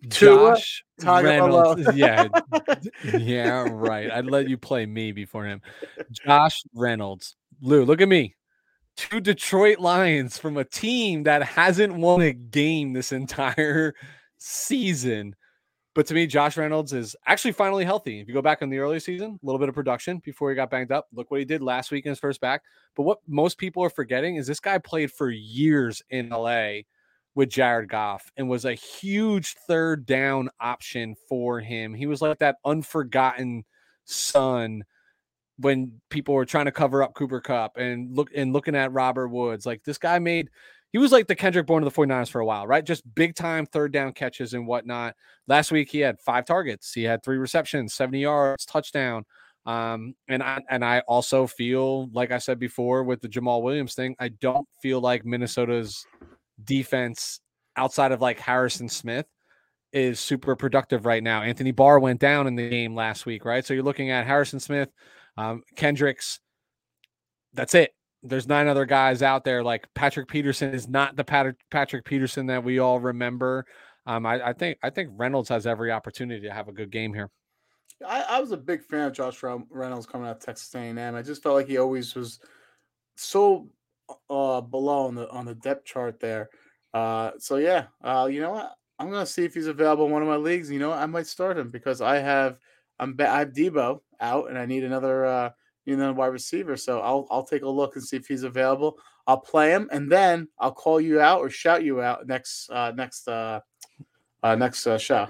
[0.09, 0.83] Tua Josh
[1.23, 1.87] Reynolds.
[1.95, 2.27] Yeah,
[3.17, 4.11] yeah, right.
[4.11, 5.61] I'd let you play me before him.
[6.11, 7.35] Josh Reynolds.
[7.61, 8.35] Lou, look at me.
[8.95, 13.95] Two Detroit Lions from a team that hasn't won a game this entire
[14.37, 15.35] season.
[15.95, 18.19] But to me, Josh Reynolds is actually finally healthy.
[18.19, 20.55] If you go back in the early season, a little bit of production before he
[20.55, 21.07] got banged up.
[21.11, 22.61] Look what he did last week in his first back.
[22.95, 26.81] But what most people are forgetting is this guy played for years in LA
[27.39, 31.93] with Jared Goff and was a huge third down option for him.
[31.93, 33.63] He was like that unforgotten
[34.03, 34.83] son
[35.57, 39.29] when people were trying to cover up Cooper Kupp and look and looking at Robert
[39.29, 39.65] Woods.
[39.65, 40.49] Like this guy made
[40.91, 42.85] he was like the Kendrick Bourne of the 49ers for a while, right?
[42.85, 45.15] Just big time third down catches and whatnot.
[45.47, 46.93] Last week he had five targets.
[46.93, 49.23] He had three receptions, 70 yards, touchdown.
[49.65, 53.95] Um, and I and I also feel like I said before with the Jamaal Williams
[53.95, 56.05] thing, I don't feel like Minnesota's
[56.63, 57.39] defense
[57.75, 59.25] outside of like Harrison Smith
[59.91, 61.41] is super productive right now.
[61.41, 63.65] Anthony Barr went down in the game last week, right?
[63.65, 64.89] So you're looking at Harrison Smith,
[65.37, 66.39] um, Kendricks.
[67.53, 67.91] That's it.
[68.21, 69.63] There's nine other guys out there.
[69.63, 73.65] Like Patrick Peterson is not the Patrick Patrick Peterson that we all remember.
[74.05, 77.13] Um, I, I think I think Reynolds has every opportunity to have a good game
[77.13, 77.29] here.
[78.05, 81.15] I, I was a big fan of Josh Reynolds coming out of Texas A&M.
[81.15, 82.39] I just felt like he always was
[83.17, 83.67] so
[84.29, 86.49] uh, below on the on the depth chart there.
[86.93, 88.75] Uh, so yeah, uh, you know what?
[88.97, 90.69] I'm gonna see if he's available in one of my leagues.
[90.69, 90.99] You know, what?
[90.99, 92.57] I might start him because I have
[92.99, 95.49] I'm I have Deebo out and I need another uh,
[95.85, 96.75] you know wide receiver.
[96.77, 98.97] So I'll I'll take a look and see if he's available.
[99.27, 102.91] I'll play him and then I'll call you out or shout you out next uh,
[102.95, 103.61] next uh,
[104.43, 105.27] uh, next uh, show.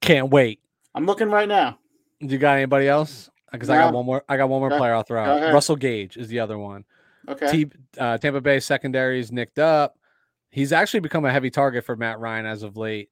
[0.00, 0.60] Can't wait.
[0.94, 1.78] I'm looking right now.
[2.20, 3.30] Do you got anybody else?
[3.50, 3.74] Because no.
[3.74, 4.24] I got one more.
[4.28, 5.52] I got one more player I'll throw out.
[5.52, 6.84] Russell Gage is the other one.
[7.28, 7.50] Okay.
[7.50, 9.96] T, uh, Tampa Bay secondary is nicked up.
[10.50, 13.10] He's actually become a heavy target for Matt Ryan as of late.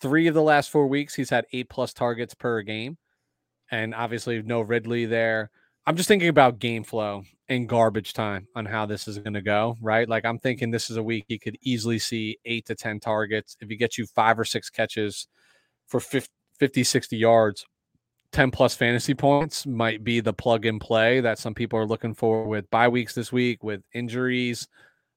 [0.00, 2.98] Three of the last four weeks, he's had eight plus targets per game,
[3.70, 5.50] and obviously no Ridley there.
[5.86, 9.40] I'm just thinking about game flow and garbage time on how this is going to
[9.40, 10.08] go, right?
[10.08, 13.56] Like I'm thinking this is a week he could easily see eight to 10 targets.
[13.60, 15.28] If he gets you five or six catches
[15.86, 16.28] for 50,
[16.58, 17.64] 50 60 yards,
[18.36, 22.12] 10 plus fantasy points might be the plug and play that some people are looking
[22.12, 24.68] for with bye weeks this week with injuries.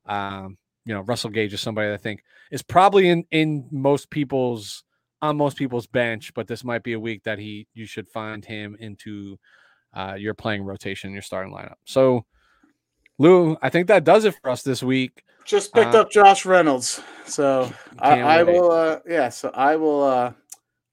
[0.05, 4.85] Um, you know, Russell Gage is somebody I think is probably in in most people's
[5.21, 8.45] on most people's bench, but this might be a week that he you should find
[8.45, 9.37] him into
[9.93, 11.75] uh, your playing rotation, your starting lineup.
[11.83, 12.23] So,
[13.17, 15.23] Lou, I think that does it for us this week.
[15.43, 18.71] Just picked uh, up Josh Reynolds, so I, I will.
[18.71, 20.31] Uh, yeah, so I will uh,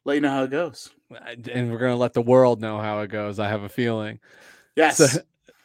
[0.05, 3.09] let you know how it goes and we're gonna let the world know how it
[3.09, 3.39] goes.
[3.39, 4.21] I have a feeling.
[4.75, 4.97] Yes.
[4.99, 5.21] So,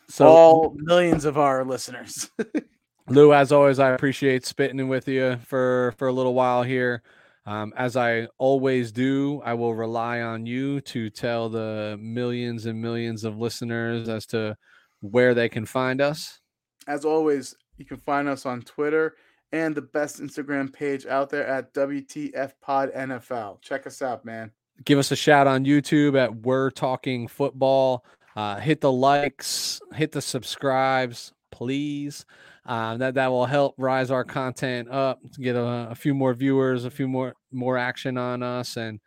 [0.10, 2.30] so all millions of our listeners.
[3.08, 7.02] Lou, as always, I appreciate spitting with you for for a little while here.
[7.46, 12.80] Um, as I always do, I will rely on you to tell the millions and
[12.80, 14.56] millions of listeners as to
[15.00, 16.40] where they can find us.
[16.88, 19.16] As always, you can find us on Twitter
[19.52, 23.62] and the best Instagram page out there at WTF Pod NFL.
[23.62, 24.52] Check us out, man
[24.84, 28.06] give us a shout on YouTube at We're Talking Football.
[28.36, 32.26] Uh, hit the likes, hit the subscribes, please.
[32.66, 36.34] Uh, that that will help rise our content up, to get a, a, few more
[36.34, 38.78] viewers, a few more more action on us.
[38.78, 39.00] And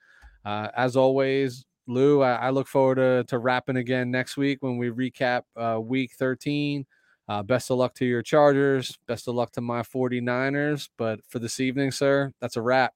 [0.45, 4.77] uh, as always, Lou, I, I, look forward to, to wrapping again next week when
[4.77, 6.85] we recap uh, week 13.
[7.29, 8.99] Uh, best of luck to your Chargers.
[9.07, 10.89] Best of luck to my 49ers.
[10.99, 12.93] But for this evening, sir, that's a wrap.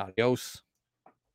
[0.00, 0.64] Adeus.